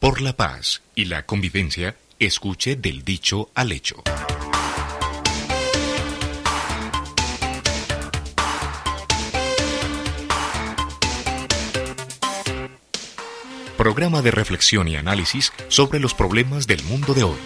Por 0.00 0.22
la 0.22 0.34
paz 0.34 0.80
y 0.94 1.04
la 1.04 1.26
convivencia, 1.26 1.94
escuche 2.18 2.74
del 2.74 3.04
dicho 3.04 3.50
al 3.54 3.70
hecho. 3.70 4.02
Programa 13.76 14.22
de 14.22 14.30
reflexión 14.30 14.88
y 14.88 14.96
análisis 14.96 15.52
sobre 15.68 16.00
los 16.00 16.14
problemas 16.14 16.66
del 16.66 16.82
mundo 16.84 17.12
de 17.12 17.24
hoy. 17.24 17.38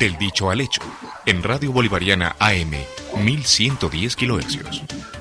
Del 0.00 0.18
dicho 0.18 0.50
al 0.50 0.60
hecho, 0.60 0.82
en 1.24 1.44
Radio 1.44 1.70
Bolivariana 1.70 2.34
AM 2.40 2.72
1110 3.16 4.16
kHz. 4.16 5.15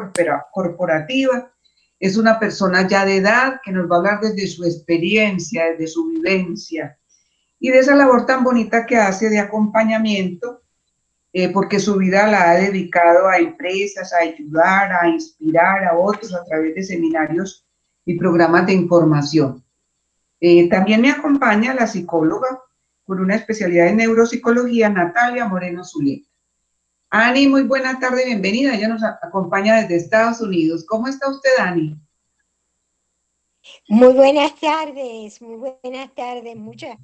corporativa, 0.52 1.52
es 2.00 2.16
una 2.16 2.40
persona 2.40 2.88
ya 2.88 3.04
de 3.04 3.18
edad 3.18 3.60
que 3.64 3.70
nos 3.70 3.88
va 3.88 3.94
a 3.94 3.98
hablar 3.98 4.20
desde 4.20 4.48
su 4.48 4.64
experiencia, 4.64 5.66
desde 5.70 5.86
su 5.86 6.08
vivencia 6.08 6.98
y 7.60 7.70
de 7.70 7.78
esa 7.78 7.94
labor 7.94 8.26
tan 8.26 8.42
bonita 8.42 8.86
que 8.86 8.96
hace 8.96 9.30
de 9.30 9.38
acompañamiento, 9.38 10.62
eh, 11.32 11.48
porque 11.50 11.78
su 11.78 11.94
vida 11.94 12.26
la 12.26 12.50
ha 12.50 12.54
dedicado 12.54 13.28
a 13.28 13.38
empresas, 13.38 14.12
a 14.12 14.18
ayudar, 14.18 14.92
a 15.00 15.08
inspirar 15.08 15.84
a 15.84 15.96
otros 15.96 16.34
a 16.34 16.42
través 16.44 16.74
de 16.74 16.82
seminarios 16.82 17.64
y 18.04 18.18
programas 18.18 18.66
de 18.66 18.72
información. 18.72 19.64
Eh, 20.40 20.68
también 20.68 21.00
me 21.02 21.12
acompaña 21.12 21.72
la 21.72 21.86
psicóloga 21.86 22.65
con 23.06 23.20
una 23.20 23.36
especialidad 23.36 23.86
en 23.86 23.98
neuropsicología, 23.98 24.88
Natalia 24.88 25.46
Moreno 25.46 25.84
Zuleta. 25.84 26.28
Ani, 27.08 27.46
muy 27.46 27.62
buena 27.62 27.98
tarde, 28.00 28.24
bienvenida. 28.24 28.74
Ella 28.74 28.88
nos 28.88 29.02
acompaña 29.04 29.76
desde 29.76 29.96
Estados 29.96 30.40
Unidos. 30.40 30.84
¿Cómo 30.84 31.06
está 31.06 31.30
usted, 31.30 31.50
Ani? 31.58 31.96
Muy 33.88 34.12
buenas 34.12 34.58
tardes, 34.60 35.40
muy 35.40 35.56
buenas 35.56 36.14
tardes. 36.14 36.56
Muchas, 36.56 36.98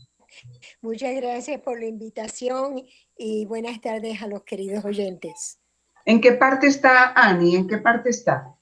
muchas 0.81 1.15
gracias 1.15 1.61
por 1.61 1.79
la 1.79 1.87
invitación 1.87 2.85
y 3.17 3.47
buenas 3.47 3.81
tardes 3.81 4.21
a 4.21 4.27
los 4.27 4.43
queridos 4.43 4.85
oyentes. 4.85 5.61
¿En 6.05 6.21
qué 6.21 6.33
parte 6.33 6.67
está 6.67 7.13
Ani? 7.13 7.55
¿En 7.55 7.69
qué 7.69 7.79
parte 7.79 8.11
está? 8.11 8.57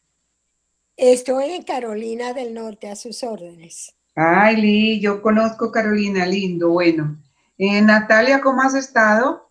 Estoy 0.95 1.53
en 1.53 1.63
Carolina 1.63 2.35
del 2.35 2.53
Norte, 2.53 2.91
a 2.91 2.97
sus 2.97 3.23
órdenes. 3.23 3.97
Ay, 4.15 4.57
Lee, 4.57 5.01
yo 5.01 5.23
conozco 5.23 5.73
Carolina, 5.73 6.27
lindo, 6.27 6.69
bueno. 6.69 7.17
Eh, 7.63 7.83
Natalia, 7.83 8.41
¿cómo 8.41 8.63
has 8.63 8.75
estado? 8.75 9.51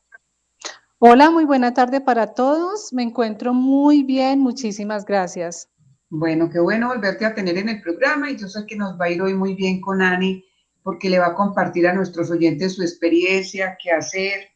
Hola, 0.98 1.30
muy 1.30 1.46
buena 1.46 1.76
tarde 1.76 2.02
para 2.02 2.34
todos. 2.34 2.92
Me 2.92 3.04
encuentro 3.04 3.54
muy 3.54 4.02
bien, 4.02 4.40
muchísimas 4.40 5.06
gracias. 5.06 5.70
Bueno, 6.10 6.50
qué 6.50 6.60
bueno 6.60 6.88
volverte 6.88 7.24
a 7.28 7.36
tener 7.36 7.56
en 7.60 7.70
el 7.70 7.84
programa 7.84 8.32
y 8.32 8.36
yo 8.36 8.48
sé 8.48 8.66
que 8.66 8.76
nos 8.76 9.00
va 9.00 9.06
a 9.06 9.10
ir 9.12 9.22
hoy 9.22 9.36
muy 9.36 9.54
bien 9.54 9.80
con 9.80 10.02
Ani 10.02 10.44
porque 10.82 11.08
le 11.08 11.20
va 11.20 11.28
a 11.28 11.36
compartir 11.36 11.88
a 11.88 11.94
nuestros 11.94 12.32
oyentes 12.32 12.74
su 12.74 12.82
experiencia, 12.82 13.78
qué 13.80 13.92
hacer. 13.92 14.48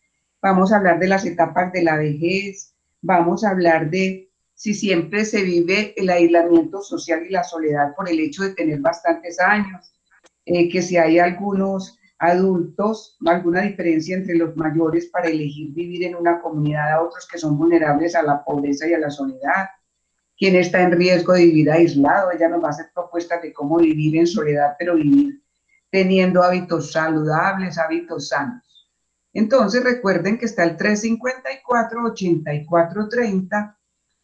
Vamos 0.41 0.73
a 0.73 0.77
hablar 0.77 0.97
de 0.97 1.09
las 1.09 1.23
etapas 1.23 1.71
de 1.73 1.83
la 1.83 1.97
vejez, 1.97 2.73
vamos 3.03 3.43
a 3.43 3.51
hablar 3.51 3.91
de 3.91 4.31
si 4.55 4.73
siempre 4.73 5.25
se 5.25 5.43
vive 5.43 5.93
el 5.95 6.09
aislamiento 6.09 6.81
social 6.81 7.23
y 7.23 7.29
la 7.29 7.43
soledad 7.43 7.93
por 7.95 8.09
el 8.09 8.19
hecho 8.19 8.41
de 8.41 8.55
tener 8.55 8.79
bastantes 8.79 9.39
años, 9.39 9.93
eh, 10.43 10.67
que 10.69 10.81
si 10.81 10.97
hay 10.97 11.19
algunos 11.19 11.99
adultos, 12.23 13.17
alguna 13.25 13.63
diferencia 13.63 14.15
entre 14.15 14.35
los 14.35 14.55
mayores 14.55 15.07
para 15.07 15.27
elegir 15.27 15.73
vivir 15.73 16.05
en 16.05 16.15
una 16.15 16.39
comunidad 16.41 16.93
a 16.93 17.01
otros 17.01 17.27
que 17.27 17.37
son 17.37 17.57
vulnerables 17.57 18.15
a 18.15 18.23
la 18.23 18.41
pobreza 18.43 18.87
y 18.87 18.93
a 18.93 18.99
la 18.99 19.09
soledad. 19.09 19.67
Quien 20.37 20.55
está 20.55 20.81
en 20.81 20.93
riesgo 20.93 21.33
de 21.33 21.43
vivir 21.43 21.69
aislado, 21.69 22.31
ella 22.31 22.47
nos 22.47 22.63
va 22.63 22.67
a 22.67 22.71
hacer 22.71 22.85
propuestas 22.93 23.41
de 23.41 23.51
cómo 23.51 23.75
vivir 23.77 24.15
en 24.17 24.27
soledad, 24.27 24.75
pero 24.79 24.95
vivir 24.95 25.43
teniendo 25.91 26.41
hábitos 26.41 26.93
saludables, 26.93 27.77
hábitos 27.77 28.29
sanos. 28.29 28.89
Entonces 29.33 29.83
recuerden 29.83 30.37
que 30.37 30.45
está 30.45 30.63
el 30.63 30.77
354-8430, 30.77 33.75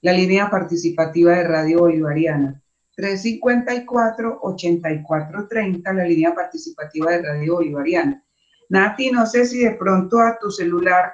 la 0.02 0.14
línea 0.14 0.50
participativa 0.50 1.34
de 1.34 1.44
Radio 1.44 1.80
Bolivariana. 1.80 2.64
354-8430, 3.00 5.94
la 5.94 6.04
línea 6.04 6.36
participativa 6.36 7.12
de 7.12 7.22
Radio 7.22 7.54
Bolivariana. 7.56 8.22
Nati, 8.70 9.12
no 9.12 9.26
sé 9.26 9.46
si 9.46 9.64
de 9.64 9.72
pronto 9.72 10.20
a 10.20 10.38
tu 10.38 10.52
celular 10.52 11.14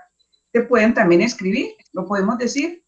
te 0.51 0.63
pueden 0.63 0.93
también 0.93 1.21
escribir, 1.21 1.75
¿lo 1.93 2.05
podemos 2.05 2.37
decir? 2.37 2.83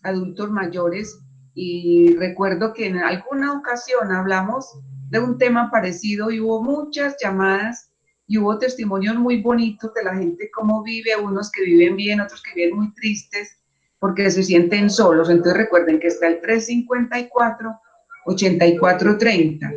adultos 0.04 0.52
mayores, 0.52 1.18
y 1.54 2.16
recuerdo 2.18 2.74
que 2.74 2.86
en 2.86 2.98
alguna 2.98 3.54
ocasión 3.54 4.12
hablamos 4.12 4.80
de 5.10 5.20
un 5.20 5.38
tema 5.38 5.72
parecido 5.72 6.30
y 6.30 6.40
hubo 6.40 6.62
muchas 6.62 7.16
llamadas 7.22 7.92
y 8.28 8.38
hubo 8.38 8.60
testimonios 8.60 9.16
muy 9.16 9.42
bonitos 9.42 9.94
de 9.94 10.04
la 10.04 10.16
gente 10.16 10.52
cómo 10.54 10.84
vive, 10.84 11.16
unos 11.16 11.52
que 11.52 11.64
viven 11.64 11.96
bien, 11.96 12.22
otros 12.22 12.44
que 12.44 12.54
viven 12.54 12.76
muy 12.76 12.94
tristes 12.94 13.58
porque 14.00 14.30
se 14.30 14.44
sienten 14.44 14.90
solos. 14.90 15.30
Entonces 15.30 15.58
recuerden 15.58 16.00
que 16.00 16.08
está 16.08 16.28
el 16.28 16.42
354 16.42 17.80
8430 18.28 19.74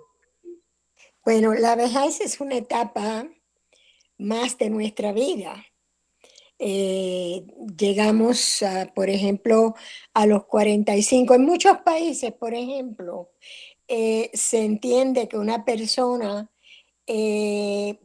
Bueno, 1.23 1.53
la 1.53 1.75
vejez 1.75 2.21
es 2.21 2.39
una 2.39 2.55
etapa 2.55 3.27
más 4.17 4.57
de 4.57 4.69
nuestra 4.69 5.11
vida. 5.11 5.65
Eh, 6.57 7.45
llegamos, 7.77 8.63
por 8.93 9.09
ejemplo, 9.09 9.75
a 10.13 10.25
los 10.25 10.45
45. 10.45 11.35
En 11.35 11.43
muchos 11.45 11.79
países, 11.79 12.31
por 12.31 12.53
ejemplo, 12.53 13.31
eh, 13.88 14.29
se 14.33 14.63
entiende 14.63 15.27
que 15.27 15.38
una 15.38 15.65
persona 15.65 16.49
eh, 17.07 17.99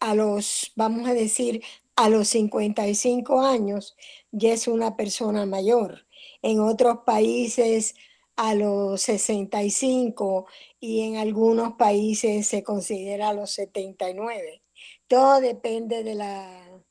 a 0.00 0.14
los, 0.14 0.72
vamos 0.76 1.08
a 1.08 1.14
decir, 1.14 1.62
a 1.96 2.08
los 2.08 2.28
55 2.28 3.40
años 3.40 3.96
ya 4.30 4.52
es 4.52 4.68
una 4.68 4.96
persona 4.96 5.46
mayor. 5.46 6.06
En 6.42 6.60
otros 6.60 6.98
países 7.06 7.94
a 8.36 8.54
los 8.54 9.00
65 9.02 10.46
y 10.78 11.02
en 11.02 11.16
algunos 11.16 11.74
países 11.74 12.46
se 12.46 12.62
considera 12.62 13.30
a 13.30 13.32
los 13.32 13.50
79. 13.52 14.62
Todo 15.08 15.40
depende 15.40 16.04
de 16.04 16.14
la, 16.14 16.82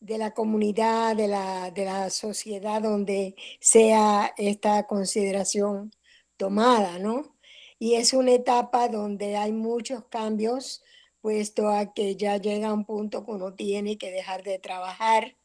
de 0.00 0.18
la 0.18 0.32
comunidad, 0.34 1.16
de 1.16 1.28
la, 1.28 1.70
de 1.70 1.86
la 1.86 2.10
sociedad 2.10 2.82
donde 2.82 3.34
sea 3.60 4.34
esta 4.36 4.86
consideración 4.86 5.90
tomada, 6.36 6.98
¿no? 6.98 7.33
Y 7.78 7.94
es 7.94 8.12
una 8.12 8.32
etapa 8.32 8.88
donde 8.88 9.36
hay 9.36 9.52
muchos 9.52 10.04
cambios, 10.06 10.82
puesto 11.20 11.68
a 11.68 11.94
que 11.94 12.16
ya 12.16 12.36
llega 12.36 12.72
un 12.72 12.84
punto 12.84 13.24
que 13.24 13.32
uno 13.32 13.54
tiene 13.54 13.98
que 13.98 14.10
dejar 14.10 14.42
de 14.42 14.58
trabajar, 14.58 15.36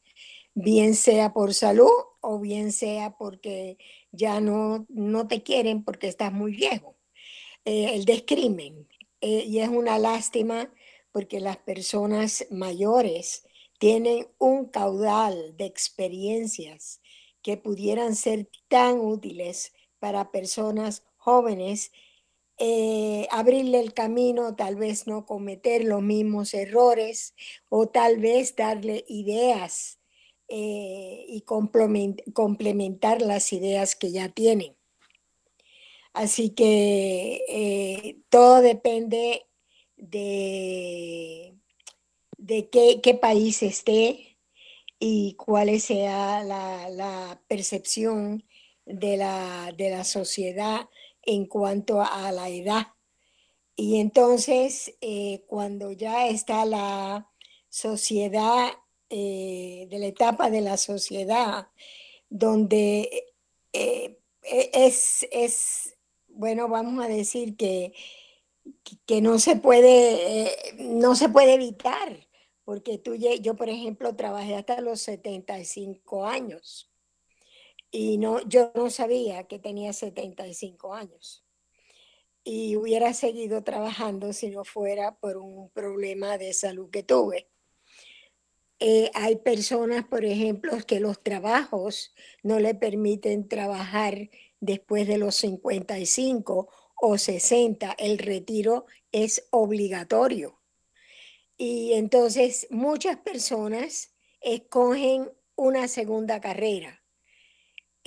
bien 0.54 0.96
sea 0.96 1.34
por 1.34 1.54
salud 1.54 1.90
o 2.22 2.40
bien 2.40 2.72
sea 2.72 3.18
porque 3.18 3.78
ya 4.12 4.42
no, 4.42 4.86
no 4.90 5.28
te 5.28 5.44
quieren 5.44 5.84
porque 5.84 6.08
estás 6.08 6.34
muy 6.34 6.54
viejo. 6.56 6.98
Eh, 7.66 7.96
el 7.96 8.06
descrimen. 8.06 8.88
Eh, 9.22 9.44
y 9.46 9.60
es 9.60 9.70
una 9.70 10.00
lástima 10.00 10.74
porque 11.12 11.40
las 11.40 11.58
personas 11.58 12.46
mayores 12.50 13.44
tienen 13.80 14.28
un 14.38 14.66
caudal 14.66 15.56
de 15.58 15.66
experiencias 15.66 17.02
que 17.42 17.58
pudieran 17.58 18.16
ser 18.16 18.50
tan 18.68 19.00
útiles 19.00 19.74
para 20.00 20.32
personas 20.32 21.04
jóvenes, 21.18 21.92
eh, 22.60 23.28
abrirle 23.32 23.80
el 23.80 23.94
camino, 23.94 24.56
tal 24.56 24.76
vez 24.76 25.08
no 25.08 25.26
cometer 25.26 25.86
los 25.86 26.02
mismos 26.02 26.54
errores 26.54 27.34
o 27.70 27.88
tal 27.88 28.20
vez 28.20 28.56
darle 28.56 29.06
ideas 29.08 30.00
eh, 30.50 31.26
y 31.28 31.42
complementar 31.42 33.22
las 33.22 33.54
ideas 33.54 33.96
que 33.96 34.12
ya 34.12 34.30
tienen. 34.30 34.76
Así 36.14 36.50
que 36.50 37.46
eh, 37.48 38.18
todo 38.30 38.62
depende 38.62 39.46
de, 39.96 41.56
de 42.38 42.70
qué, 42.70 43.14
país 43.16 43.64
esté 43.64 44.38
y 45.00 45.36
cuál 45.36 45.80
sea 45.80 46.44
la, 46.44 47.42
percepción 47.48 48.44
de 48.86 49.18
la, 49.18 49.74
de 49.78 49.92
la, 49.92 50.04
sociedad 50.04 50.90
en 51.30 51.46
cuanto 51.46 52.02
a 52.02 52.32
la 52.32 52.50
edad. 52.50 52.88
Y 53.76 54.00
entonces, 54.00 54.96
eh, 55.00 55.44
cuando 55.48 55.92
ya 55.92 56.28
está 56.28 56.66
la 56.66 57.30
sociedad 57.70 58.72
eh, 59.10 59.88
de 59.92 60.00
la 60.00 60.08
etapa 60.08 60.50
de 60.50 60.62
la 60.62 60.76
sociedad 60.78 61.68
donde 62.30 63.28
eh, 63.74 64.20
es, 64.42 65.28
es, 65.32 65.96
bueno, 66.30 66.68
vamos 66.68 67.06
a 67.06 67.08
decir 67.08 67.56
que, 67.56 67.94
que 69.06 69.22
no 69.22 69.38
se 69.38 69.56
puede, 69.56 70.52
no 70.80 71.16
se 71.16 71.30
puede 71.30 71.54
evitar, 71.54 72.28
porque 72.66 72.98
tú, 72.98 73.14
yo, 73.16 73.56
por 73.56 73.70
ejemplo, 73.70 74.16
trabajé 74.16 74.56
hasta 74.56 74.82
los 74.82 75.02
75 75.02 76.26
años 76.26 76.89
y 77.92 78.18
no, 78.18 78.42
yo 78.48 78.72
no 78.76 78.90
sabía 78.90 79.46
que 79.46 79.60
tenía 79.60 79.94
75 79.94 80.94
años 80.94 81.46
y 82.44 82.76
hubiera 82.76 83.14
seguido 83.14 83.64
trabajando 83.64 84.34
si 84.34 84.50
no 84.50 84.64
fuera 84.64 85.16
por 85.20 85.38
un 85.38 85.70
problema 85.70 86.38
de 86.38 86.54
salud 86.54 86.90
que 86.90 87.04
tuve. 87.04 87.50
Eh, 88.80 89.12
hay 89.14 89.36
personas, 89.36 90.06
por 90.06 90.24
ejemplo, 90.24 90.72
que 90.88 91.02
los 91.02 91.22
trabajos 91.22 92.14
no 92.44 92.60
le 92.60 92.76
permiten 92.76 93.48
trabajar 93.48 94.30
después 94.62 95.06
de 95.08 95.18
los 95.18 95.36
55 95.36 96.70
o 97.02 97.18
60. 97.18 97.92
El 98.00 98.18
retiro 98.18 98.86
es 99.12 99.48
obligatorio. 99.52 100.60
Y 101.58 101.94
entonces 101.94 102.68
muchas 102.70 103.18
personas 103.18 104.14
escogen 104.40 105.30
una 105.58 105.90
segunda 105.90 106.40
carrera, 106.40 106.99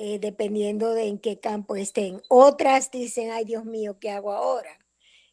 eh, 0.04 0.18
dependiendo 0.18 0.94
de 0.94 1.04
en 1.04 1.16
qué 1.16 1.38
campo 1.38 1.76
estén. 1.76 2.20
Otras 2.28 2.90
dicen, 2.90 3.30
ay 3.30 3.44
Dios 3.44 3.64
mío, 3.64 3.98
¿qué 4.00 4.10
hago 4.10 4.32
ahora? 4.32 4.76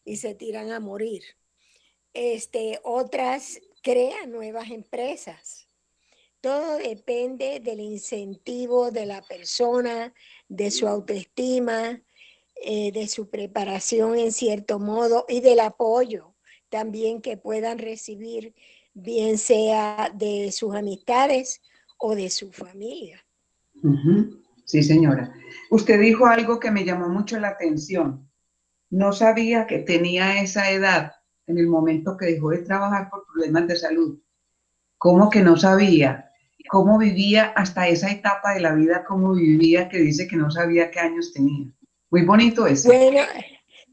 Y 0.05 0.17
se 0.17 0.35
tiran 0.35 0.69
a 0.69 0.79
morir. 0.79 1.23
Este, 2.13 2.79
otras 2.83 3.61
crea 3.81 4.27
nuevas 4.27 4.69
empresas. 4.69 5.67
Todo 6.39 6.77
depende 6.77 7.59
del 7.61 7.79
incentivo 7.79 8.91
de 8.91 9.07
la 9.07 9.23
persona, 9.23 10.13
de 10.47 10.69
su 10.69 10.87
autoestima, 10.87 12.03
eh, 12.61 12.91
de 12.91 13.07
su 13.07 13.27
preparación 13.27 14.19
en 14.19 14.31
cierto 14.31 14.77
modo 14.77 15.25
y 15.27 15.39
del 15.39 15.61
apoyo 15.61 16.35
también 16.69 17.23
que 17.23 17.37
puedan 17.37 17.79
recibir, 17.79 18.53
bien 18.93 19.39
sea 19.39 20.11
de 20.13 20.51
sus 20.51 20.75
amistades 20.75 21.59
o 21.97 22.13
de 22.13 22.29
su 22.29 22.51
familia. 22.51 23.25
Sí, 24.69 24.83
señora. 24.83 25.33
Usted 25.71 25.99
dijo 25.99 26.27
algo 26.27 26.59
que 26.59 26.69
me 26.69 26.85
llamó 26.85 27.09
mucho 27.09 27.39
la 27.39 27.47
atención. 27.47 28.29
No 28.91 29.13
sabía 29.13 29.65
que 29.65 29.79
tenía 29.79 30.43
esa 30.43 30.69
edad 30.69 31.13
en 31.47 31.57
el 31.57 31.65
momento 31.65 32.15
que 32.15 32.27
dejó 32.27 32.51
de 32.51 32.59
trabajar 32.59 33.09
por 33.09 33.25
problemas 33.25 33.67
de 33.67 33.75
salud. 33.75 34.19
¿Cómo 34.99 35.31
que 35.31 35.41
no 35.41 35.57
sabía? 35.57 36.29
¿Cómo 36.69 36.99
vivía 36.99 37.45
hasta 37.55 37.87
esa 37.87 38.11
etapa 38.11 38.53
de 38.53 38.59
la 38.59 38.75
vida? 38.75 39.03
¿Cómo 39.07 39.33
vivía 39.33 39.89
que 39.89 39.97
dice 39.97 40.27
que 40.27 40.35
no 40.35 40.51
sabía 40.51 40.91
qué 40.91 40.99
años 40.99 41.33
tenía? 41.33 41.65
Muy 42.11 42.23
bonito 42.23 42.67
eso. 42.67 42.89
Bueno, 42.89 43.21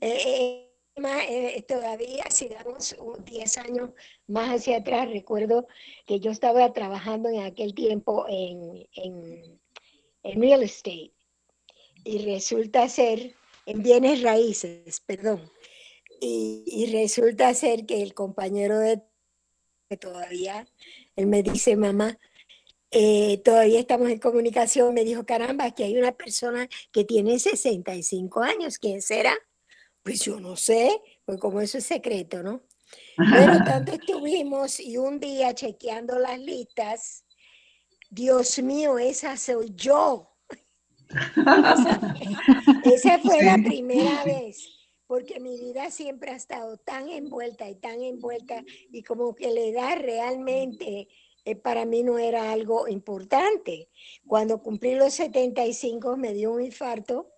eh, 0.03 0.69
eh, 0.95 1.65
todavía 1.67 2.25
si 2.29 2.51
damos 2.51 2.95
10 3.25 3.59
años 3.59 3.91
más 4.27 4.51
hacia 4.51 4.77
atrás, 4.77 5.09
recuerdo 5.09 5.69
que 6.07 6.21
yo 6.21 6.31
estaba 6.31 6.71
trabajando 6.75 7.31
en 7.31 7.45
aquel 7.45 7.73
tiempo 7.73 8.27
en, 8.29 8.87
en, 8.93 9.59
en 10.27 10.41
real 10.41 10.63
estate 10.63 11.13
y 12.05 12.19
resulta 12.19 12.89
ser 12.89 13.35
en 13.67 13.83
bienes 13.83 14.23
raíces, 14.23 15.01
perdón. 15.01 15.51
Y, 16.21 16.89
resulta 16.93 17.53
ser 17.53 17.85
que 17.85 18.03
el 18.03 18.15
compañero 18.15 18.79
de 18.79 19.03
que 19.89 19.97
todavía, 19.97 20.67
él 21.15 21.27
me 21.27 21.43
dice, 21.43 21.77
mamá, 21.77 22.19
eh, 22.91 23.43
todavía 23.45 23.81
estamos 23.81 24.09
en 24.09 24.19
comunicación, 24.19 24.95
me 24.95 25.05
dijo, 25.05 25.27
caramba, 25.27 25.73
que 25.73 25.85
hay 25.85 25.99
una 25.99 26.13
persona 26.13 26.69
que 26.91 27.05
tiene 27.05 27.39
65 27.39 28.41
años, 28.41 28.79
¿quién 28.79 29.03
será? 29.03 29.37
Pues 30.03 30.23
yo 30.25 30.41
no 30.41 30.57
sé, 30.57 31.03
pues 31.25 31.39
como 31.39 31.61
eso 31.61 31.79
es 31.79 31.85
secreto, 31.85 32.43
¿no? 32.43 32.63
Pero 33.17 33.59
tanto 33.65 33.93
estuvimos 33.93 34.81
y 34.81 34.97
un 34.97 35.21
día 35.21 35.55
chequeando 35.55 36.19
las 36.19 36.39
listas, 36.39 37.26
Dios 38.11 38.59
mío, 38.63 38.99
esa 38.99 39.37
soy 39.37 39.73
yo. 39.75 40.33
esa, 42.85 43.19
fue 43.21 43.43
la 43.43 43.57
primera 43.59 44.25
vez 44.25 44.77
porque 45.07 45.39
mi 45.39 45.57
vida 45.59 45.91
siempre 45.91 46.33
ha 46.33 46.37
estado 46.37 46.79
tan 46.79 47.09
envuelta 47.09 47.69
y 47.69 47.77
tan 47.77 48.03
envuelta 48.03 48.65
y 48.91 49.03
como 49.03 49.35
que 49.35 49.53
la 49.53 49.61
edad 49.61 49.99
realmente 50.01 51.09
eh, 51.45 51.55
para 51.55 51.85
mí 51.85 52.03
no 52.03 52.19
era 52.19 52.51
algo 52.51 52.89
importante. 52.89 53.89
Cuando 54.27 54.63
cumplí 54.63 54.97
los 54.97 55.15
75 55.15 56.17
me 56.17 56.33
dio 56.33 56.53
un 56.53 56.63
infarto 56.63 57.31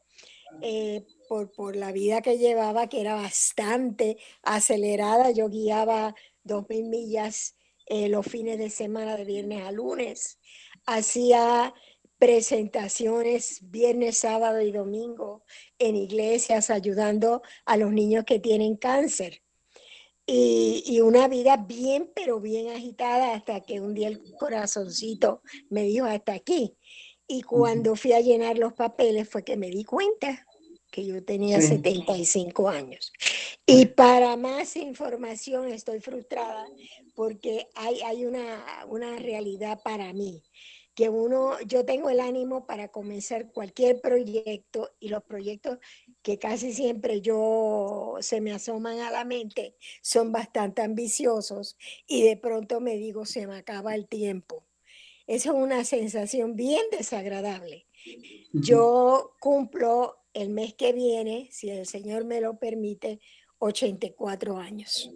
eh, 0.63 1.05
por, 1.29 1.53
por 1.53 1.77
la 1.77 1.93
vida 1.93 2.23
que 2.23 2.39
llevaba, 2.39 2.89
que 2.89 3.03
era 3.03 3.15
bastante 3.15 4.17
acelerada. 4.43 5.31
Yo 5.31 5.51
guiaba 5.51 6.15
2.000 6.45 6.89
millas 6.89 7.58
eh, 7.89 8.09
los 8.09 8.27
fines 8.27 8.59
de 8.59 8.71
semana 8.71 9.17
de 9.17 9.25
viernes 9.25 9.63
a 9.63 9.73
lunes. 9.73 10.39
Hacía 10.87 11.75
presentaciones 12.19 13.61
viernes, 13.71 14.19
sábado 14.19 14.61
y 14.61 14.73
domingo 14.73 15.45
en 15.79 15.97
iglesias 15.97 16.69
ayudando 16.71 17.43
a 17.65 17.77
los 17.77 17.93
niños 17.93 18.25
que 18.25 18.41
tienen 18.41 18.77
cáncer. 18.77 19.43
Y, 20.31 21.01
una 21.01 21.27
vida 21.27 21.57
bien, 21.57 22.13
pero 22.15 22.39
bien 22.39 22.69
agitada 22.69 23.33
hasta 23.33 23.63
que 23.63 23.81
un 23.81 23.95
día 23.95 24.09
el 24.09 24.21
corazoncito 24.39 25.41
me 25.71 25.85
dijo 25.85 26.05
hasta 26.05 26.35
aquí. 26.35 26.77
Y 27.27 27.41
cuando 27.41 27.97
fui 27.97 28.13
a 28.13 28.21
llenar 28.21 28.59
los 28.59 28.75
papeles 28.75 29.27
fue 29.31 29.43
que 29.43 29.57
me 29.57 29.71
di 29.71 29.85
cuenta 29.85 30.47
que 30.91 31.07
yo 31.07 31.25
tenía 31.25 31.63
75 31.63 32.69
años. 32.69 33.13
Y 33.71 33.85
para 33.85 34.35
más 34.39 34.77
información 34.77 35.69
estoy 35.69 36.01
frustrada 36.01 36.67
porque 37.15 37.69
hay, 37.75 38.01
hay 38.01 38.25
una, 38.25 38.65
una 38.89 39.19
realidad 39.19 39.83
para 39.85 40.11
mí 40.15 40.43
que 40.95 41.11
uno, 41.11 41.61
yo 41.61 41.85
tengo 41.85 42.09
el 42.09 42.19
ánimo 42.19 42.67
para 42.67 42.89
comenzar 42.89 43.53
cualquier 43.53 44.01
proyecto 44.01 44.91
y 44.99 45.11
los 45.11 45.23
proyectos 45.23 45.79
que 46.23 46.39
casi 46.39 46.73
siempre 46.73 47.21
yo 47.21 48.17
se 48.21 48.41
me 48.41 48.53
asoman 48.53 49.01
a 49.01 49.11
la 49.11 49.27
mente 49.27 49.77
son 50.01 50.33
bastante 50.33 50.81
ambiciosos 50.81 51.77
y 52.07 52.23
de 52.23 52.39
pronto 52.39 52.81
me 52.81 52.97
digo, 52.97 53.27
se 53.27 53.47
me 53.47 53.57
acaba 53.57 53.95
el 53.95 54.09
tiempo. 54.09 54.65
Eso 55.27 55.51
es 55.51 55.63
una 55.63 55.85
sensación 55.85 56.57
bien 56.57 56.83
desagradable. 56.91 57.87
Yo 58.53 59.35
cumplo 59.41 60.17
el 60.33 60.49
mes 60.49 60.75
que 60.75 60.93
viene, 60.93 61.49
si 61.53 61.69
el 61.69 61.87
Señor 61.87 62.25
me 62.25 62.41
lo 62.41 62.59
permite, 62.59 63.21
84 63.59 64.59
años. 64.59 65.11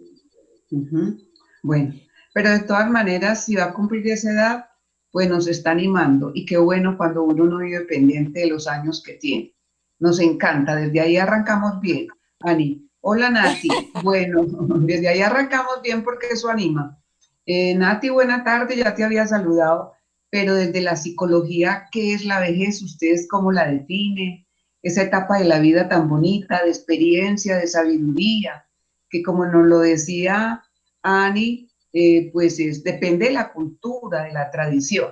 Bueno, 1.61 1.93
pero 2.33 2.49
de 2.49 2.59
todas 2.59 2.89
maneras, 2.89 3.45
si 3.45 3.55
va 3.55 3.65
a 3.65 3.73
cumplir 3.73 4.07
esa 4.07 4.31
edad, 4.31 4.65
pues 5.11 5.29
nos 5.29 5.47
está 5.47 5.71
animando. 5.71 6.31
Y 6.33 6.45
qué 6.45 6.57
bueno 6.57 6.97
cuando 6.97 7.23
uno 7.23 7.45
no 7.45 7.59
vive 7.59 7.81
pendiente 7.81 8.41
de 8.41 8.47
los 8.47 8.67
años 8.67 9.01
que 9.03 9.13
tiene. 9.13 9.55
Nos 9.99 10.19
encanta, 10.19 10.75
desde 10.75 10.99
ahí 10.99 11.17
arrancamos 11.17 11.79
bien. 11.79 12.07
Ani, 12.41 12.89
hola 13.01 13.29
Nati. 13.29 13.69
Bueno, 14.03 14.43
desde 14.81 15.07
ahí 15.07 15.21
arrancamos 15.21 15.81
bien 15.83 16.03
porque 16.03 16.27
eso 16.31 16.49
anima. 16.49 16.99
Eh, 17.45 17.75
Nati, 17.75 18.09
buena 18.09 18.43
tarde, 18.43 18.75
ya 18.75 18.95
te 18.95 19.03
había 19.03 19.27
saludado, 19.27 19.93
pero 20.29 20.55
desde 20.55 20.81
la 20.81 20.95
psicología, 20.95 21.87
¿qué 21.91 22.13
es 22.13 22.25
la 22.25 22.39
vejez? 22.39 22.81
¿Ustedes 22.81 23.27
cómo 23.29 23.51
la 23.51 23.69
definen? 23.69 24.42
Esa 24.83 25.03
etapa 25.03 25.39
de 25.39 25.45
la 25.45 25.59
vida 25.59 25.89
tan 25.89 26.07
bonita, 26.07 26.63
de 26.63 26.69
experiencia, 26.69 27.57
de 27.57 27.65
sabiduría, 27.65 28.67
que 29.09 29.23
como 29.23 29.45
nos 29.45 29.65
lo 29.65 29.79
decía 29.79 30.61
Ani, 31.01 31.69
eh, 31.93 32.29
pues 32.31 32.59
es, 32.59 32.83
depende 32.83 33.27
de 33.27 33.31
la 33.31 33.51
cultura, 33.53 34.23
de 34.25 34.33
la 34.33 34.51
tradición. 34.51 35.11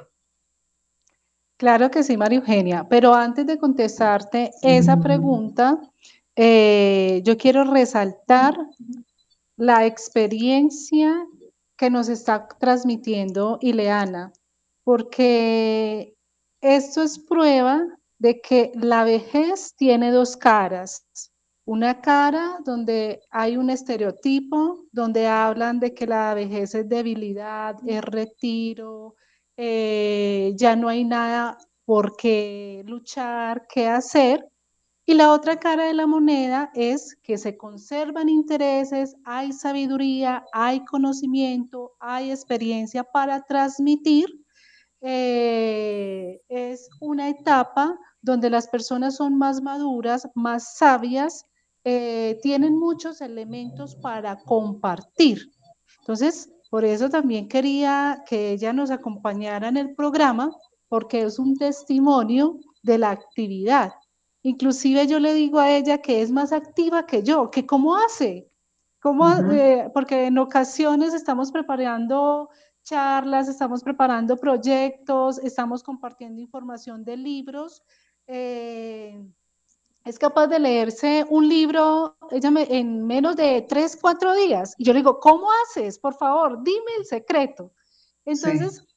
Claro 1.57 1.91
que 1.91 2.03
sí, 2.03 2.17
María 2.17 2.39
Eugenia, 2.39 2.87
pero 2.89 3.13
antes 3.13 3.45
de 3.45 3.59
contestarte 3.59 4.51
esa 4.63 4.99
pregunta, 4.99 5.79
eh, 6.35 7.21
yo 7.23 7.37
quiero 7.37 7.63
resaltar 7.65 8.57
la 9.57 9.85
experiencia 9.85 11.23
que 11.77 11.91
nos 11.91 12.09
está 12.09 12.47
transmitiendo 12.59 13.59
Ileana, 13.61 14.33
porque 14.83 16.15
esto 16.61 17.03
es 17.03 17.19
prueba 17.19 17.85
de 18.21 18.39
que 18.39 18.71
la 18.75 19.03
vejez 19.03 19.73
tiene 19.75 20.11
dos 20.11 20.37
caras. 20.37 21.07
Una 21.65 22.01
cara 22.01 22.59
donde 22.63 23.21
hay 23.31 23.57
un 23.57 23.71
estereotipo, 23.71 24.85
donde 24.91 25.25
hablan 25.27 25.79
de 25.79 25.95
que 25.95 26.05
la 26.05 26.35
vejez 26.35 26.75
es 26.75 26.87
debilidad, 26.87 27.77
es 27.83 28.01
retiro, 28.03 29.15
eh, 29.57 30.53
ya 30.55 30.75
no 30.75 30.87
hay 30.87 31.03
nada 31.03 31.57
por 31.83 32.15
qué 32.15 32.83
luchar, 32.85 33.65
qué 33.67 33.87
hacer. 33.87 34.47
Y 35.03 35.15
la 35.15 35.31
otra 35.31 35.59
cara 35.59 35.85
de 35.85 35.95
la 35.95 36.05
moneda 36.05 36.69
es 36.75 37.17
que 37.23 37.39
se 37.39 37.57
conservan 37.57 38.29
intereses, 38.29 39.15
hay 39.25 39.51
sabiduría, 39.51 40.45
hay 40.53 40.85
conocimiento, 40.85 41.93
hay 41.99 42.29
experiencia 42.29 43.03
para 43.03 43.41
transmitir. 43.41 44.27
Eh, 45.03 46.39
es 46.47 46.87
una 46.99 47.27
etapa 47.29 47.97
donde 48.21 48.49
las 48.49 48.67
personas 48.67 49.15
son 49.15 49.37
más 49.37 49.61
maduras, 49.61 50.27
más 50.35 50.75
sabias 50.77 51.45
eh, 51.83 52.39
tienen 52.43 52.77
muchos 52.77 53.21
elementos 53.21 53.95
para 53.95 54.37
compartir. 54.37 55.51
Entonces, 55.99 56.51
por 56.69 56.85
eso 56.85 57.09
también 57.09 57.47
quería 57.47 58.23
que 58.27 58.51
ella 58.51 58.71
nos 58.71 58.91
acompañara 58.91 59.67
en 59.67 59.77
el 59.77 59.95
programa, 59.95 60.55
porque 60.87 61.23
es 61.23 61.39
un 61.39 61.57
testimonio 61.57 62.59
de 62.83 62.97
la 62.97 63.11
actividad. 63.11 63.93
Inclusive 64.43 65.07
yo 65.07 65.19
le 65.19 65.33
digo 65.33 65.59
a 65.59 65.71
ella 65.71 65.99
que 65.99 66.21
es 66.21 66.31
más 66.31 66.51
activa 66.51 67.05
que 67.05 67.23
yo, 67.23 67.49
que 67.51 67.65
cómo 67.65 67.95
hace, 67.95 68.51
¿Cómo, 69.01 69.27
eh, 69.51 69.89
porque 69.95 70.27
en 70.27 70.37
ocasiones 70.37 71.15
estamos 71.15 71.51
preparando 71.51 72.49
charlas, 72.83 73.47
estamos 73.47 73.81
preparando 73.83 74.37
proyectos, 74.37 75.39
estamos 75.39 75.81
compartiendo 75.81 76.39
información 76.39 77.03
de 77.03 77.17
libros. 77.17 77.81
Eh, 78.33 79.21
es 80.05 80.17
capaz 80.17 80.47
de 80.47 80.57
leerse 80.57 81.25
un 81.29 81.49
libro 81.49 82.15
ella 82.31 82.49
en 82.69 83.05
menos 83.05 83.35
de 83.35 83.61
tres, 83.67 83.97
cuatro 83.99 84.33
días. 84.33 84.73
Y 84.77 84.85
yo 84.85 84.93
le 84.93 84.99
digo, 84.99 85.19
¿cómo 85.19 85.49
haces? 85.51 85.99
Por 85.99 86.13
favor, 86.13 86.63
dime 86.63 86.91
el 86.97 87.05
secreto. 87.05 87.73
Entonces, 88.23 88.87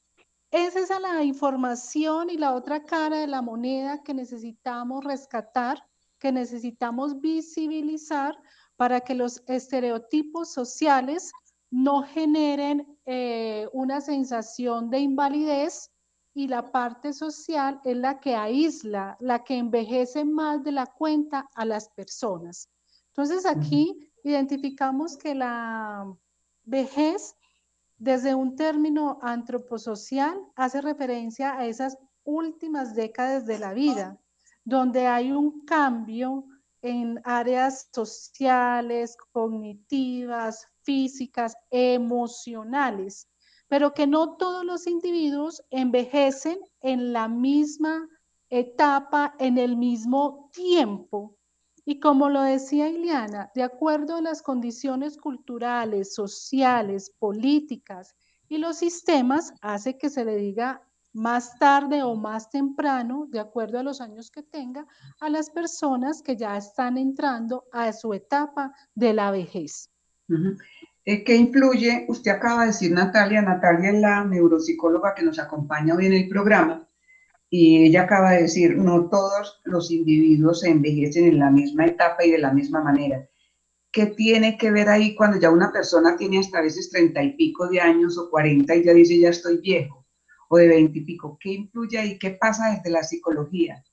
esa 0.51 0.79
es 0.79 0.89
la 1.01 1.21
información 1.21 2.29
y 2.29 2.37
la 2.37 2.55
otra 2.55 2.85
cara 2.85 3.17
de 3.17 3.27
la 3.27 3.41
moneda 3.41 4.01
que 4.03 4.13
necesitamos 4.13 5.03
rescatar, 5.03 5.85
que 6.17 6.31
necesitamos 6.31 7.19
visibilizar 7.19 8.37
para 8.77 9.01
que 9.01 9.15
los 9.15 9.43
estereotipos 9.47 10.53
sociales 10.53 11.33
no 11.69 12.03
generen 12.03 12.97
eh, 13.05 13.67
una 13.73 13.99
sensación 13.99 14.89
de 14.89 14.99
invalidez 14.99 15.91
y 16.37 16.49
la 16.49 16.69
parte 16.69 17.13
social 17.13 17.79
es 17.85 17.95
la 17.95 18.19
que 18.19 18.35
aísla, 18.35 19.15
la 19.21 19.45
que 19.45 19.57
envejece 19.57 20.25
más 20.25 20.63
de 20.65 20.73
la 20.73 20.85
cuenta 20.85 21.49
a 21.55 21.63
las 21.63 21.87
personas. 21.89 22.69
Entonces 23.07 23.45
aquí 23.45 24.11
identificamos 24.21 25.15
que 25.15 25.33
la 25.33 26.13
vejez 26.65 27.35
desde 27.97 28.35
un 28.35 28.57
término 28.57 29.17
antroposocial 29.21 30.37
hace 30.57 30.81
referencia 30.81 31.57
a 31.57 31.65
esas 31.67 31.97
últimas 32.25 32.93
décadas 32.93 33.45
de 33.45 33.57
la 33.57 33.71
vida, 33.73 34.19
donde 34.65 35.07
hay 35.07 35.31
un 35.31 35.63
cambio 35.63 36.45
en 36.81 37.21
áreas 37.23 37.87
sociales, 37.93 39.15
cognitivas, 39.31 40.67
físicas, 40.81 41.55
emocionales 41.71 43.29
pero 43.67 43.93
que 43.93 44.07
no 44.07 44.35
todos 44.37 44.63
los 44.63 44.87
individuos 44.87 45.63
envejecen 45.69 46.59
en 46.81 47.13
la 47.13 47.27
misma 47.27 48.07
etapa, 48.49 49.35
en 49.39 49.57
el 49.57 49.75
mismo 49.77 50.49
tiempo. 50.53 51.35
Y 51.85 51.99
como 51.99 52.29
lo 52.29 52.41
decía 52.41 52.89
Ileana, 52.89 53.51
de 53.53 53.63
acuerdo 53.63 54.15
a 54.15 54.21
las 54.21 54.41
condiciones 54.41 55.17
culturales, 55.17 56.15
sociales, 56.15 57.11
políticas 57.19 58.15
y 58.47 58.57
los 58.57 58.77
sistemas, 58.77 59.53
hace 59.61 59.97
que 59.97 60.09
se 60.09 60.25
le 60.25 60.35
diga 60.35 60.81
más 61.13 61.57
tarde 61.57 62.03
o 62.03 62.15
más 62.15 62.49
temprano, 62.49 63.27
de 63.29 63.39
acuerdo 63.39 63.79
a 63.79 63.83
los 63.83 64.01
años 64.01 64.29
que 64.29 64.43
tenga, 64.43 64.85
a 65.19 65.29
las 65.29 65.49
personas 65.49 66.21
que 66.21 66.35
ya 66.35 66.57
están 66.57 66.97
entrando 66.97 67.65
a 67.71 67.93
su 67.93 68.13
etapa 68.13 68.73
de 68.93 69.13
la 69.13 69.31
vejez. 69.31 69.89
Eh, 71.07 71.23
¿Qué 71.23 71.35
influye? 71.35 72.05
Usted 72.07 72.31
acaba 72.31 72.61
de 72.61 72.67
decir 72.67 72.91
Natalia, 72.91 73.39
Natalia 73.43 73.91
es 73.91 74.01
la 74.01 74.25
neuropsicóloga 74.25 75.13
que 75.13 75.21
nos 75.21 75.37
acompaña 75.37 75.93
hoy 75.93 76.07
en 76.07 76.13
el 76.13 76.27
programa 76.27 76.89
y 77.47 77.85
ella 77.85 78.01
acaba 78.01 78.31
de 78.31 78.41
decir, 78.41 78.75
no 78.75 79.07
todos 79.07 79.61
los 79.65 79.91
individuos 79.91 80.61
se 80.61 80.69
envejecen 80.71 81.25
en 81.27 81.37
la 81.37 81.51
misma 81.51 81.85
etapa 81.85 82.25
y 82.25 82.31
de 82.31 82.39
la 82.39 82.51
misma 82.51 82.81
manera. 82.81 83.29
¿Qué 83.91 84.07
tiene 84.07 84.57
que 84.57 84.71
ver 84.71 84.89
ahí 84.89 85.13
cuando 85.13 85.39
ya 85.39 85.51
una 85.51 85.71
persona 85.71 86.17
tiene 86.17 86.39
hasta 86.39 86.57
a 86.57 86.63
veces 86.63 86.89
treinta 86.89 87.21
y 87.21 87.33
pico 87.33 87.67
de 87.67 87.79
años 87.79 88.17
o 88.17 88.31
cuarenta 88.31 88.75
y 88.75 88.83
ya 88.83 88.91
dice 88.91 89.19
ya 89.19 89.29
estoy 89.29 89.57
viejo 89.57 90.07
o 90.49 90.57
de 90.57 90.67
veinte 90.67 90.97
y 90.97 91.05
pico? 91.05 91.37
¿Qué 91.39 91.51
influye 91.51 91.99
ahí? 91.99 92.17
¿Qué 92.17 92.31
pasa 92.31 92.71
desde 92.71 92.89
la 92.89 93.03
psicología? 93.03 93.83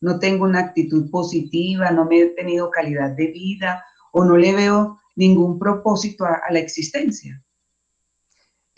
No 0.00 0.18
tengo 0.18 0.44
una 0.44 0.58
actitud 0.58 1.10
positiva, 1.12 1.92
no 1.92 2.06
me 2.06 2.22
he 2.22 2.26
tenido 2.30 2.72
calidad 2.72 3.10
de 3.10 3.28
vida 3.28 3.84
o 4.10 4.24
no 4.24 4.36
le 4.36 4.52
veo 4.52 4.98
ningún 5.16 5.58
propósito 5.58 6.24
a, 6.24 6.40
la 6.50 6.58
existencia. 6.58 7.42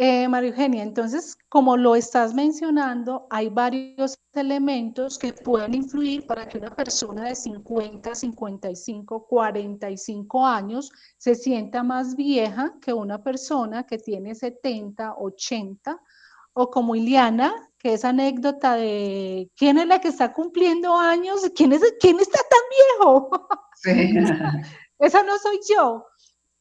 Eh, 0.01 0.29
María 0.29 0.51
Eugenia, 0.51 0.85
entonces, 0.85 1.37
como 1.49 1.77
lo 1.77 1.97
estás 1.97 2.33
mencionando, 2.33 3.27
hay 3.31 3.49
varios 3.49 4.17
elementos 4.33 5.19
que 5.19 5.33
pueden 5.33 5.75
influir 5.75 6.25
para 6.25 6.49
que 6.49 6.59
una 6.59 6.75
persona 6.75 7.25
de 7.25 7.35
50, 7.35 8.15
55, 8.15 9.27
45 9.27 10.47
años 10.47 10.93
se 11.17 11.35
sienta 11.35 11.83
más 11.83 12.15
vieja 12.15 12.75
que 12.81 12.93
una 12.93 13.21
persona 13.25 13.85
que 13.85 13.99
tiene 13.99 14.37
70, 14.37 15.15
80, 15.19 16.01
o 16.53 16.71
como 16.71 16.95
Iliana, 16.95 17.53
que 17.79 17.95
es 17.95 18.05
anécdota 18.05 18.75
de 18.77 19.51
quién 19.57 19.79
es 19.79 19.87
la 19.87 20.01
que 20.01 20.09
está 20.09 20.33
cumpliendo 20.33 20.97
años, 20.97 21.41
quién, 21.57 21.73
es, 21.73 21.83
quién 22.01 22.21
está 22.21 22.39
tan 22.39 22.61
viejo. 22.71 23.31
Sí. 23.83 24.15
Esa 24.99 25.23
no 25.23 25.39
soy 25.39 25.61
yo. 25.69 26.05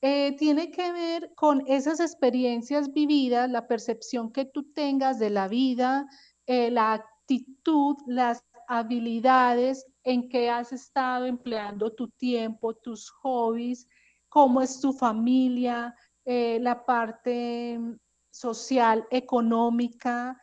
Eh, 0.09 0.37
tiene 0.37 0.71
que 0.71 0.93
ver 0.93 1.33
con 1.35 1.65
esas 1.67 1.99
experiencias 1.99 2.93
vividas, 2.93 3.49
la 3.49 3.67
percepción 3.67 4.31
que 4.31 4.45
tú 4.45 4.71
tengas 4.71 5.19
de 5.19 5.29
la 5.29 5.49
vida, 5.49 6.07
eh, 6.45 6.71
la 6.71 6.93
actitud, 6.93 7.97
las 8.05 8.41
habilidades 8.69 9.85
en 10.05 10.29
que 10.29 10.49
has 10.49 10.71
estado 10.71 11.25
empleando 11.25 11.91
tu 11.91 12.07
tiempo, 12.07 12.73
tus 12.73 13.09
hobbies, 13.21 13.85
cómo 14.29 14.61
es 14.61 14.79
tu 14.79 14.93
familia, 14.93 15.93
eh, 16.23 16.57
la 16.61 16.85
parte 16.85 17.77
social, 18.31 19.05
económica, 19.11 20.39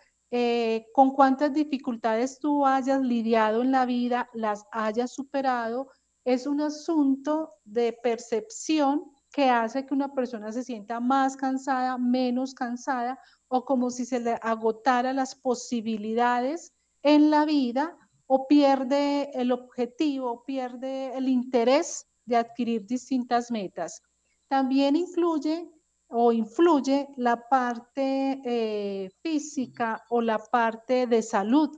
con 0.92 1.12
cuántas 1.12 1.54
dificultades 1.54 2.38
tú 2.40 2.66
hayas 2.66 3.00
lidiado 3.00 3.62
en 3.62 3.71
la 3.71 3.87
vida, 3.87 4.28
las 4.35 4.66
hayas 4.73 5.14
superado, 5.14 5.88
es 6.25 6.47
un 6.47 6.61
asunto 6.61 7.54
de 7.64 7.97
percepción 8.02 9.13
que 9.35 9.50
hace 9.50 9.85
que 9.85 9.93
una 9.93 10.14
persona 10.14 10.53
se 10.53 10.62
sienta 10.62 11.00
más 11.00 11.37
cansada, 11.37 11.99
menos 11.99 12.55
cansada 12.55 13.19
o 13.49 13.64
como 13.64 13.91
si 13.91 14.05
se 14.05 14.21
le 14.21 14.38
agotara 14.41 15.12
las 15.12 15.35
posibilidades 15.35 16.73
en 17.03 17.31
la 17.31 17.45
vida 17.45 17.99
o 18.26 18.47
pierde 18.47 19.33
el 19.35 19.50
objetivo, 19.50 20.45
pierde 20.45 21.17
el 21.17 21.29
interés 21.29 22.07
de 22.25 22.37
adquirir 22.37 22.87
distintas 22.87 23.50
metas. 23.50 24.00
También 24.47 24.95
incluye 24.95 25.69
o 26.07 26.31
influye 26.31 27.09
la 27.17 27.49
parte 27.49 28.41
eh, 28.45 29.11
física 29.21 30.05
o 30.11 30.21
la 30.21 30.38
parte 30.38 31.09
de 31.09 31.23
salud, 31.23 31.71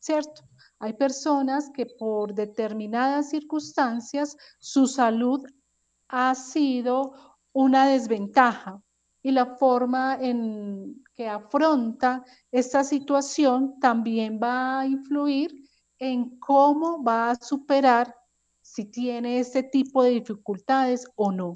¿cierto? 0.00 0.42
Hay 0.80 0.94
personas 0.94 1.70
que 1.70 1.86
por 1.86 2.34
determinadas 2.34 3.30
circunstancias 3.30 4.36
su 4.58 4.88
salud 4.88 5.46
ha 6.08 6.34
sido 6.34 7.14
una 7.52 7.86
desventaja 7.88 8.82
y 9.22 9.30
la 9.30 9.56
forma 9.56 10.18
en 10.20 11.02
que 11.14 11.28
afronta 11.28 12.22
esta 12.50 12.84
situación 12.84 13.78
también 13.80 14.38
va 14.42 14.80
a 14.80 14.86
influir 14.86 15.50
en 15.98 16.38
cómo 16.38 17.02
va 17.02 17.30
a 17.30 17.36
superar 17.36 18.14
si 18.60 18.84
tiene 18.84 19.38
este 19.38 19.62
tipo 19.62 20.02
de 20.02 20.10
dificultades 20.10 21.06
o 21.16 21.32
no. 21.32 21.54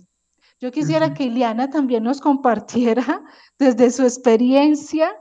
Yo 0.61 0.73
quisiera 0.73 1.15
que 1.15 1.25
Ileana 1.25 1.71
también 1.71 2.03
nos 2.03 2.21
compartiera 2.21 3.23
desde 3.59 3.91
su 3.91 4.03
experiencia, 4.03 5.15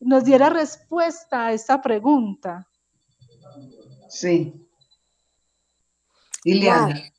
nos 0.00 0.24
diera 0.24 0.48
respuesta 0.48 1.46
a 1.46 1.52
esta 1.52 1.80
pregunta. 1.82 2.66
Sí. 4.08 4.54
Ileana. 6.44 7.12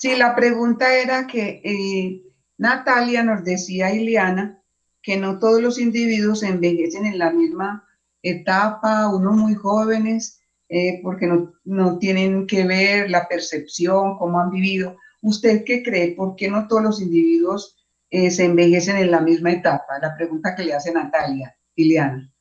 Sí, 0.00 0.16
la 0.16 0.34
pregunta 0.34 0.96
era 0.96 1.26
que 1.26 1.60
eh, 1.62 2.22
Natalia 2.56 3.22
nos 3.22 3.44
decía, 3.44 3.92
Ileana, 3.94 4.58
que 5.02 5.18
no 5.18 5.38
todos 5.38 5.60
los 5.60 5.78
individuos 5.78 6.42
envejecen 6.42 7.04
en 7.04 7.18
la 7.18 7.30
misma 7.30 7.86
etapa, 8.22 9.14
unos 9.14 9.36
muy 9.36 9.54
jóvenes, 9.54 10.40
eh, 10.70 11.00
porque 11.02 11.26
no, 11.26 11.52
no, 11.64 11.98
tienen 11.98 12.46
que 12.46 12.64
ver 12.64 13.10
la 13.10 13.28
percepción, 13.28 14.16
cómo 14.16 14.40
han 14.40 14.48
vivido. 14.48 14.96
¿Usted 15.20 15.64
qué 15.66 15.82
cree? 15.82 16.12
¿Por 16.12 16.34
qué 16.34 16.48
no 16.48 16.66
todos 16.66 16.82
los 16.82 17.02
individuos 17.02 17.76
eh, 18.08 18.30
se 18.30 18.46
envejecen 18.46 18.96
en 18.96 19.10
la 19.10 19.20
misma 19.20 19.52
etapa? 19.52 19.98
La 20.00 20.16
pregunta 20.16 20.54
que 20.56 20.64
le 20.64 20.72
hace 20.72 20.94
Natalia, 20.94 21.54
Ileana. 21.76 22.32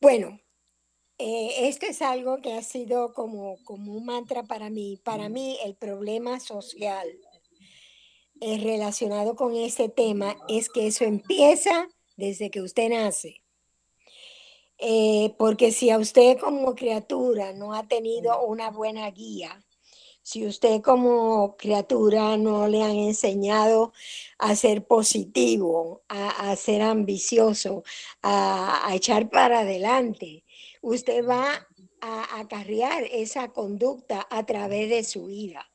Bueno, 0.00 0.38
eh, 1.18 1.68
esto 1.68 1.86
es 1.86 2.00
algo 2.02 2.40
que 2.40 2.52
ha 2.54 2.62
sido 2.62 3.12
como, 3.12 3.56
como 3.64 3.92
un 3.94 4.04
mantra 4.06 4.44
para 4.44 4.70
mí. 4.70 5.00
Para 5.04 5.28
mí 5.28 5.58
el 5.64 5.74
problema 5.74 6.40
social 6.40 7.08
eh, 8.40 8.58
relacionado 8.58 9.34
con 9.34 9.54
este 9.56 9.88
tema 9.88 10.36
es 10.48 10.68
que 10.68 10.86
eso 10.86 11.04
empieza 11.04 11.88
desde 12.16 12.50
que 12.50 12.62
usted 12.62 12.90
nace. 12.90 13.42
Eh, 14.78 15.34
porque 15.38 15.72
si 15.72 15.90
a 15.90 15.98
usted 15.98 16.38
como 16.38 16.74
criatura 16.76 17.52
no 17.52 17.74
ha 17.74 17.88
tenido 17.88 18.40
una 18.46 18.70
buena 18.70 19.10
guía, 19.10 19.64
si 20.22 20.46
usted 20.46 20.82
como 20.82 21.56
criatura 21.56 22.36
no 22.36 22.68
le 22.68 22.82
han 22.82 22.96
enseñado 22.96 23.92
a 24.38 24.54
ser 24.54 24.86
positivo, 24.86 26.02
a, 26.08 26.54
ser 26.56 26.82
ambicioso, 26.82 27.82
a, 28.22 28.90
echar 28.94 29.30
para 29.30 29.60
adelante, 29.60 30.44
usted 30.82 31.26
va 31.26 31.66
a 32.00 32.40
acarrear 32.40 33.04
esa 33.10 33.48
conducta 33.48 34.26
a 34.30 34.46
través 34.46 34.88
de 34.88 35.04
su 35.04 35.26
vida. 35.26 35.68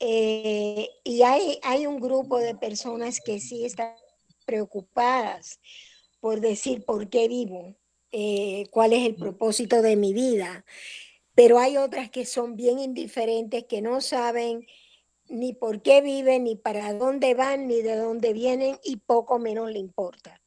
Eh, 0.00 0.88
y 1.04 1.22
hay, 1.22 1.58
hay 1.62 1.86
un 1.86 2.00
grupo 2.00 2.38
de 2.38 2.54
personas 2.54 3.20
que 3.20 3.40
sí 3.40 3.64
están 3.64 3.94
preocupadas 4.46 5.60
por 6.20 6.40
decir 6.40 6.84
por 6.84 7.08
qué 7.08 7.28
vivo, 7.28 7.76
eh, 8.12 8.66
cuál 8.70 8.92
es 8.92 9.06
el 9.06 9.16
propósito 9.16 9.82
de 9.82 9.96
mi 9.96 10.12
vida, 10.12 10.64
pero 11.34 11.58
hay 11.58 11.76
otras 11.76 12.10
que 12.10 12.24
son 12.24 12.56
bien 12.56 12.78
indiferentes, 12.78 13.64
que 13.64 13.82
no 13.82 14.00
saben 14.00 14.66
ni 15.28 15.52
por 15.52 15.82
qué 15.82 16.00
viven, 16.00 16.44
ni 16.44 16.56
para 16.56 16.94
dónde 16.94 17.34
van, 17.34 17.68
ni 17.68 17.82
de 17.82 17.96
dónde 17.96 18.32
vienen, 18.32 18.78
y 18.82 18.96
poco 18.96 19.38
menos 19.38 19.70
le 19.70 19.78
importa. 19.78 20.37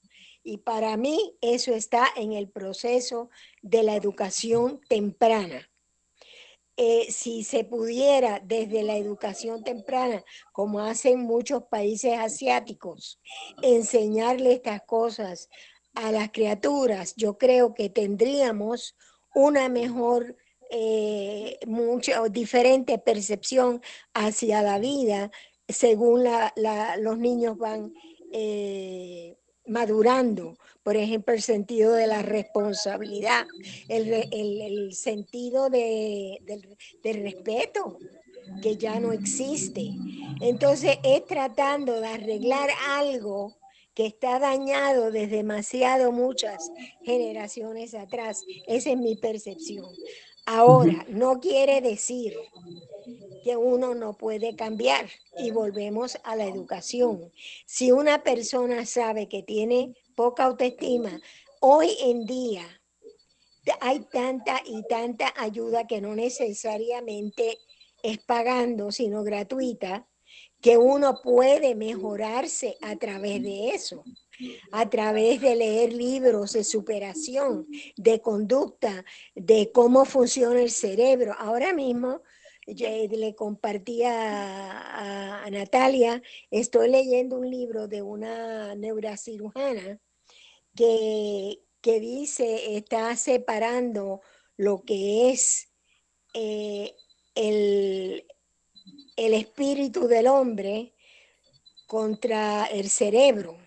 Y 0.43 0.57
para 0.57 0.97
mí 0.97 1.35
eso 1.41 1.73
está 1.73 2.07
en 2.15 2.33
el 2.33 2.49
proceso 2.49 3.29
de 3.61 3.83
la 3.83 3.95
educación 3.95 4.81
temprana. 4.87 5.69
Eh, 6.77 7.11
si 7.11 7.43
se 7.43 7.63
pudiera 7.63 8.39
desde 8.43 8.81
la 8.81 8.95
educación 8.97 9.63
temprana, 9.63 10.23
como 10.51 10.79
hacen 10.79 11.19
muchos 11.19 11.63
países 11.63 12.17
asiáticos, 12.17 13.19
enseñarle 13.61 14.53
estas 14.53 14.81
cosas 14.83 15.49
a 15.93 16.11
las 16.11 16.31
criaturas, 16.31 17.13
yo 17.15 17.37
creo 17.37 17.73
que 17.73 17.89
tendríamos 17.89 18.95
una 19.35 19.69
mejor, 19.69 20.37
eh, 20.71 21.59
mucha 21.67 22.23
diferente 22.29 22.97
percepción 22.97 23.81
hacia 24.13 24.61
la 24.61 24.79
vida 24.79 25.29
según 25.71 26.23
los 26.99 27.17
niños 27.17 27.57
van 27.57 27.93
eh, 28.31 29.37
madurando, 29.65 30.57
por 30.83 30.97
ejemplo, 30.97 31.33
el 31.33 31.41
sentido 31.41 31.93
de 31.93 32.07
la 32.07 32.21
responsabilidad, 32.21 33.45
el, 33.87 34.93
sentido 34.93 35.69
de, 35.69 36.39
del, 37.03 37.23
respeto, 37.23 37.97
que 38.61 38.77
ya 38.77 38.99
no 38.99 39.11
existe. 39.11 39.91
Entonces 40.41 40.97
es 41.03 41.25
tratando 41.25 42.01
de 42.01 42.07
arreglar 42.07 42.69
algo 42.89 43.57
que 43.93 44.05
está 44.05 44.39
dañado 44.39 45.11
desde 45.11 45.37
demasiado 45.37 46.11
muchas 46.11 46.71
generaciones 47.03 47.93
atrás. 47.93 48.43
Esa 48.67 48.91
es 48.91 48.97
mi 48.97 49.15
percepción. 49.15 49.85
Ahora, 50.45 51.05
no 51.07 51.39
quiere 51.39 51.81
decir 51.81 52.35
que 53.43 53.57
uno 53.57 53.95
no 53.95 54.17
puede 54.17 54.55
cambiar 54.55 55.07
y 55.37 55.51
volvemos 55.51 56.17
a 56.23 56.35
la 56.35 56.45
educación. 56.45 57.31
Si 57.65 57.91
una 57.91 58.23
persona 58.23 58.85
sabe 58.85 59.27
que 59.27 59.43
tiene 59.43 59.95
poca 60.15 60.45
autoestima, 60.45 61.19
hoy 61.59 61.95
en 62.01 62.25
día 62.25 62.63
hay 63.79 63.99
tanta 64.11 64.61
y 64.65 64.83
tanta 64.87 65.33
ayuda 65.37 65.87
que 65.87 66.01
no 66.01 66.15
necesariamente 66.15 67.59
es 68.03 68.17
pagando, 68.19 68.91
sino 68.91 69.23
gratuita, 69.23 70.07
que 70.61 70.77
uno 70.77 71.21
puede 71.21 71.75
mejorarse 71.75 72.77
a 72.81 72.95
través 72.95 73.41
de 73.41 73.69
eso, 73.69 74.03
a 74.71 74.89
través 74.89 75.41
de 75.41 75.55
leer 75.55 75.93
libros 75.93 76.53
de 76.53 76.63
superación, 76.63 77.67
de 77.95 78.21
conducta, 78.21 79.05
de 79.35 79.71
cómo 79.71 80.05
funciona 80.05 80.61
el 80.61 80.71
cerebro. 80.71 81.33
Ahora 81.37 81.73
mismo 81.73 82.21
le 82.67 83.35
compartí 83.35 84.03
a, 84.05 85.45
Natalia, 85.51 86.21
estoy 86.49 86.89
leyendo 86.89 87.37
un 87.37 87.49
libro 87.49 87.87
de 87.87 88.01
una 88.01 88.75
neurocirujana 88.75 89.99
que, 90.75 91.59
que 91.81 91.99
dice, 91.99 92.77
está 92.77 93.15
separando 93.15 94.21
lo 94.55 94.83
que 94.83 95.31
es 95.31 95.69
eh, 96.33 96.95
el, 97.35 98.25
el 99.17 99.33
espíritu 99.33 100.07
del 100.07 100.27
hombre 100.27 100.93
contra 101.87 102.65
el 102.67 102.89
cerebro 102.89 103.60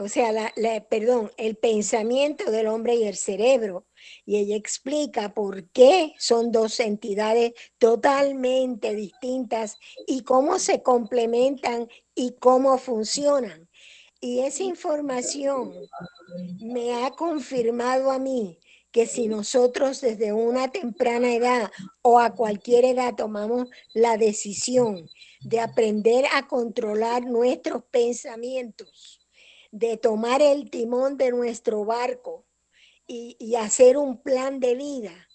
o 0.00 0.08
sea, 0.08 0.32
la, 0.32 0.84
perdón, 0.88 1.30
el 1.36 1.56
pensamiento 1.56 2.50
del 2.50 2.68
hombre 2.68 2.94
y 2.94 3.04
el 3.04 3.16
cerebro. 3.16 3.86
Y 4.24 4.38
ella 4.38 4.56
explica 4.56 5.34
por 5.34 5.68
qué 5.70 6.14
son 6.18 6.52
dos 6.52 6.80
entidades 6.80 7.52
totalmente 7.78 8.94
distintas 8.94 9.78
y 10.06 10.22
cómo 10.22 10.58
se 10.58 10.82
complementan 10.82 11.88
y 12.14 12.32
cómo 12.40 12.78
funcionan. 12.78 13.68
Y 14.20 14.40
esa 14.40 14.62
información 14.62 15.74
me 16.60 17.04
ha 17.04 17.10
confirmado 17.10 18.10
a 18.10 18.18
mí 18.18 18.58
que 18.90 19.06
si 19.06 19.28
nosotros 19.28 20.00
desde 20.00 20.32
una 20.32 20.70
temprana 20.70 21.34
edad 21.34 21.70
o 22.02 22.18
a 22.18 22.34
cualquier 22.34 22.84
edad 22.86 23.14
tomamos 23.14 23.68
la 23.94 24.16
decisión 24.16 25.08
de 25.42 25.60
aprender 25.60 26.24
a 26.32 26.48
controlar 26.48 27.24
nuestros 27.24 27.84
pensamientos, 27.84 29.20
de 29.70 29.96
tomar 29.96 30.42
el 30.42 30.70
timón 30.70 31.16
de 31.16 31.30
nuestro 31.30 31.84
barco 31.84 32.46
y, 33.06 33.56
hacer 33.56 33.96
un 33.96 34.22
plan 34.22 34.60
de 34.60 34.76
vida, 34.76 35.28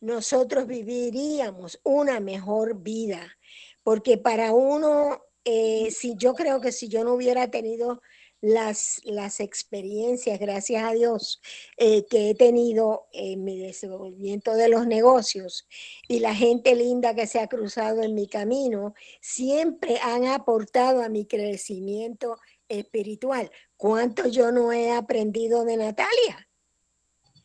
nosotros 0.00 0.66
viviríamos 0.66 1.80
una 1.82 2.20
mejor 2.20 2.80
vida. 2.82 3.36
Porque 3.82 4.16
para 4.16 4.52
uno, 4.52 5.22
eh, 5.44 5.90
si 5.90 6.14
yo 6.16 6.34
creo 6.34 6.60
que 6.60 6.70
si 6.70 6.88
yo 6.88 7.02
no 7.02 7.14
hubiera 7.14 7.50
tenido 7.50 8.00
las, 8.40 9.00
las 9.04 9.40
experiencias, 9.40 10.38
gracias 10.38 10.84
a 10.84 10.92
Dios, 10.92 11.40
eh, 11.78 12.04
que 12.06 12.30
he 12.30 12.34
tenido 12.34 13.08
en 13.12 13.42
mi 13.42 13.58
desenvolvimiento 13.58 14.54
de 14.54 14.68
los 14.68 14.86
negocios 14.86 15.66
y 16.06 16.20
la 16.20 16.34
gente 16.34 16.76
linda 16.76 17.14
que 17.14 17.26
se 17.26 17.40
ha 17.40 17.48
cruzado 17.48 18.02
en 18.02 18.14
mi 18.14 18.28
camino, 18.28 18.94
siempre 19.20 19.98
han 20.02 20.26
aportado 20.26 21.02
a 21.02 21.08
mi 21.08 21.26
crecimiento 21.26 22.36
espiritual. 22.68 23.50
¿Cuánto 23.76 24.26
yo 24.28 24.52
no 24.52 24.72
he 24.72 24.92
aprendido 24.92 25.64
de 25.64 25.76
Natalia? 25.76 26.48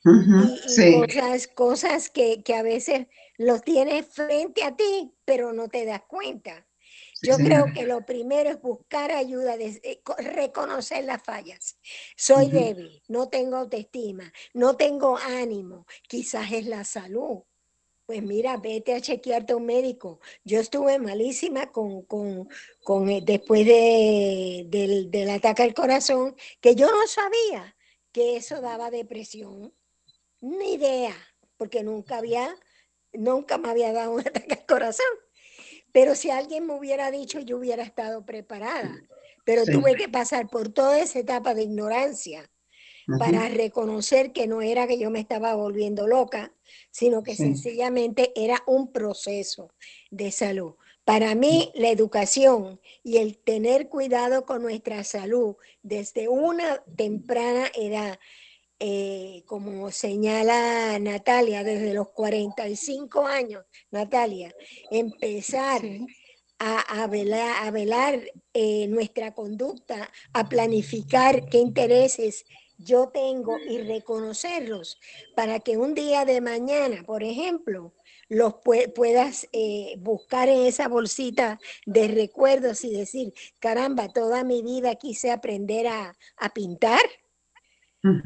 y, 0.04 1.06
cosas, 1.06 1.48
cosas 1.48 2.10
que, 2.10 2.42
que 2.44 2.56
a 2.56 2.64
veces 2.64 3.08
los 3.38 3.62
tienes 3.62 4.08
frente 4.08 4.64
a 4.64 4.76
ti, 4.76 5.14
pero 5.26 5.54
no 5.54 5.68
te 5.68 5.86
das 5.86 6.02
cuenta. 6.08 6.68
Yo 7.22 7.38
creo 7.38 7.66
que 7.74 7.86
lo 7.86 8.06
primero 8.06 8.50
es 8.50 8.62
buscar 8.62 9.12
ayuda, 9.12 9.56
eh, 9.56 10.02
reconocer 10.18 11.04
las 11.06 11.22
fallas. 11.22 11.78
Soy 12.18 12.50
débil, 12.50 13.02
no 13.08 13.30
tengo 13.30 13.58
autoestima, 13.58 14.32
no 14.54 14.76
tengo 14.76 15.18
ánimo, 15.18 15.86
quizás 16.08 16.52
es 16.52 16.66
la 16.66 16.84
salud. 16.84 17.44
Pues 18.12 18.24
mira, 18.24 18.58
vete 18.58 18.93
a 18.93 19.00
chequearte 19.00 19.54
a 19.54 19.56
un 19.56 19.65
médico. 19.65 20.19
Yo 20.43 20.60
estuve 20.60 21.00
malísima 21.00 21.71
con, 21.71 22.02
con, 22.02 22.50
con 22.84 23.08
eh, 23.08 23.21
después 23.24 23.65
de, 23.65 24.65
del, 24.67 25.10
del 25.10 25.30
ataque 25.30 25.63
al 25.63 25.74
corazón, 25.74 26.36
que 26.60 26.76
yo 26.76 26.88
no 26.88 27.08
sabía 27.08 27.74
que 28.12 28.36
eso 28.36 28.60
daba 28.60 28.91
depresión. 28.91 29.74
Ni 30.41 30.74
idea, 30.74 31.15
porque 31.56 31.84
nunca 31.84 32.17
había, 32.17 32.54
nunca 33.13 33.58
me 33.58 33.69
había 33.69 33.93
dado 33.93 34.12
un 34.12 34.19
ataque 34.28 34.56
al 34.56 34.65
corazón. 34.65 35.15
Pero 35.93 36.13
si 36.13 36.32
alguien 36.32 36.67
me 36.67 36.74
hubiera 36.74 37.12
dicho, 37.12 37.39
yo 37.39 37.60
hubiera 37.60 37.84
estado 37.84 38.26
preparada. 38.26 38.93
Pero 39.45 39.63
tuve 39.63 39.95
que 39.95 40.10
pasar 40.10 40.50
por 40.50 40.67
toda 40.67 41.00
esa 41.00 41.19
etapa 41.19 41.54
de 41.54 41.63
ignorancia 41.63 42.52
para 43.20 43.50
reconocer 43.50 44.32
que 44.32 44.48
no 44.48 44.62
era 44.62 44.88
que 44.88 45.00
yo 45.00 45.10
me 45.10 45.20
estaba 45.20 45.56
volviendo 45.56 46.08
loca, 46.08 46.54
sino 46.92 47.24
que 47.24 47.36
sencillamente 47.36 48.32
era 48.36 48.62
un 48.68 48.92
proceso 48.92 49.74
de 50.10 50.32
salud. 50.32 50.76
Para 51.04 51.34
mí, 51.36 51.72
la 51.74 51.90
educación 51.90 52.80
y 53.04 53.18
el 53.18 53.38
tener 53.38 53.90
cuidado 53.90 54.46
con 54.46 54.62
nuestra 54.62 55.04
salud 55.04 55.56
desde 55.82 56.28
una 56.28 56.84
temprana 56.96 57.72
edad 57.76 58.20
eh, 58.84 59.44
como 59.46 59.92
señala 59.92 60.98
Natalia, 60.98 61.64
desde 61.64 61.94
los 61.94 62.10
45 62.10 63.28
años, 63.28 63.64
Natalia, 63.92 64.56
empezar 64.90 65.84
a, 66.58 67.06
velar, 67.06 67.64
a 67.64 67.70
velar 67.70 68.22
eh, 68.56 68.88
nuestra 68.88 69.36
conducta, 69.36 70.12
a 70.34 70.50
planificar 70.50 71.48
qué 71.50 71.60
intereses 71.60 72.46
yo 72.84 73.10
tengo 73.10 73.58
y 73.60 73.80
reconocerlos 73.80 75.00
para 75.36 75.60
que 75.60 75.78
un 75.78 75.94
día 75.94 76.26
de 76.26 76.41
mañana, 76.41 77.04
por 77.06 77.24
ejemplo, 77.24 77.94
los 78.30 78.56
puedas 78.96 79.48
eh, 79.52 79.96
buscar 80.00 80.48
en 80.50 80.62
esa 80.62 80.88
bolsita 80.88 81.60
de 81.86 82.08
recuerdos 82.08 82.84
y 82.84 82.91
decir, 82.91 83.34
caramba, 83.60 84.08
toda 84.10 84.44
mi 84.44 84.62
vida 84.62 84.96
quise 84.96 85.32
aprender 85.32 85.88
a, 85.88 86.17
a 86.38 86.50
pintar 86.50 87.02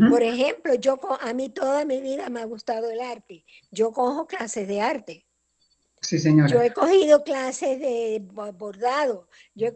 por 0.09 0.23
ejemplo, 0.23 0.73
yo 0.75 0.97
a 1.19 1.33
mí 1.33 1.49
toda 1.49 1.83
mi 1.83 1.99
vida 1.99 2.29
me 2.29 2.39
ha 2.39 2.45
gustado 2.45 2.89
el 2.89 3.01
arte. 3.01 3.43
Yo 3.71 3.91
cojo 3.91 4.25
clases 4.25 4.69
de 4.69 4.79
arte. 4.79 5.24
Sí, 6.01 6.19
señora. 6.19 6.49
Yo 6.49 6.61
he 6.61 6.71
cogido 6.71 7.23
clases 7.23 7.79
de 7.79 8.21
bordado. 8.53 9.27
Yo 9.55 9.73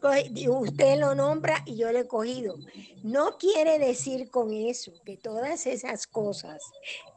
usted 0.60 1.00
lo 1.00 1.16
nombra 1.16 1.64
y 1.66 1.78
yo 1.78 1.92
lo 1.92 2.00
he 2.00 2.08
cogido. 2.08 2.56
No 3.04 3.38
quiere 3.38 3.80
decir 3.80 4.30
con 4.30 4.54
eso 4.54 4.94
que 5.06 5.18
todas 5.18 5.66
esas 5.66 6.06
cosas 6.06 6.62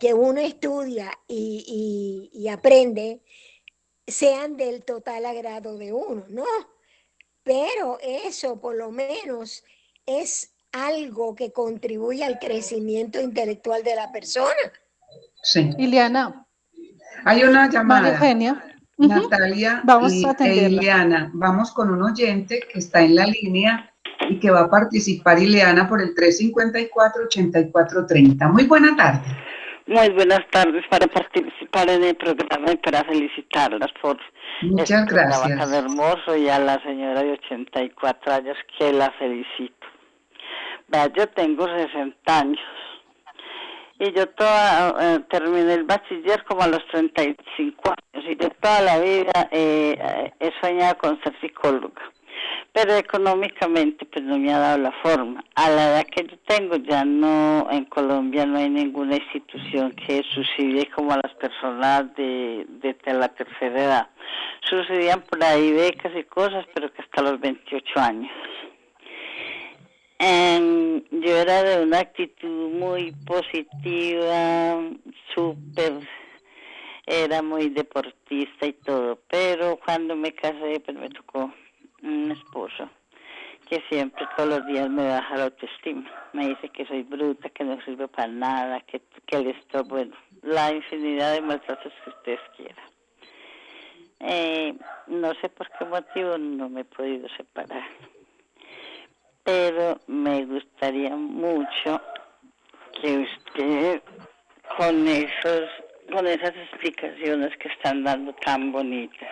que 0.01 0.15
uno 0.15 0.41
estudia 0.41 1.13
y, 1.29 2.31
y 2.33 2.49
aprende 2.49 3.21
sean 4.07 4.57
del 4.57 4.85
total 4.85 5.27
agrado 5.27 5.77
de 5.77 5.93
uno, 5.93 6.25
no. 6.29 6.45
Pero 7.43 7.99
eso 8.01 8.61
por 8.61 8.77
lo 8.77 8.91
menos 8.91 9.65
es 10.07 10.55
algo 10.73 11.35
que 11.35 11.53
contribuye 11.53 12.25
al 12.25 12.39
crecimiento 12.39 13.21
intelectual 13.21 13.83
de 13.83 13.95
la 13.95 14.11
persona. 14.11 14.55
Sí. 15.43 15.71
Iliana. 15.77 16.47
Hay 17.25 17.45
una 17.45 17.69
llamada. 17.69 18.11
Eugenia. 18.11 18.72
Natalia 19.09 19.81
Vamos 19.85 20.13
y, 20.13 20.27
a 20.27 20.37
e 20.41 20.69
Ileana. 20.69 21.31
Vamos 21.35 21.73
con 21.73 21.91
un 21.91 22.03
oyente 22.03 22.61
que 22.73 22.79
está 22.79 23.03
en 23.03 23.17
la 23.17 23.27
línea 23.27 23.93
y 24.29 24.39
que 24.39 24.51
va 24.51 24.61
a 24.63 24.71
participar 24.71 25.39
Ileana 25.39 25.87
por 25.89 26.01
el 26.01 26.15
354-8430. 26.15 28.51
Muy 28.51 28.65
buena 28.65 28.97
tarde. 28.97 29.21
Muy 29.87 30.09
buenas 30.11 30.41
tardes 30.51 30.85
para 30.89 31.07
participar 31.09 31.91
en 31.91 32.05
el 32.05 32.17
programa 32.17 32.73
y 32.73 32.77
para 32.77 33.05
felicitarlas 33.05 33.91
por 34.01 34.17
Muchas 34.63 35.03
este 35.03 35.15
gracias. 35.15 35.43
trabajo 35.43 35.75
hermoso 35.75 36.37
y 36.37 36.49
a 36.49 36.61
la 36.61 36.81
señora 36.83 37.23
de 37.23 37.33
84 37.33 38.33
años 38.33 38.57
que 38.79 38.93
la 38.93 39.11
felicito 39.19 39.83
yo 41.17 41.27
tengo 41.29 41.67
60 41.67 42.39
años 42.39 42.61
y 44.03 44.13
yo 44.15 44.27
toda, 44.31 44.97
eh, 45.01 45.21
terminé 45.31 45.75
el 45.75 45.85
bachiller 45.85 46.43
como 46.45 46.63
a 46.63 46.67
los 46.67 46.85
35 46.89 47.95
años 48.13 48.27
y 48.29 48.37
yo 48.37 48.51
toda 48.61 48.81
la 48.81 48.99
vida 48.99 49.49
eh, 49.53 50.33
he 50.41 50.51
soñado 50.61 50.99
con 50.99 51.23
ser 51.23 51.33
psicóloga, 51.41 52.03
pero 52.73 52.97
económicamente 52.97 54.05
pues 54.07 54.25
no 54.25 54.39
me 54.39 54.53
ha 54.53 54.59
dado 54.59 54.79
la 54.79 54.93
forma. 55.05 55.45
A 55.55 55.71
la 55.71 55.91
edad 55.91 56.07
que 56.07 56.25
yo 56.25 56.37
tengo 56.49 56.75
ya 56.79 57.05
no, 57.05 57.69
en 57.71 57.85
Colombia 57.85 58.45
no 58.45 58.59
hay 58.59 58.71
ninguna 58.71 59.15
institución 59.15 59.93
que 59.93 60.25
subsidie 60.35 60.91
como 60.91 61.13
a 61.13 61.21
las 61.23 61.35
personas 61.35 62.13
de, 62.17 62.67
de 62.83 63.15
la 63.15 63.29
tercera 63.29 63.85
edad. 63.85 64.09
Subsidian 64.69 65.23
por 65.23 65.45
ahí 65.45 65.71
becas 65.71 66.13
y 66.17 66.25
cosas, 66.25 66.67
pero 66.75 66.93
que 66.93 67.03
hasta 67.03 67.23
los 67.23 67.39
28 67.39 68.01
años. 68.01 68.33
Em, 70.25 71.03
yo 71.11 71.37
era 71.37 71.65
de 71.65 71.83
una 71.83 71.99
actitud 71.99 72.71
muy 72.71 73.11
positiva, 73.27 74.81
súper, 75.35 75.95
era 77.05 77.43
muy 77.43 77.71
deportista 77.71 78.67
y 78.67 78.73
todo, 78.73 79.19
pero 79.29 79.81
cuando 79.85 80.15
me 80.15 80.33
casé, 80.33 80.79
pues 80.79 80.97
me 80.97 81.09
tocó 81.09 81.53
un 82.05 82.31
esposo 82.31 82.89
que 83.69 83.83
siempre 83.89 84.25
todos 84.37 84.49
los 84.49 84.67
días 84.69 84.89
me 84.89 85.09
baja 85.09 85.39
la 85.39 85.45
autoestima. 85.45 86.09
Me 86.35 86.51
dice 86.51 86.69
que 86.69 86.87
soy 86.87 87.03
bruta, 87.03 87.49
que 87.49 87.65
no 87.65 87.83
sirve 87.83 88.07
para 88.07 88.29
nada, 88.29 88.81
que, 88.83 89.03
que 89.27 89.41
le 89.41 89.51
estoy, 89.51 89.83
bueno, 89.89 90.17
la 90.43 90.73
infinidad 90.73 91.33
de 91.33 91.41
maltratos 91.41 91.93
que 92.05 92.11
ustedes 92.11 92.41
quieran. 92.57 92.87
Eh, 94.21 94.75
no 95.09 95.35
sé 95.41 95.49
por 95.49 95.69
qué 95.71 95.85
motivo 95.85 96.39
no 96.39 96.69
me 96.69 96.83
he 96.83 96.85
podido 96.85 97.29
separar 97.37 97.83
pero 99.53 100.01
me 100.07 100.47
gustaría 100.47 101.15
mucho 101.15 102.01
que 103.01 103.19
usted 103.19 104.03
con 104.79 105.07
esos 105.07 105.69
con 106.11 106.27
esas 106.27 106.55
explicaciones 106.57 107.51
que 107.59 107.69
están 107.69 108.03
dando 108.03 108.33
tan 108.47 108.73
bonitas 108.73 109.29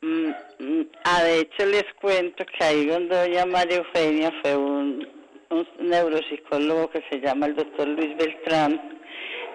mm, 0.00 0.30
mm, 0.58 0.86
ah, 1.04 1.22
de 1.22 1.40
hecho 1.40 1.66
les 1.66 1.84
cuento 2.00 2.44
que 2.46 2.64
ahí 2.64 2.86
donde 2.86 3.14
doña 3.14 3.46
María 3.46 3.76
Eugenia 3.76 4.32
fue 4.42 4.56
un, 4.56 5.06
un 5.50 5.68
neuropsicólogo 5.78 6.90
que 6.90 7.04
se 7.10 7.20
llama 7.20 7.46
el 7.46 7.54
doctor 7.54 7.86
Luis 7.86 8.16
Beltrán 8.16 8.98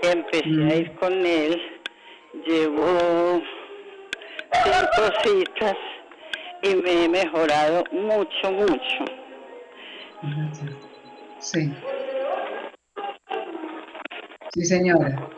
empecé 0.02 0.64
a 0.72 0.76
ir 0.76 0.92
mm. 0.92 0.96
con 0.96 1.26
él 1.26 1.62
llevo 2.46 3.42
cinco 4.64 5.04
citas 5.24 5.78
y 6.62 6.76
me 6.76 7.04
he 7.04 7.10
mejorado 7.10 7.84
mucho, 7.92 8.52
mucho. 8.52 9.25
Sí. 11.40 11.74
Sí, 14.54 14.66
señora. 14.66 15.30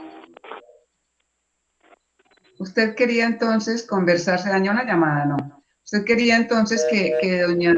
Usted 2.59 2.95
quería 2.95 3.25
entonces 3.25 3.85
conversar, 3.85 4.39
se 4.39 4.49
dañó 4.49 4.73
la 4.73 4.85
llamada, 4.85 5.25
¿no? 5.25 5.63
Usted 5.83 6.03
quería 6.05 6.37
entonces 6.37 6.85
que, 6.89 7.41
doña... 7.41 7.75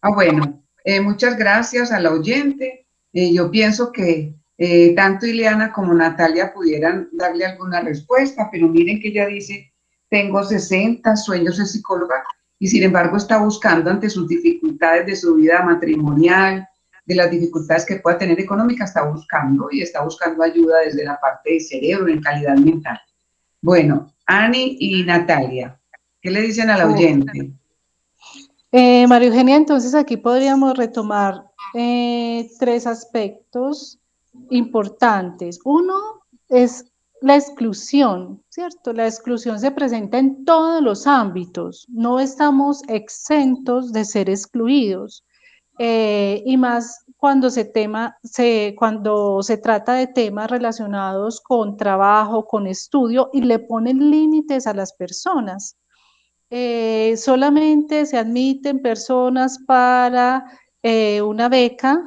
Ah, 0.00 0.10
bueno, 0.12 0.62
eh, 0.84 1.00
muchas 1.00 1.36
gracias 1.36 1.92
a 1.92 2.00
la 2.00 2.12
oyente. 2.12 2.86
Eh, 3.12 3.32
yo 3.32 3.50
pienso 3.50 3.90
que 3.92 4.34
eh, 4.58 4.94
tanto 4.94 5.26
Ileana 5.26 5.72
como 5.72 5.94
Natalia 5.94 6.52
pudieran 6.52 7.08
darle 7.12 7.46
alguna 7.46 7.80
respuesta, 7.80 8.48
pero 8.50 8.68
miren 8.68 9.00
que 9.00 9.08
ella 9.08 9.26
dice, 9.26 9.72
tengo 10.10 10.42
60 10.42 11.16
sueños 11.16 11.58
de 11.58 11.66
psicóloga, 11.66 12.24
y 12.58 12.66
sin 12.68 12.82
embargo 12.82 13.16
está 13.16 13.38
buscando 13.38 13.90
ante 13.90 14.10
sus 14.10 14.26
dificultades 14.28 15.06
de 15.06 15.16
su 15.16 15.34
vida 15.34 15.62
matrimonial, 15.62 16.68
de 17.06 17.14
las 17.14 17.30
dificultades 17.30 17.86
que 17.86 17.96
pueda 17.96 18.18
tener 18.18 18.38
económica, 18.38 18.84
está 18.84 19.04
buscando 19.04 19.68
y 19.70 19.82
está 19.82 20.02
buscando 20.04 20.42
ayuda 20.42 20.80
desde 20.84 21.04
la 21.04 21.18
parte 21.18 21.54
de 21.54 21.60
cerebro, 21.60 22.08
en 22.08 22.20
calidad 22.20 22.56
mental. 22.56 23.00
Bueno, 23.62 24.12
Ani 24.26 24.76
y 24.78 25.02
Natalia, 25.04 25.80
¿qué 26.20 26.30
le 26.30 26.42
dicen 26.42 26.68
al 26.68 26.90
oyente? 26.90 27.52
Eh, 28.70 29.06
María 29.06 29.28
Eugenia, 29.28 29.56
entonces 29.56 29.94
aquí 29.94 30.18
podríamos 30.18 30.76
retomar 30.76 31.44
eh, 31.74 32.50
tres 32.58 32.86
aspectos 32.86 33.98
importantes. 34.50 35.60
Uno 35.64 35.94
es 36.48 36.84
la 37.20 37.36
exclusión, 37.36 38.42
¿cierto? 38.48 38.92
La 38.92 39.06
exclusión 39.06 39.58
se 39.58 39.70
presenta 39.70 40.18
en 40.18 40.44
todos 40.44 40.82
los 40.82 41.06
ámbitos, 41.06 41.86
no 41.88 42.20
estamos 42.20 42.82
exentos 42.88 43.92
de 43.92 44.04
ser 44.04 44.30
excluidos. 44.30 45.24
Eh, 45.80 46.42
y 46.44 46.56
más 46.56 47.04
cuando 47.16 47.50
se, 47.50 47.64
tema, 47.64 48.16
se, 48.24 48.74
cuando 48.76 49.42
se 49.42 49.58
trata 49.58 49.94
de 49.94 50.08
temas 50.08 50.50
relacionados 50.50 51.40
con 51.40 51.76
trabajo, 51.76 52.46
con 52.46 52.66
estudio, 52.66 53.30
y 53.32 53.42
le 53.42 53.60
ponen 53.60 54.10
límites 54.10 54.66
a 54.66 54.74
las 54.74 54.92
personas. 54.92 55.76
Eh, 56.50 57.14
solamente 57.16 58.06
se 58.06 58.18
admiten 58.18 58.80
personas 58.82 59.58
para 59.66 60.44
eh, 60.82 61.22
una 61.22 61.48
beca 61.48 62.02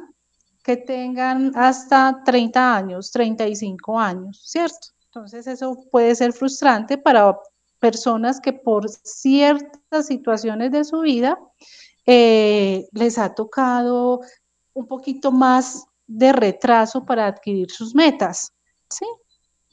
que 0.62 0.76
tengan 0.76 1.52
hasta 1.54 2.22
30 2.24 2.76
años, 2.76 3.10
35 3.10 3.98
años, 3.98 4.42
¿cierto? 4.44 4.88
Entonces 5.14 5.46
eso 5.46 5.76
puede 5.90 6.14
ser 6.14 6.32
frustrante 6.32 6.96
para 6.96 7.36
personas 7.78 8.40
que 8.40 8.54
por 8.54 8.88
ciertas 8.88 10.06
situaciones 10.06 10.72
de 10.72 10.84
su 10.84 11.00
vida 11.00 11.38
eh, 12.06 12.88
les 12.92 13.18
ha 13.18 13.34
tocado 13.34 14.20
un 14.72 14.86
poquito 14.86 15.30
más 15.30 15.84
de 16.06 16.32
retraso 16.32 17.04
para 17.04 17.26
adquirir 17.26 17.70
sus 17.70 17.94
metas, 17.94 18.54
¿sí? 18.88 19.04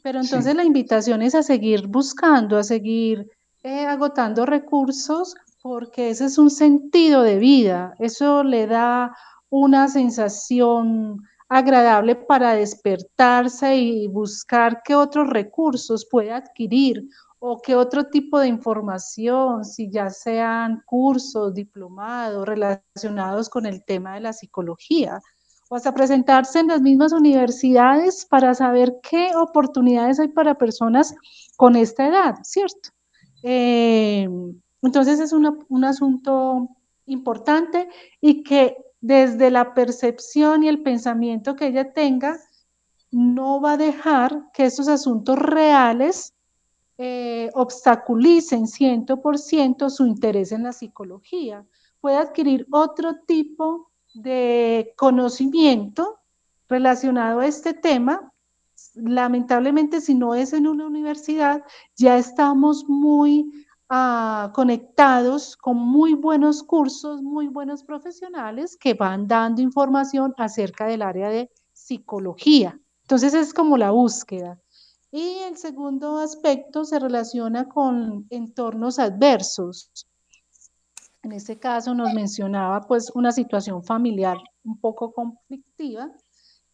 Pero 0.04 0.20
entonces 0.20 0.54
la 0.56 0.66
invitación 0.66 1.22
es 1.22 1.36
a 1.36 1.44
seguir 1.44 1.88
buscando, 1.88 2.58
a 2.58 2.64
seguir 2.64 3.26
eh, 3.64 3.86
agotando 3.86 4.46
recursos, 4.46 5.36
porque 5.62 6.10
ese 6.10 6.26
es 6.26 6.38
un 6.38 6.50
sentido 6.50 7.22
de 7.22 7.38
vida, 7.38 7.94
eso 8.00 8.44
le 8.44 8.68
da 8.68 9.16
una 9.50 9.88
sensación 9.88 11.22
agradable 11.50 12.16
para 12.16 12.54
despertarse 12.54 13.76
y 13.76 14.08
buscar 14.08 14.82
qué 14.84 14.96
otros 14.96 15.28
recursos 15.28 16.08
puede 16.10 16.32
adquirir 16.32 17.10
o 17.40 17.60
qué 17.60 17.76
otro 17.76 18.06
tipo 18.06 18.40
de 18.40 18.48
información, 18.48 19.66
si 19.66 19.90
ya 19.90 20.10
sean 20.10 20.84
cursos, 20.86 21.54
diplomados 21.54 22.48
relacionados 22.48 23.50
con 23.50 23.66
el 23.66 23.84
tema 23.84 24.14
de 24.14 24.20
la 24.20 24.34
psicología, 24.34 25.20
o 25.70 25.76
hasta 25.76 25.94
presentarse 25.94 26.60
en 26.60 26.68
las 26.68 26.82
mismas 26.82 27.14
universidades 27.14 28.26
para 28.26 28.54
saber 28.54 28.98
qué 29.02 29.32
oportunidades 29.36 30.20
hay 30.20 30.28
para 30.28 30.56
personas 30.56 31.16
con 31.58 31.76
esta 31.76 32.08
edad, 32.08 32.36
¿cierto? 32.44 32.90
Eh, 33.44 34.28
entonces 34.82 35.20
es 35.20 35.32
un 35.32 35.84
asunto 35.86 36.70
importante 37.06 37.90
y 38.20 38.44
que 38.44 38.76
desde 39.02 39.50
la 39.52 39.74
percepción 39.74 40.64
y 40.64 40.68
el 40.68 40.84
pensamiento 40.84 41.56
que 41.56 41.68
ella 41.68 41.94
tenga, 41.94 42.38
no 43.12 43.62
va 43.62 43.74
a 43.74 43.78
dejar 43.78 44.52
que 44.54 44.66
esos 44.66 44.88
asuntos 44.88 45.38
reales 45.38 46.34
eh, 46.98 47.50
obstaculicen 47.54 48.66
100% 48.66 49.90
su 49.90 50.06
interés 50.06 50.52
en 50.52 50.64
la 50.64 50.74
psicología. 50.74 51.66
Puede 52.02 52.18
adquirir 52.18 52.68
otro 52.72 53.16
tipo 53.26 53.90
de 54.14 54.94
conocimiento 54.98 56.20
relacionado 56.68 57.40
a 57.40 57.48
este 57.48 57.74
tema. 57.74 58.32
Lamentablemente, 58.96 60.02
si 60.02 60.14
no 60.14 60.36
es 60.36 60.54
en 60.54 60.68
una 60.68 60.86
universidad, 60.86 61.64
ya 61.96 62.18
estamos 62.18 62.86
muy 62.88 63.66
ah, 63.90 64.52
conectados 64.54 65.58
con 65.58 65.78
muy 65.78 66.14
buenos 66.14 66.64
cursos, 66.64 67.22
muy 67.22 67.48
buenos 67.48 67.84
profesionales 67.84 68.78
que 68.78 68.94
van 68.94 69.28
dando 69.28 69.62
información 69.62 70.34
acerca 70.38 70.86
del 70.86 71.02
área 71.02 71.30
de 71.30 71.52
psicología. 71.74 72.80
Entonces 73.02 73.34
es 73.34 73.54
como 73.54 73.78
la 73.78 73.92
búsqueda. 73.92 74.60
Y 75.12 75.40
el 75.40 75.58
segundo 75.58 76.20
aspecto 76.20 76.86
se 76.86 77.00
relaciona 77.00 77.68
con 77.68 78.28
entornos 78.30 79.00
adversos. 79.00 79.92
En 81.24 81.32
este 81.32 81.58
caso 81.58 81.96
nos 81.96 82.14
mencionaba 82.14 82.82
pues 82.82 83.12
una 83.16 83.32
situación 83.32 83.84
familiar 83.84 84.38
un 84.64 84.80
poco 84.80 85.12
conflictiva 85.12 86.12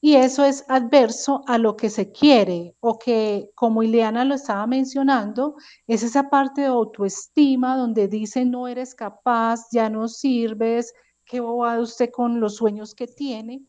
y 0.06 0.18
eso 0.18 0.46
es 0.46 0.64
adverso 0.68 1.42
a 1.48 1.58
lo 1.58 1.76
que 1.76 1.90
se 1.90 2.12
quiere 2.12 2.76
o 2.80 3.00
que, 3.00 3.50
como 3.56 3.82
Ileana 3.82 4.24
lo 4.24 4.36
estaba 4.36 4.68
mencionando, 4.68 5.56
es 5.88 6.04
esa 6.04 6.30
parte 6.30 6.62
de 6.62 6.68
autoestima 6.68 7.76
donde 7.76 8.08
dice 8.08 8.46
no 8.46 8.68
eres 8.68 8.94
capaz, 8.94 9.62
ya 9.72 9.90
no 9.90 10.08
sirves, 10.08 10.94
qué 11.26 11.40
bobado 11.40 11.82
usted 11.82 12.12
con 12.12 12.40
los 12.40 12.58
sueños 12.58 12.94
que 12.94 13.08
tiene 13.08 13.64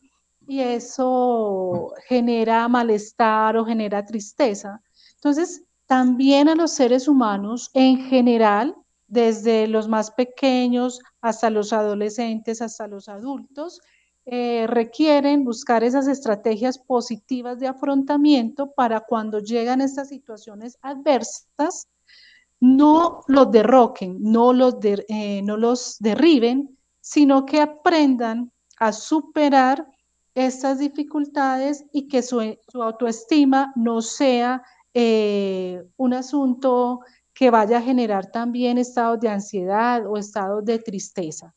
y 0.47 0.59
eso 0.59 1.91
genera 2.07 2.67
malestar 2.67 3.57
o 3.57 3.65
genera 3.65 4.05
tristeza. 4.05 4.79
Entonces, 5.15 5.63
también 5.87 6.49
a 6.49 6.55
los 6.55 6.69
seres 6.69 7.07
humanos 7.07 7.71
en 7.73 7.97
general, 7.97 8.75
desde 9.07 9.65
los 9.65 9.87
más 9.87 10.11
pequeños 10.11 10.99
hasta 11.19 11.49
los 11.49 11.73
adolescentes, 11.73 12.61
hasta 12.61 12.85
los 12.85 13.09
adultos, 13.09 13.81
eh, 14.29 14.67
requieren 14.67 15.45
buscar 15.45 15.85
esas 15.85 16.05
estrategias 16.05 16.77
positivas 16.77 17.59
de 17.59 17.67
afrontamiento 17.67 18.73
para 18.73 18.99
cuando 18.99 19.39
llegan 19.39 19.79
estas 19.79 20.09
situaciones 20.09 20.77
adversas, 20.81 21.87
no 22.59 23.23
los 23.27 23.49
derroquen, 23.51 24.17
no 24.19 24.51
los, 24.51 24.75
eh, 24.83 25.41
no 25.43 25.55
los 25.55 25.95
derriben, 25.99 26.77
sino 26.99 27.45
que 27.45 27.61
aprendan 27.61 28.51
a 28.79 28.91
superar 28.91 29.87
estas 30.35 30.79
dificultades 30.79 31.85
y 31.93 32.09
que 32.09 32.21
su, 32.21 32.57
autoestima 32.73 33.71
no 33.77 34.01
sea 34.01 34.61
eh, 34.93 35.81
un 35.95 36.13
asunto 36.13 36.99
que 37.33 37.49
vaya 37.49 37.77
a 37.77 37.81
generar 37.81 38.29
también 38.29 38.77
estados 38.77 39.21
de 39.21 39.29
ansiedad 39.29 40.05
o 40.05 40.17
estados 40.17 40.65
de 40.65 40.79
tristeza. 40.79 41.55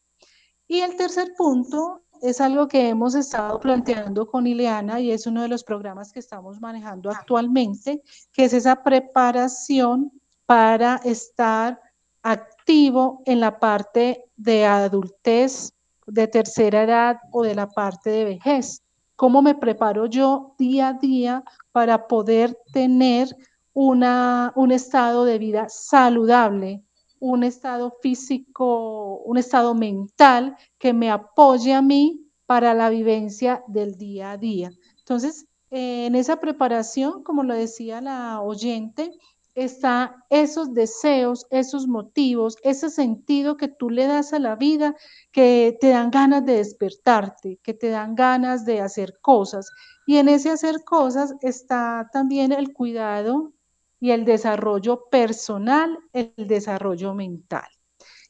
Y 0.69 0.83
el 0.83 0.95
tercer 0.95 1.35
punto 1.37 2.03
es 2.23 2.41
algo 2.41 2.69
que 2.69 2.89
hemos 2.89 3.15
estado 3.15 3.59
planteando 3.61 4.27
con 4.27 4.47
Ileana 4.47 5.01
y 5.01 5.11
es 5.11 5.27
uno 5.27 5.43
de 5.43 5.49
los 5.49 5.65
programas 5.65 6.13
que 6.13 6.21
estamos 6.21 6.61
manejando 6.61 7.11
actualmente, 7.11 8.03
que 8.33 8.45
es 8.45 8.53
esa 8.53 8.83
preparación 8.83 10.13
para 10.47 10.97
estar 11.05 11.81
activo 12.23 13.23
en 13.25 13.41
la 13.41 13.59
parte 13.59 14.25
de 14.37 14.67
adultez 14.67 15.73
de 16.07 16.27
tercera 16.29 16.83
edad 16.83 17.21
o 17.31 17.43
de 17.43 17.55
la 17.55 17.69
parte 17.69 18.11
de 18.11 18.25
vejez. 18.25 18.83
¿Cómo 19.17 19.43
me 19.43 19.55
preparo 19.55 20.07
yo 20.07 20.55
día 20.59 20.89
a 20.89 20.93
día 20.95 21.45
para 21.73 22.07
poder 22.07 22.59
tener 22.73 23.29
una, 23.73 24.53
un 24.57 24.73
estado 24.73 25.25
de 25.25 25.39
vida 25.39 25.67
saludable, 25.69 26.83
un 27.21 27.45
estado 27.45 27.93
físico, 28.03 29.19
un 29.25 29.37
estado 29.37 29.75
mental 29.75 30.57
que 30.79 30.93
me 30.93 31.11
apoye 31.11 31.73
a 31.73 31.83
mí 31.83 32.27
para 32.47 32.75
la 32.75 32.91
vivencia 32.91 33.63
del 33.69 33.97
día 33.97 34.33
a 34.33 34.37
día? 34.37 34.73
Entonces, 34.99 35.47
en 35.71 36.17
esa 36.17 36.41
preparación, 36.41 37.23
como 37.23 37.45
lo 37.45 37.55
decía 37.55 38.01
la 38.01 38.41
oyente, 38.41 39.13
está 39.55 40.25
esos 40.31 40.73
deseos, 40.75 41.47
esos 41.51 41.87
motivos, 41.87 42.57
ese 42.63 42.91
sentido 42.91 43.57
que 43.57 43.69
tú 43.69 43.91
le 43.91 44.07
das 44.07 44.33
a 44.33 44.39
la 44.39 44.57
vida, 44.57 44.95
que 45.33 45.77
te 45.81 45.91
dan 45.91 46.11
ganas 46.11 46.45
de 46.45 46.57
despertarte, 46.57 47.59
que 47.63 47.75
te 47.75 47.89
dan 47.89 48.15
ganas 48.15 48.65
de 48.65 48.81
hacer 48.81 49.19
cosas. 49.21 49.71
Y 50.07 50.17
en 50.17 50.29
ese 50.29 50.51
hacer 50.51 50.83
cosas 50.85 51.35
está 51.41 52.09
también 52.13 52.53
el 52.53 52.73
cuidado 52.73 53.53
y 54.01 54.11
el 54.11 54.25
desarrollo 54.25 55.09
personal, 55.11 55.99
el 56.13 56.33
desarrollo 56.37 57.15
mental. 57.15 57.69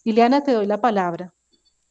Ileana, 0.04 0.42
te 0.42 0.52
doy 0.52 0.66
la 0.66 0.80
palabra. 0.80 1.32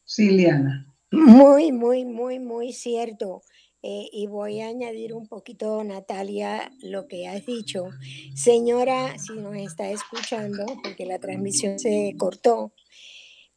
Sí, 0.04 0.26
Ileana. 0.26 0.86
Muy, 1.10 1.72
muy, 1.72 2.04
muy, 2.04 2.38
muy 2.38 2.72
cierto. 2.72 3.42
Eh, 3.82 4.10
y 4.12 4.26
voy 4.26 4.60
a 4.60 4.68
añadir 4.68 5.14
un 5.14 5.26
poquito, 5.26 5.82
Natalia, 5.82 6.70
lo 6.82 7.08
que 7.08 7.26
has 7.26 7.46
dicho. 7.46 7.88
Señora, 8.34 9.18
si 9.18 9.32
nos 9.32 9.56
está 9.56 9.88
escuchando, 9.90 10.66
porque 10.82 11.06
la 11.06 11.18
transmisión 11.18 11.78
se 11.78 12.14
cortó, 12.18 12.74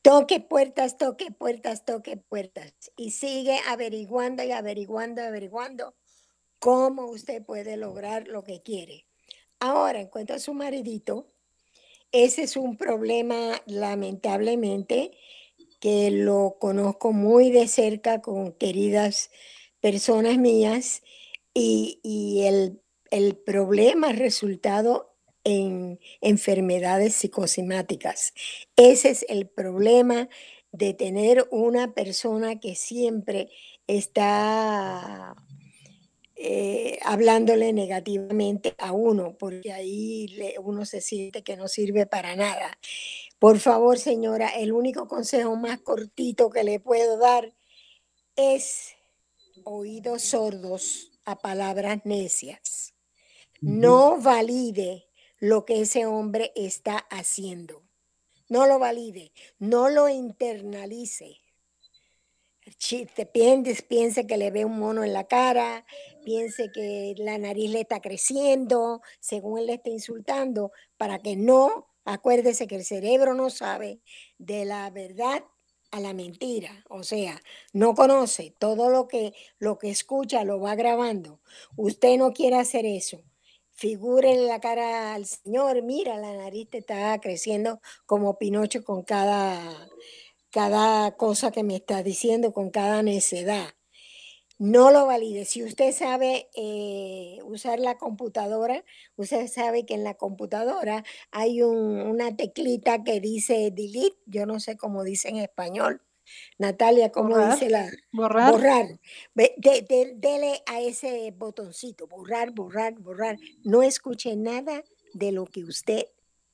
toque 0.01 0.39
puertas, 0.39 0.97
toque 0.97 1.31
puertas, 1.31 1.83
toque 1.83 2.15
puertas. 2.15 2.73
Y 2.95 3.11
sigue 3.11 3.59
averiguando 3.67 4.43
y 4.43 4.51
averiguando, 4.51 5.21
averiguando 5.21 5.93
cómo 6.59 7.07
usted 7.07 7.43
puede 7.43 7.75
lograr 7.75 8.29
lo 8.29 8.43
que 8.43 8.61
quiere. 8.61 9.05
Ahora, 9.65 10.01
en 10.01 10.07
cuanto 10.07 10.33
a 10.33 10.39
su 10.39 10.53
maridito, 10.53 11.31
ese 12.11 12.43
es 12.43 12.57
un 12.57 12.75
problema, 12.75 13.61
lamentablemente, 13.65 15.11
que 15.79 16.11
lo 16.11 16.57
conozco 16.59 17.13
muy 17.13 17.49
de 17.49 17.69
cerca 17.69 18.21
con 18.21 18.51
queridas 18.51 19.31
personas 19.79 20.37
mías 20.37 21.01
y, 21.53 22.41
el, 22.45 22.81
el, 23.09 23.37
problema 23.37 24.09
ha 24.09 24.11
resultado 24.11 25.15
en 25.45 25.97
enfermedades 26.19 27.15
psicosomáticas. 27.15 28.33
Ese 28.75 29.11
es 29.11 29.25
el 29.29 29.47
problema 29.47 30.27
de 30.73 30.93
tener 30.93 31.47
una 31.51 31.93
persona 31.93 32.59
que 32.59 32.75
siempre 32.75 33.49
está 33.87 35.37
eh, 36.35 36.99
hablándole 37.03 37.73
negativamente 37.73 38.73
a 38.79 38.91
uno, 38.91 39.35
porque 39.37 39.71
ahí 39.71 40.35
uno 40.61 40.85
se 40.85 40.99
siente 41.01 41.43
que 41.43 41.55
no 41.55 41.67
sirve 41.67 42.05
para 42.05 42.35
nada. 42.35 42.79
Por 43.39 43.59
favor, 43.59 43.99
señora, 43.99 44.49
el 44.49 44.71
único 44.71 45.07
consejo 45.07 45.55
más 45.55 45.79
cortito 45.81 46.49
que 46.49 46.63
le 46.63 46.79
puedo 46.79 47.17
dar 47.17 47.53
es 48.35 48.95
oídos 49.63 50.23
sordos 50.23 51.11
a 51.25 51.39
palabras 51.39 51.99
necias. 52.05 52.95
No 53.61 54.19
valide 54.19 55.05
lo 55.39 55.65
que 55.65 55.81
ese 55.81 56.05
hombre 56.05 56.51
está 56.55 56.97
haciendo. 56.97 57.83
No 58.49 58.65
lo 58.65 58.79
valide, 58.79 59.31
no 59.59 59.89
lo 59.89 60.09
internalice. 60.09 61.42
Te 63.15 63.25
piense, 63.25 63.83
piense 63.83 64.27
que 64.27 64.37
le 64.37 64.51
ve 64.51 64.65
un 64.65 64.79
mono 64.79 65.03
en 65.03 65.13
la 65.13 65.25
cara, 65.25 65.85
piense 66.23 66.71
que 66.71 67.13
la 67.17 67.37
nariz 67.37 67.71
le 67.71 67.81
está 67.81 68.01
creciendo, 68.01 69.01
según 69.19 69.59
él 69.59 69.67
le 69.67 69.73
está 69.75 69.89
insultando, 69.89 70.71
para 70.97 71.19
que 71.19 71.35
no, 71.35 71.87
acuérdese 72.05 72.67
que 72.67 72.75
el 72.75 72.85
cerebro 72.85 73.33
no 73.33 73.49
sabe 73.49 73.99
de 74.37 74.65
la 74.65 74.89
verdad 74.89 75.43
a 75.91 75.99
la 75.99 76.13
mentira, 76.13 76.83
o 76.89 77.03
sea, 77.03 77.39
no 77.71 77.93
conoce 77.93 78.55
todo 78.57 78.89
lo 78.89 79.07
que 79.07 79.33
lo 79.59 79.77
que 79.77 79.91
escucha 79.91 80.43
lo 80.43 80.59
va 80.59 80.73
grabando. 80.75 81.39
Usted 81.77 82.17
no 82.17 82.33
quiere 82.33 82.55
hacer 82.55 82.85
eso. 82.85 83.21
Figure 83.69 84.35
la 84.37 84.59
cara 84.59 85.13
al 85.13 85.25
Señor, 85.25 85.83
mira, 85.83 86.17
la 86.17 86.35
nariz 86.35 86.69
te 86.69 86.79
está 86.79 87.19
creciendo 87.19 87.79
como 88.05 88.37
Pinocho 88.37 88.83
con 88.83 89.03
cada 89.03 89.59
cada 90.53 91.17
cosa 91.17 91.51
que 91.51 91.63
me 91.63 91.75
está 91.75 92.03
diciendo, 92.03 92.53
con 92.53 92.69
cada 92.69 93.01
necedad. 93.01 93.73
No 94.59 94.91
lo 94.91 95.07
valide. 95.07 95.45
Si 95.45 95.63
usted 95.63 95.91
sabe 95.91 96.47
eh, 96.55 97.39
usar 97.43 97.79
la 97.79 97.97
computadora, 97.97 98.85
usted 99.15 99.47
sabe 99.47 99.83
que 99.87 99.95
en 99.95 100.03
la 100.03 100.13
computadora 100.13 101.03
hay 101.31 101.63
una 101.63 102.35
teclita 102.35 103.03
que 103.03 103.19
dice 103.19 103.71
delete, 103.73 104.15
yo 104.27 104.45
no 104.45 104.59
sé 104.59 104.77
cómo 104.77 105.03
dice 105.03 105.29
en 105.29 105.37
español. 105.37 106.03
Natalia, 106.59 107.11
¿cómo 107.11 107.35
dice 107.49 107.71
la? 107.71 107.89
Borrar. 108.11 108.51
Borrar. 108.51 108.99
dele 109.33 110.61
a 110.67 110.81
ese 110.81 111.31
botoncito, 111.31 112.05
borrar, 112.07 112.51
borrar, 112.51 112.93
borrar. 112.99 113.37
No 113.63 113.81
escuche 113.81 114.35
nada 114.35 114.83
de 115.13 115.31
lo 115.31 115.45
que 115.45 115.63
usted 115.63 116.05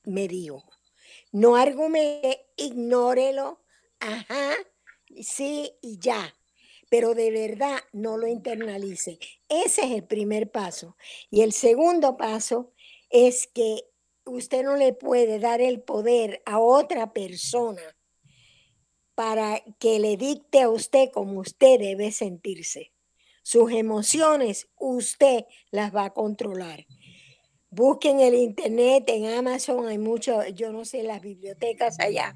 me 0.04 0.26
dijo. 0.26 0.64
No 1.32 1.54
argumente, 1.54 2.46
ignórelo, 2.56 3.60
ajá, 4.00 4.56
sí 5.22 5.72
y 5.80 5.98
ya, 5.98 6.34
pero 6.90 7.14
de 7.14 7.30
verdad 7.30 7.78
no 7.92 8.16
lo 8.16 8.26
internalice. 8.26 9.18
Ese 9.48 9.84
es 9.84 9.90
el 9.92 10.04
primer 10.04 10.50
paso. 10.50 10.96
Y 11.30 11.42
el 11.42 11.52
segundo 11.52 12.16
paso 12.16 12.72
es 13.10 13.46
que 13.46 13.84
usted 14.24 14.64
no 14.64 14.76
le 14.76 14.92
puede 14.92 15.38
dar 15.38 15.60
el 15.60 15.80
poder 15.80 16.42
a 16.46 16.58
otra 16.58 17.12
persona 17.12 17.82
para 19.14 19.62
que 19.78 19.98
le 19.98 20.16
dicte 20.16 20.62
a 20.62 20.70
usted 20.70 21.10
cómo 21.12 21.40
usted 21.40 21.78
debe 21.78 22.10
sentirse. 22.10 22.92
Sus 23.42 23.72
emociones 23.72 24.68
usted 24.76 25.44
las 25.70 25.94
va 25.94 26.06
a 26.06 26.12
controlar. 26.12 26.86
Busquen 27.70 28.20
el 28.20 28.34
internet, 28.34 29.04
en 29.08 29.26
Amazon 29.26 29.86
hay 29.86 29.98
mucho, 29.98 30.44
yo 30.48 30.72
no 30.72 30.84
sé, 30.84 31.04
las 31.04 31.20
bibliotecas 31.20 32.00
allá 32.00 32.34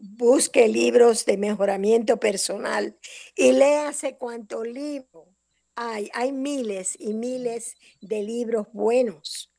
busque 0.00 0.68
libros 0.68 1.24
de 1.24 1.36
mejoramiento 1.36 2.18
personal 2.18 2.96
y 3.34 3.52
léase 3.52 4.16
cuántos 4.16 4.66
libros 4.66 5.28
hay. 5.74 6.10
Hay 6.14 6.32
miles 6.32 6.96
y 6.98 7.14
miles 7.14 7.74
de 8.00 8.22
libros 8.22 8.66
buenos 8.72 9.52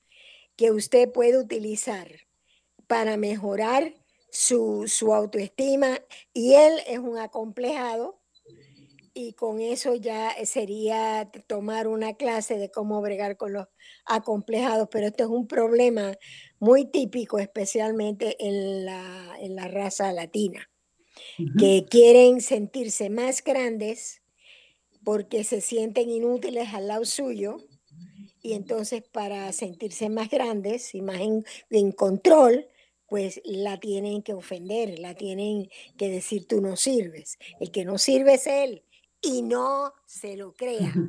que 0.55 0.71
usted 0.71 1.11
puede 1.11 1.37
utilizar 1.37 2.09
para 2.87 3.17
mejorar 3.17 3.93
su, 4.31 4.85
su 4.87 5.13
autoestima 5.13 6.01
y 6.33 6.55
él 6.55 6.73
es 6.87 6.99
un 6.99 7.17
acomplejado 7.17 8.18
y 9.13 9.33
con 9.33 9.61
eso 9.61 9.95
ya 9.95 10.35
sería 10.45 11.29
tomar 11.47 11.87
una 11.87 12.15
clase 12.15 12.57
de 12.57 12.69
cómo 12.69 13.01
bregar 13.01 13.37
con 13.37 13.53
los 13.53 13.67
acomplejados, 14.05 14.87
pero 14.91 15.07
esto 15.07 15.23
es 15.23 15.29
un 15.29 15.47
problema 15.47 16.17
muy 16.59 16.85
típico, 16.85 17.39
especialmente 17.39 18.35
en 18.39 18.85
la, 18.85 19.35
en 19.39 19.55
la 19.55 19.67
raza 19.67 20.11
latina, 20.13 20.69
que 21.57 21.85
quieren 21.89 22.41
sentirse 22.41 23.09
más 23.09 23.43
grandes 23.43 24.21
porque 25.03 25.43
se 25.43 25.61
sienten 25.61 26.09
inútiles 26.09 26.73
al 26.73 26.87
lado 26.87 27.05
suyo 27.05 27.57
y 28.41 28.53
entonces 28.53 29.03
para 29.03 29.51
sentirse 29.53 30.09
más 30.09 30.29
grandes 30.29 30.93
y 30.95 31.01
más 31.01 31.19
en, 31.19 31.43
en 31.69 31.91
control, 31.91 32.67
pues 33.07 33.41
la 33.43 33.79
tienen 33.79 34.21
que 34.21 34.33
ofender, 34.33 34.99
la 34.99 35.15
tienen 35.15 35.69
que 35.97 36.09
decir 36.09 36.47
tú 36.47 36.61
no 36.61 36.75
sirves. 36.77 37.39
El 37.59 37.71
que 37.71 37.83
no 37.83 37.97
sirve 37.97 38.35
es 38.35 38.47
él 38.47 38.83
y 39.21 39.41
no 39.41 39.93
se 40.05 40.37
lo 40.37 40.53
crea. 40.53 40.93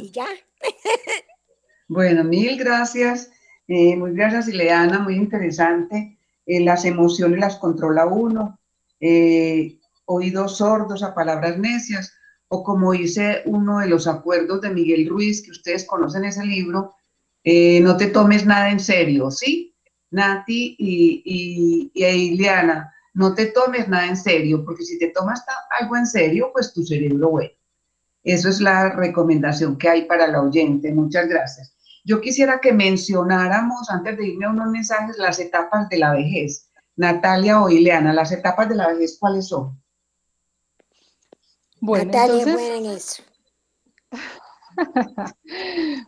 Y 0.00 0.10
ya. 0.10 0.26
bueno, 1.88 2.24
mil 2.24 2.58
gracias. 2.58 3.30
Eh, 3.66 3.96
muy 3.96 4.12
gracias, 4.12 4.48
Ileana, 4.48 4.98
muy 4.98 5.14
interesante. 5.14 6.18
Eh, 6.44 6.60
las 6.60 6.84
emociones 6.84 7.40
las 7.40 7.56
controla 7.56 8.04
uno. 8.04 8.60
Eh, 9.00 9.78
oídos 10.04 10.58
sordos 10.58 11.02
a 11.02 11.14
palabras 11.14 11.56
necias. 11.56 12.12
O 12.48 12.62
como 12.62 12.92
dice 12.92 13.40
uno 13.46 13.78
de 13.78 13.88
los 13.88 14.06
acuerdos 14.06 14.60
de 14.60 14.68
Miguel 14.68 15.08
Ruiz, 15.08 15.42
que 15.42 15.52
ustedes 15.52 15.86
conocen 15.86 16.26
ese 16.26 16.44
libro, 16.44 16.94
no 17.42 17.96
te 17.96 18.08
tomes 18.08 18.44
nada 18.44 18.70
en 18.70 18.78
serio, 18.78 19.30
¿sí? 19.30 19.74
Nati 20.10 20.76
y, 20.78 21.22
y, 21.24 21.90
y 21.94 22.04
Ileana, 22.04 22.91
no 23.14 23.34
te 23.34 23.46
tomes 23.46 23.88
nada 23.88 24.06
en 24.06 24.16
serio, 24.16 24.64
porque 24.64 24.84
si 24.84 24.98
te 24.98 25.08
tomas 25.08 25.44
algo 25.78 25.96
en 25.96 26.06
serio, 26.06 26.50
pues 26.52 26.72
tu 26.72 26.84
cerebro 26.84 27.30
bueno. 27.30 27.52
Eso 28.24 28.48
es 28.48 28.60
la 28.60 28.90
recomendación 28.90 29.76
que 29.76 29.88
hay 29.88 30.04
para 30.04 30.28
la 30.28 30.42
oyente. 30.42 30.92
Muchas 30.92 31.28
gracias. 31.28 31.74
Yo 32.04 32.20
quisiera 32.20 32.60
que 32.60 32.72
mencionáramos, 32.72 33.90
antes 33.90 34.16
de 34.16 34.28
irme 34.28 34.46
a 34.46 34.50
unos 34.50 34.68
mensajes, 34.68 35.18
las 35.18 35.38
etapas 35.38 35.88
de 35.88 35.98
la 35.98 36.12
vejez. 36.12 36.70
Natalia 36.96 37.60
o 37.60 37.68
Ileana, 37.68 38.12
las 38.12 38.32
etapas 38.32 38.68
de 38.68 38.76
la 38.76 38.88
vejez, 38.88 39.18
¿cuáles 39.18 39.48
son? 39.48 39.80
Bueno, 41.80 42.06
Natalia 42.06 42.42
entonces... 42.42 43.22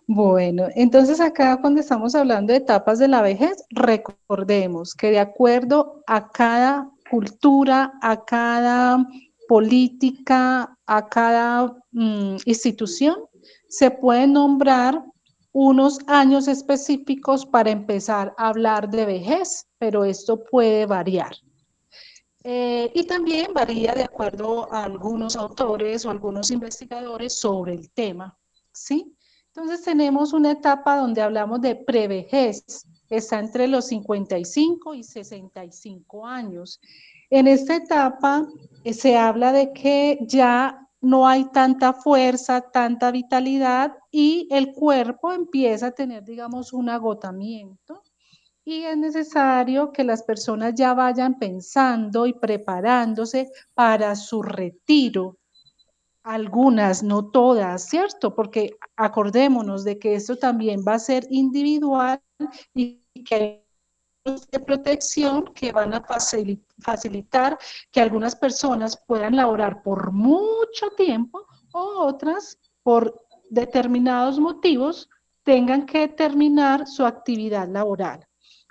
bueno, 0.07 0.69
entonces 0.75 1.21
acá 1.21 1.59
cuando 1.61 1.81
estamos 1.81 2.15
hablando 2.15 2.53
de 2.53 2.59
etapas 2.59 2.99
de 2.99 3.09
la 3.09 3.23
vejez, 3.23 3.65
recordemos 3.71 4.95
que 4.95 5.11
de 5.11 5.19
acuerdo 5.19 6.03
a 6.07 6.31
cada 6.31 6.94
cultura, 7.11 7.93
a 8.03 8.25
cada 8.25 9.07
política, 9.49 10.77
a 10.87 11.09
cada 11.09 11.77
mm, 11.93 12.37
institución, 12.47 13.17
se 13.69 13.91
puede 13.91 14.27
nombrar 14.27 15.05
unos 15.53 16.01
años 16.09 16.49
específicos 16.49 17.47
para 17.47 17.71
empezar 17.71 18.35
a 18.37 18.49
hablar 18.49 18.91
de 18.91 19.05
vejez, 19.05 19.67
pero 19.79 20.05
esto 20.05 20.43
puede 20.45 20.87
variar. 20.87 21.33
Eh, 22.43 22.91
y 22.95 23.05
también 23.05 23.55
varía 23.55 23.95
de 23.95 24.03
acuerdo 24.03 24.71
a 24.73 24.85
algunos 24.85 25.37
autores 25.37 26.05
o 26.05 26.11
algunos 26.11 26.51
investigadores 26.51 27.39
sobre 27.39 27.73
el 27.73 27.91
tema, 27.93 28.37
¿sí? 28.73 29.17
Entonces 29.47 29.83
tenemos 29.83 30.33
una 30.33 30.51
etapa 30.51 30.97
donde 30.97 31.23
hablamos 31.23 31.61
de 31.61 31.77
prevejez, 31.77 32.87
está 33.11 33.39
entre 33.39 33.69
los 33.69 33.87
55 33.87 34.95
y 34.95 35.03
65 35.03 36.27
años. 36.27 36.81
En 37.31 37.47
esta 37.47 37.77
etapa 37.77 38.47
eh, 38.85 38.93
se 38.93 39.17
habla 39.17 39.53
de 39.53 39.73
que 39.73 40.19
ya 40.23 40.89
no 41.01 41.27
hay 41.27 41.45
tanta 41.47 41.93
fuerza, 41.93 42.61
tanta 42.61 43.11
vitalidad 43.11 43.93
y 44.11 44.49
el 44.51 44.73
cuerpo 44.73 45.33
empieza 45.33 45.89
a 45.89 45.91
tener, 45.93 46.25
digamos, 46.25 46.73
un 46.73 46.89
agotamiento 46.89 48.03
y 48.65 48.85
es 48.85 48.97
necesario 48.97 49.93
que 49.93 50.05
las 50.05 50.23
personas 50.23 50.75
ya 50.75 50.95
vayan 50.95 51.39
pensando 51.39 52.27
y 52.27 52.33
preparándose 52.33 53.51
para 53.75 54.17
su 54.17 54.43
retiro. 54.43 55.37
Algunas, 56.23 57.03
no 57.03 57.31
todas, 57.31 57.87
¿cierto? 57.87 58.35
Porque 58.35 58.79
acordémonos 58.97 59.85
de 59.85 59.99
que 59.99 60.15
esto 60.15 60.37
también 60.37 60.81
va 60.87 60.95
a 60.95 60.99
ser 60.99 61.27
individual 61.29 62.23
y 62.75 63.04
que 63.25 63.65
de 64.25 64.61
protección 64.61 65.53
que 65.55 65.73
van 65.73 65.93
a 65.93 66.03
facilitar 66.79 67.59
que 67.91 68.01
algunas 68.01 68.35
personas 68.35 68.97
puedan 69.07 69.37
laborar 69.37 69.83
por 69.83 70.13
mucho 70.13 70.91
tiempo 70.97 71.47
o 71.73 72.05
otras 72.07 72.59
por 72.83 73.27
determinados 73.51 74.39
motivos 74.39 75.11
tengan 75.43 75.85
que 75.85 76.09
terminar 76.09 76.87
su 76.87 77.05
actividad 77.05 77.69
laboral. 77.69 78.27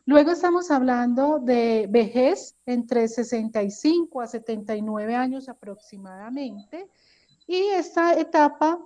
Luego 0.05 0.31
estamos 0.31 0.69
hablando 0.69 1.39
de 1.39 1.87
vejez 1.89 2.57
entre 2.65 3.07
65 3.07 4.21
a 4.21 4.27
79 4.27 5.15
años 5.15 5.47
aproximadamente. 5.47 6.89
Y 7.47 7.55
esta 7.55 8.13
etapa 8.19 8.79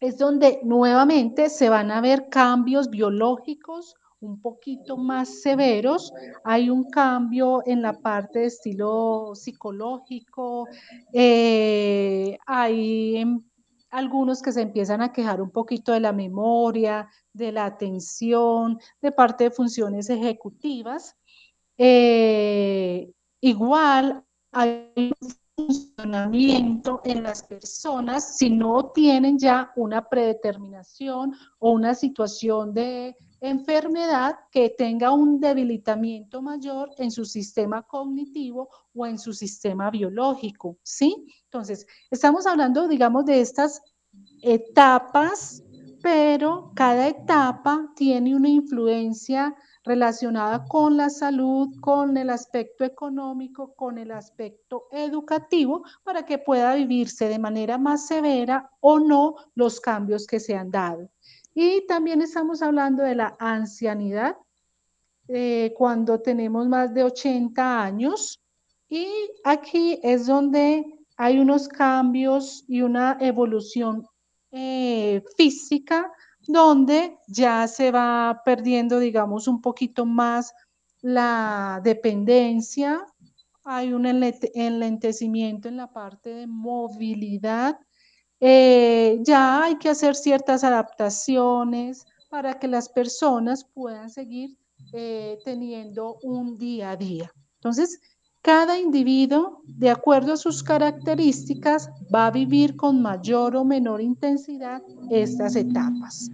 es 0.00 0.16
donde 0.16 0.60
nuevamente 0.62 1.48
se 1.50 1.68
van 1.68 1.90
a 1.90 2.00
ver 2.00 2.28
cambios 2.28 2.88
biológicos 2.88 3.96
un 4.20 4.40
poquito 4.40 4.96
más 4.96 5.42
severos. 5.42 6.12
Hay 6.44 6.70
un 6.70 6.88
cambio 6.90 7.62
en 7.66 7.82
la 7.82 7.92
parte 7.92 8.40
de 8.40 8.46
estilo 8.46 9.32
psicológico, 9.34 10.66
eh, 11.12 12.38
hay 12.46 13.24
algunos 13.90 14.42
que 14.42 14.52
se 14.52 14.62
empiezan 14.62 15.00
a 15.00 15.12
quejar 15.12 15.40
un 15.40 15.50
poquito 15.50 15.92
de 15.92 16.00
la 16.00 16.12
memoria, 16.12 17.08
de 17.32 17.52
la 17.52 17.64
atención, 17.64 18.78
de 19.00 19.12
parte 19.12 19.44
de 19.44 19.50
funciones 19.50 20.10
ejecutivas. 20.10 21.16
Eh, 21.78 23.10
igual 23.40 24.24
hay 24.52 25.12
funcionamiento 25.56 27.00
en 27.04 27.22
las 27.22 27.42
personas 27.42 28.36
si 28.36 28.50
no 28.50 28.90
tienen 28.90 29.38
ya 29.38 29.72
una 29.76 30.08
predeterminación 30.08 31.34
o 31.58 31.72
una 31.72 31.94
situación 31.94 32.74
de 32.74 33.16
enfermedad 33.40 34.36
que 34.50 34.70
tenga 34.70 35.12
un 35.12 35.40
debilitamiento 35.40 36.42
mayor 36.42 36.90
en 36.98 37.10
su 37.10 37.24
sistema 37.24 37.82
cognitivo 37.82 38.68
o 38.94 39.06
en 39.06 39.18
su 39.18 39.32
sistema 39.32 39.90
biológico, 39.90 40.76
¿sí? 40.82 41.26
Entonces, 41.44 41.86
estamos 42.10 42.46
hablando, 42.46 42.88
digamos, 42.88 43.24
de 43.24 43.40
estas 43.40 43.80
etapas, 44.42 45.62
pero 46.02 46.72
cada 46.74 47.08
etapa 47.08 47.92
tiene 47.96 48.34
una 48.34 48.48
influencia 48.48 49.54
relacionada 49.84 50.64
con 50.66 50.96
la 50.96 51.08
salud, 51.08 51.68
con 51.80 52.16
el 52.16 52.30
aspecto 52.30 52.84
económico, 52.84 53.74
con 53.74 53.98
el 53.98 54.12
aspecto 54.12 54.84
educativo, 54.92 55.82
para 56.04 56.24
que 56.24 56.38
pueda 56.38 56.74
vivirse 56.74 57.28
de 57.28 57.38
manera 57.38 57.78
más 57.78 58.06
severa 58.06 58.70
o 58.80 59.00
no 59.00 59.36
los 59.54 59.80
cambios 59.80 60.26
que 60.26 60.40
se 60.40 60.54
han 60.56 60.70
dado. 60.70 61.10
Y 61.60 61.84
también 61.88 62.22
estamos 62.22 62.62
hablando 62.62 63.02
de 63.02 63.16
la 63.16 63.36
ancianidad, 63.40 64.36
eh, 65.26 65.74
cuando 65.76 66.20
tenemos 66.20 66.68
más 66.68 66.94
de 66.94 67.02
80 67.02 67.82
años. 67.82 68.40
Y 68.88 69.08
aquí 69.42 69.98
es 70.04 70.28
donde 70.28 70.84
hay 71.16 71.40
unos 71.40 71.66
cambios 71.66 72.64
y 72.68 72.82
una 72.82 73.18
evolución 73.20 74.06
eh, 74.52 75.20
física, 75.36 76.12
donde 76.46 77.18
ya 77.26 77.66
se 77.66 77.90
va 77.90 78.40
perdiendo, 78.44 79.00
digamos, 79.00 79.48
un 79.48 79.60
poquito 79.60 80.06
más 80.06 80.54
la 81.02 81.80
dependencia, 81.82 83.04
hay 83.64 83.92
un 83.92 84.06
enlentecimiento 84.06 85.66
en 85.66 85.76
la 85.76 85.92
parte 85.92 86.32
de 86.34 86.46
movilidad 86.46 87.80
eh, 88.40 89.18
ya 89.22 89.64
hay 89.64 89.76
que 89.76 89.88
hacer 89.88 90.14
ciertas 90.14 90.64
adaptaciones 90.64 92.06
para 92.30 92.58
que 92.58 92.68
las 92.68 92.88
personas 92.88 93.64
puedan 93.64 94.10
seguir 94.10 94.56
eh, 94.92 95.38
teniendo 95.44 96.18
un 96.22 96.56
día 96.56 96.90
a 96.90 96.96
día. 96.96 97.32
Entonces, 97.56 98.00
cada 98.42 98.78
individuo, 98.78 99.62
de 99.64 99.90
acuerdo 99.90 100.32
a 100.32 100.36
sus 100.36 100.62
características, 100.62 101.90
va 102.14 102.26
a 102.26 102.30
vivir 102.30 102.76
con 102.76 103.02
mayor 103.02 103.56
o 103.56 103.64
menor 103.64 104.00
intensidad 104.00 104.82
estas 105.10 105.56
etapas. 105.56 106.30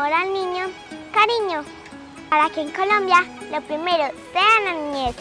Amor 0.01 0.13
al 0.13 0.33
niño, 0.33 0.65
cariño, 1.13 1.63
para 2.29 2.49
que 2.49 2.61
en 2.61 2.71
Colombia 2.71 3.23
lo 3.51 3.61
primero 3.61 4.05
sea 4.33 4.61
la 4.65 4.73
niñez. 4.73 5.15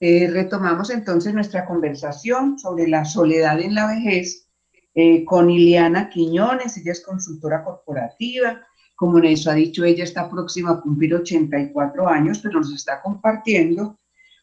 Eh, 0.00 0.30
retomamos 0.32 0.90
entonces 0.90 1.32
nuestra 1.32 1.64
conversación 1.64 2.58
sobre 2.58 2.88
la 2.88 3.04
soledad 3.04 3.60
en 3.60 3.74
la 3.76 3.86
vejez 3.86 4.48
eh, 4.94 5.24
con 5.24 5.48
Ileana 5.48 6.08
Quiñones, 6.08 6.76
ella 6.78 6.92
es 6.92 7.04
consultora 7.04 7.62
corporativa, 7.62 8.66
como 8.96 9.18
eso 9.18 9.50
ha 9.50 9.54
dicho, 9.54 9.84
ella 9.84 10.02
está 10.02 10.28
próxima 10.28 10.72
a 10.72 10.80
cumplir 10.80 11.14
84 11.14 12.08
años, 12.08 12.40
pero 12.42 12.58
nos 12.58 12.74
está 12.74 13.00
compartiendo 13.00 13.99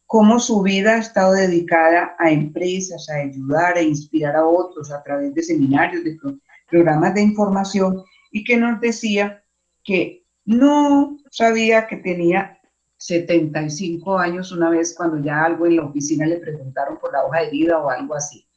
cómo 0.07 0.39
su 0.39 0.61
vida 0.61 0.95
ha 0.95 0.99
estado 0.99 1.33
dedicada 1.33 2.15
a 2.17 2.31
empresas, 2.31 3.09
a 3.09 3.15
ayudar, 3.15 3.77
a 3.77 3.81
inspirar 3.81 4.37
a 4.37 4.47
otros 4.47 4.89
a 4.91 5.03
través 5.03 5.33
de 5.35 5.43
seminarios, 5.43 6.03
de 6.03 6.17
programas 6.69 7.13
de 7.13 7.21
información, 7.21 8.03
y 8.31 8.43
que 8.43 8.57
nos 8.57 8.79
decía 8.79 9.43
que 9.83 10.25
no 10.45 11.17
sabía 11.29 11.87
que 11.87 11.97
tenía 11.97 12.57
75 12.97 14.17
años 14.17 14.51
una 14.51 14.69
vez 14.69 14.95
cuando 14.95 15.19
ya 15.19 15.43
algo 15.43 15.67
en 15.67 15.75
la 15.75 15.83
oficina 15.83 16.25
le 16.25 16.37
preguntaron 16.37 16.97
por 16.97 17.11
la 17.11 17.25
hoja 17.25 17.41
de 17.41 17.51
vida 17.51 17.77
o 17.77 17.89
algo 17.89 18.15
así. 18.15 18.47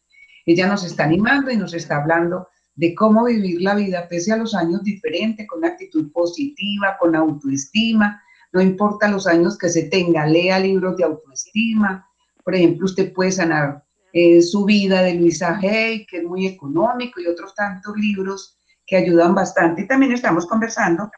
Ella 0.47 0.69
nos 0.69 0.85
está 0.85 1.05
animando 1.05 1.51
y 1.51 1.57
nos 1.57 1.75
está 1.75 1.97
hablando 1.97 2.49
de 2.77 2.95
cómo 2.95 3.25
vivir 3.25 3.61
la 3.61 3.75
vida 3.75 4.09
pese 4.09 4.33
a 4.33 4.37
los 4.37 4.55
años 4.55 4.83
diferentes, 4.85 5.47
con 5.49 5.65
actitud 5.65 6.11
positiva, 6.13 6.97
con 6.99 7.15
autoestima, 7.15 8.23
no 8.53 8.61
importa 8.61 9.09
los 9.09 9.27
años 9.27 9.57
que 9.57 9.69
se 9.69 9.85
tenga, 9.85 10.27
lea 10.27 10.59
libros 10.59 10.97
de 10.97 11.05
autoestima. 11.05 12.07
Por 12.45 12.55
ejemplo, 12.55 12.87
usted 12.87 13.13
puede 13.13 13.33
sanar 13.33 13.85
eh, 14.13 14.43
su 14.43 14.65
vida 14.65 15.03
de 15.03 15.15
Luisa 15.15 15.59
Hay, 15.59 16.05
que 16.07 16.19
es 16.19 16.25
muy 16.25 16.47
económico, 16.47 17.21
y 17.21 17.27
otros 17.27 17.55
tantos 17.55 17.97
libros 17.97 18.59
que 18.87 18.97
ayudan 18.97 19.35
bastante. 19.35 19.83
Y 19.83 19.87
también 19.87 20.13
estamos 20.13 20.47
conversando 20.47 21.11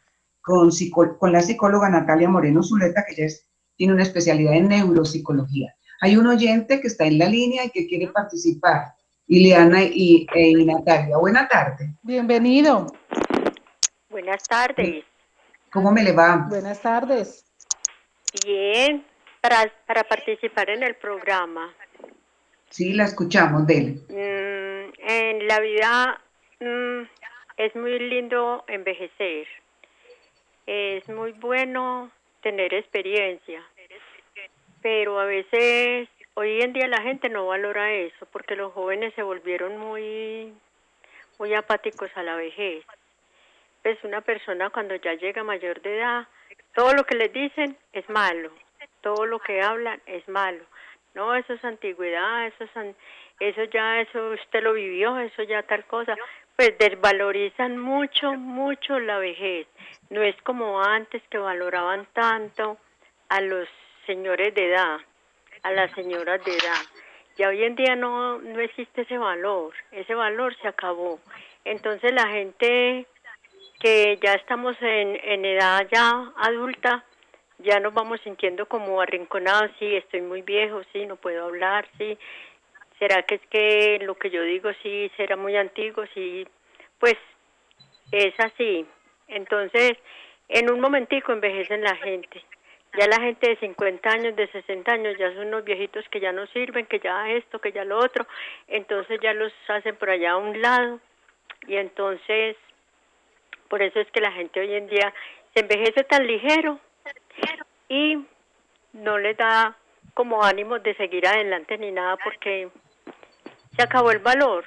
con, 0.42 0.70
con 1.18 1.32
la 1.32 1.40
psicóloga 1.40 1.88
Natalia 1.88 2.28
Moreno 2.28 2.62
Zuleta, 2.62 3.04
que 3.08 3.14
ya 3.16 3.34
tiene 3.76 3.94
una 3.94 4.02
especialidad 4.02 4.54
en 4.54 4.68
neuropsicología. 4.68 5.74
Hay 6.02 6.16
un 6.16 6.26
oyente 6.26 6.80
que 6.80 6.88
está 6.88 7.06
en 7.06 7.18
la 7.18 7.28
línea 7.28 7.64
y 7.64 7.70
que 7.70 7.86
quiere 7.86 8.08
participar. 8.08 8.94
Ileana 9.28 9.84
y, 9.84 10.26
e, 10.34 10.48
y 10.50 10.64
Natalia. 10.64 11.16
Buenas 11.16 11.48
tardes. 11.48 11.88
Bienvenido. 12.02 12.86
Buenas 14.10 14.42
tardes. 14.42 15.04
¿Cómo 15.72 15.90
me 15.90 16.02
le 16.02 16.12
va? 16.12 16.36
Buenas 16.50 16.82
tardes. 16.82 17.46
Bien, 18.44 19.02
para, 19.40 19.72
para 19.86 20.04
participar 20.04 20.68
en 20.68 20.82
el 20.82 20.96
programa. 20.96 21.72
Sí, 22.68 22.92
la 22.92 23.04
escuchamos, 23.04 23.66
Dele. 23.66 24.00
Mm, 24.10 24.92
en 24.98 25.48
la 25.48 25.60
vida 25.60 26.20
mm, 26.60 27.08
es 27.56 27.74
muy 27.74 27.98
lindo 27.98 28.64
envejecer. 28.68 29.46
Es 30.66 31.08
muy 31.08 31.32
bueno 31.32 32.10
tener 32.42 32.74
experiencia. 32.74 33.62
Pero 34.82 35.20
a 35.20 35.24
veces, 35.24 36.10
hoy 36.34 36.60
en 36.60 36.74
día 36.74 36.86
la 36.86 37.00
gente 37.00 37.30
no 37.30 37.46
valora 37.46 37.90
eso 37.94 38.26
porque 38.30 38.56
los 38.56 38.74
jóvenes 38.74 39.14
se 39.14 39.22
volvieron 39.22 39.78
muy, 39.78 40.52
muy 41.38 41.54
apáticos 41.54 42.10
a 42.14 42.22
la 42.22 42.36
vejez 42.36 42.84
pues 43.82 44.02
una 44.04 44.20
persona 44.20 44.70
cuando 44.70 44.94
ya 44.96 45.14
llega 45.14 45.42
mayor 45.42 45.80
de 45.82 45.98
edad, 45.98 46.26
todo 46.74 46.94
lo 46.94 47.04
que 47.04 47.16
le 47.16 47.28
dicen 47.28 47.76
es 47.92 48.08
malo, 48.08 48.50
todo 49.00 49.26
lo 49.26 49.38
que 49.40 49.60
hablan 49.60 50.00
es 50.06 50.26
malo. 50.28 50.64
No, 51.14 51.34
eso 51.34 51.52
es 51.52 51.64
antigüedad, 51.64 52.46
eso 52.46 52.64
es 52.64 52.70
eso 53.40 53.64
ya 53.64 54.00
eso 54.00 54.30
usted 54.30 54.62
lo 54.62 54.72
vivió, 54.72 55.18
eso 55.18 55.42
ya 55.42 55.62
tal 55.64 55.84
cosa. 55.86 56.16
Pues 56.56 56.78
desvalorizan 56.78 57.76
mucho, 57.76 58.32
mucho 58.34 58.98
la 59.00 59.18
vejez. 59.18 59.66
No 60.10 60.22
es 60.22 60.40
como 60.42 60.82
antes 60.82 61.22
que 61.28 61.38
valoraban 61.38 62.06
tanto 62.12 62.78
a 63.28 63.40
los 63.40 63.68
señores 64.06 64.54
de 64.54 64.68
edad, 64.68 64.98
a 65.64 65.72
las 65.72 65.90
señoras 65.92 66.44
de 66.44 66.52
edad. 66.52 66.82
Ya 67.36 67.48
hoy 67.48 67.64
en 67.64 67.74
día 67.74 67.96
no 67.96 68.38
no 68.38 68.60
existe 68.60 69.02
ese 69.02 69.18
valor, 69.18 69.74
ese 69.90 70.14
valor 70.14 70.54
se 70.60 70.68
acabó. 70.68 71.18
Entonces 71.64 72.12
la 72.12 72.28
gente 72.28 73.06
que 73.82 74.16
ya 74.22 74.34
estamos 74.34 74.76
en, 74.80 75.18
en 75.24 75.44
edad 75.44 75.88
ya 75.92 76.32
adulta, 76.36 77.04
ya 77.58 77.80
nos 77.80 77.92
vamos 77.92 78.20
sintiendo 78.22 78.66
como 78.66 79.00
arrinconados, 79.00 79.72
sí, 79.80 79.96
estoy 79.96 80.20
muy 80.20 80.42
viejo, 80.42 80.82
sí, 80.92 81.04
no 81.04 81.16
puedo 81.16 81.46
hablar, 81.46 81.88
sí, 81.98 82.16
será 83.00 83.22
que 83.22 83.34
es 83.34 83.40
que 83.50 83.98
lo 84.02 84.14
que 84.14 84.30
yo 84.30 84.42
digo 84.42 84.70
sí 84.84 85.10
será 85.16 85.36
muy 85.36 85.56
antiguo, 85.56 86.04
sí, 86.14 86.46
pues 87.00 87.16
es 88.12 88.32
así. 88.38 88.86
Entonces, 89.26 89.94
en 90.48 90.70
un 90.70 90.78
momentico 90.78 91.32
envejecen 91.32 91.82
la 91.82 91.96
gente. 91.96 92.40
Ya 92.96 93.08
la 93.08 93.20
gente 93.20 93.48
de 93.48 93.56
50 93.56 94.08
años, 94.08 94.36
de 94.36 94.46
60 94.46 94.92
años, 94.92 95.16
ya 95.18 95.32
son 95.32 95.48
unos 95.48 95.64
viejitos 95.64 96.08
que 96.10 96.20
ya 96.20 96.30
no 96.30 96.46
sirven, 96.48 96.86
que 96.86 97.00
ya 97.00 97.30
esto, 97.30 97.58
que 97.58 97.72
ya 97.72 97.84
lo 97.84 97.98
otro. 97.98 98.26
Entonces 98.68 99.18
ya 99.20 99.32
los 99.32 99.52
hacen 99.66 99.96
por 99.96 100.10
allá 100.10 100.32
a 100.32 100.36
un 100.36 100.60
lado. 100.60 101.00
Y 101.66 101.76
entonces 101.76 102.56
por 103.72 103.80
eso 103.80 104.00
es 104.00 104.10
que 104.12 104.20
la 104.20 104.30
gente 104.32 104.60
hoy 104.60 104.74
en 104.74 104.86
día 104.86 105.14
se 105.54 105.60
envejece 105.60 106.04
tan 106.04 106.26
ligero 106.26 106.78
y 107.88 108.22
no 108.92 109.16
le 109.16 109.32
da 109.32 109.74
como 110.12 110.44
ánimo 110.44 110.78
de 110.78 110.94
seguir 110.94 111.26
adelante 111.26 111.78
ni 111.78 111.90
nada 111.90 112.18
porque 112.22 112.68
se 113.74 113.82
acabó 113.82 114.10
el 114.10 114.18
valor 114.18 114.62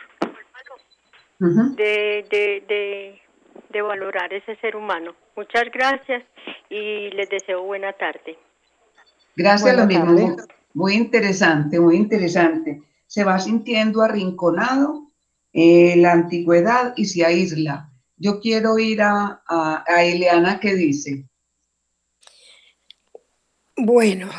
de, 1.37 2.25
de, 2.31 3.21
de, 3.69 3.81
valorar 3.83 4.33
ese 4.33 4.55
ser 4.55 4.75
humano. 4.75 5.13
Muchas 5.35 5.65
gracias 5.71 6.23
y 6.71 7.11
les 7.11 7.29
deseo 7.29 7.61
buena 7.61 7.93
tarde. 7.93 8.39
Gracias, 9.35 9.77
lo 9.77 9.85
mismo. 9.85 10.35
Muy 10.73 10.95
interesante, 10.95 11.79
muy 11.79 11.97
interesante. 11.97 12.81
Se 13.05 13.23
va 13.23 13.37
sintiendo 13.37 14.01
arrinconado 14.01 15.11
eh, 15.53 15.93
la 15.95 16.13
antigüedad 16.13 16.93
y 16.95 17.05
se 17.05 17.23
aísla 17.23 17.91
yo 18.17 18.39
quiero 18.39 18.79
ir 18.79 19.01
a, 19.01 19.43
a, 19.47 20.03
Eliana 20.03 20.59
que 20.59 20.75
dice. 20.75 21.25
Bueno, 23.77 24.29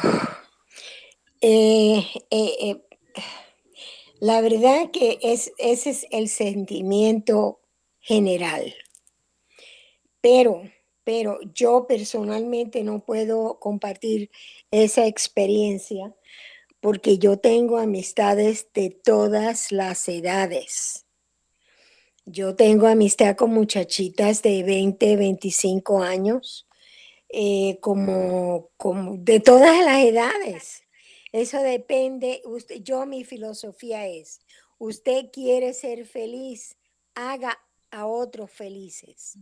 eh, 1.41 2.05
eh, 2.31 2.57
eh, 2.61 2.83
la 4.21 4.41
verdad 4.41 4.91
que 4.91 5.19
es, 5.23 5.53
ese 5.59 5.91
es 5.91 6.07
el 6.11 6.29
sentimiento 6.29 7.61
general. 8.01 8.75
Pero, 10.21 10.63
pero 11.05 11.39
yo 11.55 11.87
personalmente 11.87 12.83
no 12.83 13.05
puedo 13.05 13.61
compartir 13.61 14.31
esa 14.71 15.07
experiencia 15.07 16.15
porque 16.81 17.19
yo 17.19 17.39
tengo 17.39 17.79
amistades 17.79 18.69
de 18.73 18.91
todas 18.91 19.73
las 19.73 20.09
edades. 20.09 21.06
Yo 22.29 22.57
tengo 22.57 22.89
amistad 22.89 23.37
con 23.37 23.55
muchachitas 23.55 24.43
de 24.43 24.65
20, 24.65 25.15
25 25.15 26.03
años, 26.03 26.67
eh, 27.29 27.79
como, 27.81 28.71
como 28.77 29.17
de 29.17 29.39
todas 29.39 29.85
las 29.85 30.05
edades. 30.05 30.83
Eso 31.31 31.63
depende, 31.63 32.43
yo 32.83 33.07
mi 33.07 33.23
filosofía 33.23 34.09
es, 34.09 34.41
usted 34.79 35.31
quiere 35.33 35.73
ser 35.73 36.05
feliz, 36.05 36.77
haga 37.15 37.61
a 37.93 38.07
otros 38.07 38.51
felices. 38.51 39.39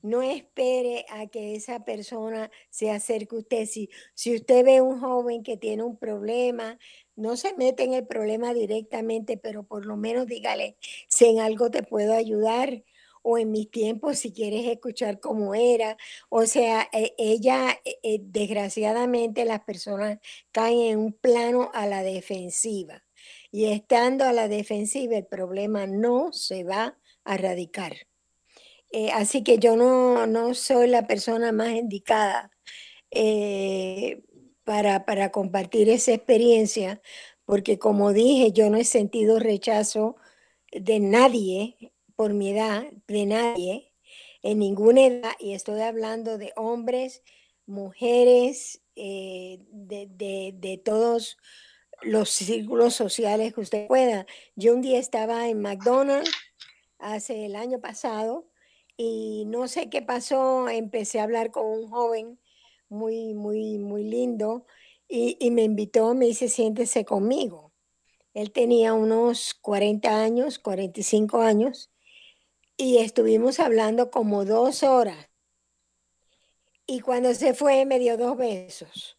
No 0.00 0.22
espere 0.22 1.06
a 1.08 1.26
que 1.26 1.56
esa 1.56 1.84
persona 1.84 2.50
se 2.70 2.90
acerque 2.90 3.34
a 3.34 3.38
usted. 3.40 3.66
Si, 3.66 3.90
si 4.14 4.36
usted 4.36 4.64
ve 4.64 4.80
un 4.80 5.00
joven 5.00 5.42
que 5.42 5.56
tiene 5.56 5.82
un 5.82 5.96
problema, 5.96 6.78
no 7.20 7.36
se 7.36 7.54
mete 7.54 7.84
en 7.84 7.94
el 7.94 8.06
problema 8.06 8.54
directamente, 8.54 9.36
pero 9.36 9.62
por 9.64 9.86
lo 9.86 9.96
menos 9.96 10.26
dígale 10.26 10.76
si 11.08 11.26
en 11.26 11.40
algo 11.40 11.70
te 11.70 11.82
puedo 11.82 12.14
ayudar 12.14 12.82
o 13.22 13.38
en 13.38 13.50
mis 13.50 13.70
tiempos 13.70 14.18
si 14.18 14.32
quieres 14.32 14.66
escuchar 14.66 15.20
cómo 15.20 15.54
era. 15.54 15.96
O 16.28 16.46
sea, 16.46 16.88
e, 16.92 17.14
ella, 17.18 17.78
e, 17.84 17.98
e, 18.02 18.20
desgraciadamente 18.22 19.44
las 19.44 19.60
personas 19.60 20.18
caen 20.52 20.80
en 20.80 20.98
un 20.98 21.12
plano 21.12 21.70
a 21.74 21.86
la 21.86 22.02
defensiva. 22.02 23.04
Y 23.52 23.66
estando 23.66 24.24
a 24.24 24.32
la 24.32 24.48
defensiva, 24.48 25.16
el 25.16 25.26
problema 25.26 25.86
no 25.86 26.32
se 26.32 26.64
va 26.64 26.98
a 27.24 27.34
erradicar. 27.34 27.94
Eh, 28.92 29.10
así 29.12 29.44
que 29.44 29.58
yo 29.58 29.76
no, 29.76 30.26
no, 30.26 30.54
soy 30.54 30.88
la 30.88 31.06
persona 31.06 31.52
más 31.52 31.70
indicada 31.70 32.50
eh, 33.10 34.22
para, 35.04 35.32
compartir 35.32 35.88
esa 35.88 36.12
experiencia, 36.12 37.02
porque 37.44 37.80
como 37.80 38.12
dije, 38.12 38.52
yo 38.52 38.70
no 38.70 38.76
he 38.76 38.84
sentido 38.84 39.40
rechazo 39.40 40.14
de 40.70 41.00
nadie 41.00 41.92
por 42.14 42.34
mi 42.34 42.50
edad, 42.50 42.84
de 43.08 43.26
nadie, 43.26 43.92
en 44.42 44.60
ninguna 44.60 45.06
edad, 45.06 45.32
y 45.40 45.54
estoy 45.54 45.80
hablando 45.80 46.38
de 46.38 46.52
hombres, 46.54 47.24
mujeres, 47.66 48.80
eh, 48.94 49.58
de, 49.72 50.06
de, 50.08 50.54
de, 50.54 50.78
todos 50.78 51.36
los 52.02 52.30
círculos 52.30 52.94
sociales 52.94 53.52
que 53.52 53.62
usted 53.62 53.88
pueda. 53.88 54.24
Yo 54.54 54.72
un 54.72 54.82
día 54.82 55.00
estaba 55.00 55.48
en 55.48 55.60
McDonald's 55.60 56.30
hace 57.00 57.46
el 57.46 57.56
año 57.56 57.80
pasado 57.80 58.46
y 58.96 59.46
no 59.48 59.66
sé 59.66 59.90
qué 59.90 60.00
pasó, 60.00 60.68
empecé 60.68 61.18
a 61.18 61.24
hablar 61.24 61.50
con 61.50 61.66
un 61.66 61.88
joven 61.88 62.38
muy, 62.90 63.32
muy, 63.34 63.78
muy 63.78 64.04
lindo 64.04 64.66
y, 65.08 65.50
me 65.50 65.64
invitó, 65.64 66.14
me 66.14 66.26
dice, 66.26 66.48
siéntese 66.48 67.04
conmigo. 67.04 67.72
Él 68.32 68.52
tenía 68.52 68.94
unos 68.94 69.54
40 69.54 70.22
años, 70.22 70.60
45 70.60 71.40
años, 71.40 71.90
y 72.76 72.98
estuvimos 72.98 73.58
hablando 73.58 74.10
como 74.10 74.44
dos 74.44 74.84
horas. 74.84 75.28
Y 76.86 77.00
cuando 77.00 77.34
se 77.34 77.54
fue 77.54 77.84
me 77.86 77.98
dio 77.98 78.16
dos 78.16 78.36
besos. 78.36 79.18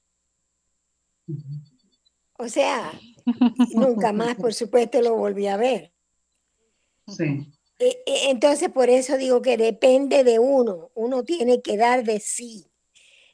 O 2.38 2.48
sea, 2.48 2.92
nunca 3.74 4.14
más, 4.14 4.36
por 4.36 4.54
supuesto, 4.54 5.02
lo 5.02 5.16
volví 5.16 5.48
a 5.48 5.58
ver. 5.58 5.94
Sí. 7.08 7.52
E, 7.80 8.04
e, 8.06 8.30
entonces, 8.30 8.70
por 8.70 8.90
eso 8.90 9.18
digo 9.18 9.42
que 9.42 9.58
depende 9.58 10.24
de 10.24 10.40
uno. 10.40 10.90
Uno 10.94 11.24
tiene 11.24 11.62
que 11.62 11.76
dar 11.76 12.04
de 12.04 12.20
sí. 12.20 12.71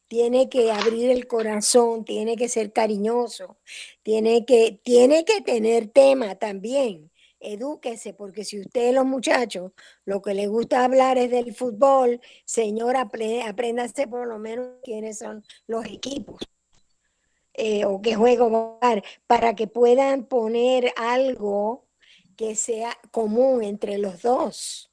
Tiene 0.07 0.49
que 0.49 0.71
abrir 0.71 1.09
el 1.11 1.27
corazón, 1.27 2.05
tiene 2.05 2.35
que 2.37 2.49
ser 2.49 2.71
cariñoso, 2.71 3.57
tiene 4.03 4.45
que, 4.45 4.79
tiene 4.83 5.25
que 5.25 5.41
tener 5.41 5.87
tema 5.87 6.35
también. 6.35 7.11
edúquese, 7.39 8.13
porque 8.13 8.43
si 8.43 8.59
usted, 8.59 8.93
los 8.93 9.05
muchachos, 9.05 9.71
lo 10.05 10.21
que 10.21 10.33
les 10.33 10.49
gusta 10.49 10.83
hablar 10.85 11.17
es 11.17 11.29
del 11.29 11.53
fútbol, 11.53 12.19
señora, 12.45 13.09
apréndase 13.47 14.07
por 14.07 14.27
lo 14.27 14.39
menos 14.39 14.67
quiénes 14.83 15.19
son 15.19 15.43
los 15.67 15.85
equipos. 15.85 16.41
Eh, 17.59 17.85
o 17.85 18.01
qué 18.03 18.15
juego 18.15 18.77
dar, 18.81 19.03
para 19.25 19.55
que 19.55 19.65
puedan 19.67 20.25
poner 20.25 20.93
algo 20.95 21.87
que 22.35 22.55
sea 22.55 22.95
común 23.11 23.63
entre 23.63 23.97
los 23.97 24.21
dos. 24.21 24.91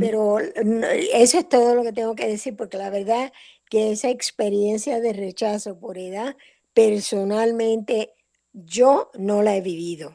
Pero 0.00 0.38
eso 0.40 1.38
es 1.38 1.48
todo 1.48 1.74
lo 1.74 1.84
que 1.84 1.92
tengo 1.92 2.16
que 2.16 2.26
decir, 2.26 2.56
porque 2.56 2.78
la 2.78 2.90
verdad 2.90 3.32
que 3.72 3.90
esa 3.90 4.10
experiencia 4.10 5.00
de 5.00 5.14
rechazo 5.14 5.80
por 5.80 5.96
edad, 5.96 6.36
personalmente 6.74 8.10
yo 8.52 9.10
no 9.18 9.42
la 9.42 9.56
he 9.56 9.62
vivido. 9.62 10.14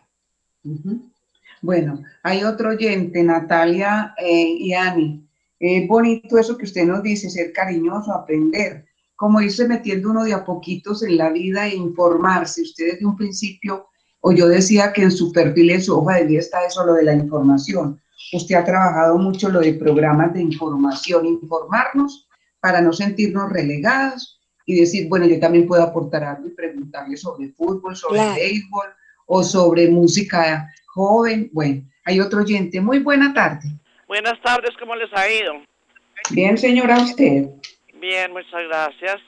Bueno, 1.64 2.04
hay 2.22 2.44
otro 2.44 2.70
oyente, 2.70 3.24
Natalia 3.24 4.14
eh, 4.20 4.48
y 4.60 4.74
Ani. 4.74 5.28
Es 5.60 5.88
bonito 5.88 6.38
eso 6.38 6.56
que 6.56 6.66
usted 6.66 6.86
nos 6.86 7.02
dice, 7.02 7.32
ser 7.32 7.52
cariñoso, 7.52 8.14
aprender. 8.14 8.86
Como 9.16 9.42
irse 9.42 9.68
metiendo 9.68 10.12
uno 10.12 10.24
de 10.24 10.34
a 10.34 10.46
poquitos 10.46 11.02
en 11.02 11.18
la 11.18 11.32
vida 11.32 11.66
e 11.66 11.74
informarse. 11.74 12.62
Usted 12.62 12.92
desde 12.92 13.08
un 13.08 13.18
principio, 13.18 13.88
o 14.22 14.34
yo 14.34 14.48
decía 14.48 14.94
que 14.94 15.02
en 15.02 15.10
su 15.12 15.32
perfil, 15.32 15.72
en 15.72 15.82
su 15.82 15.98
hoja 15.98 16.18
de 16.18 16.26
vida 16.26 16.42
está 16.42 16.64
eso, 16.64 16.86
lo 16.86 16.94
de 16.94 17.06
la 17.06 17.16
información. 17.16 18.00
Usted 18.34 18.54
ha 18.54 18.64
trabajado 18.64 19.18
mucho 19.18 19.50
lo 19.50 19.62
de 19.62 19.74
programas 19.74 20.32
de 20.36 20.44
información, 20.44 21.26
informarnos 21.26 22.27
para 22.68 22.82
no 22.82 22.92
sentirnos 22.92 23.50
relegados 23.50 24.42
y 24.66 24.78
decir, 24.78 25.08
bueno, 25.08 25.26
yo 25.26 25.40
también 25.40 25.66
puedo 25.66 25.82
aportar 25.82 26.26
algo 26.26 26.48
y 26.48 26.52
preguntarle 26.52 27.16
sobre 27.16 27.48
fútbol, 27.54 27.96
sobre 27.96 28.20
béisbol 28.36 28.88
o 29.26 29.42
sobre 29.42 29.88
música 29.88 30.70
joven. 30.88 31.50
Bueno, 31.54 31.84
hay 32.04 32.20
otro 32.20 32.42
oyente. 32.42 32.82
Muy 32.82 33.00
buena 33.00 33.34
tarde. 33.34 33.70
Buenas 34.06 34.34
tardes, 34.42 34.72
¿cómo 34.78 34.98
les 34.98 35.10
ha 35.14 35.32
ido? 35.32 35.54
Bien, 36.32 36.58
señora, 36.58 36.98
usted. 36.98 37.46
Bien, 38.02 38.34
muchas 38.34 38.68
gracias. 38.68 39.22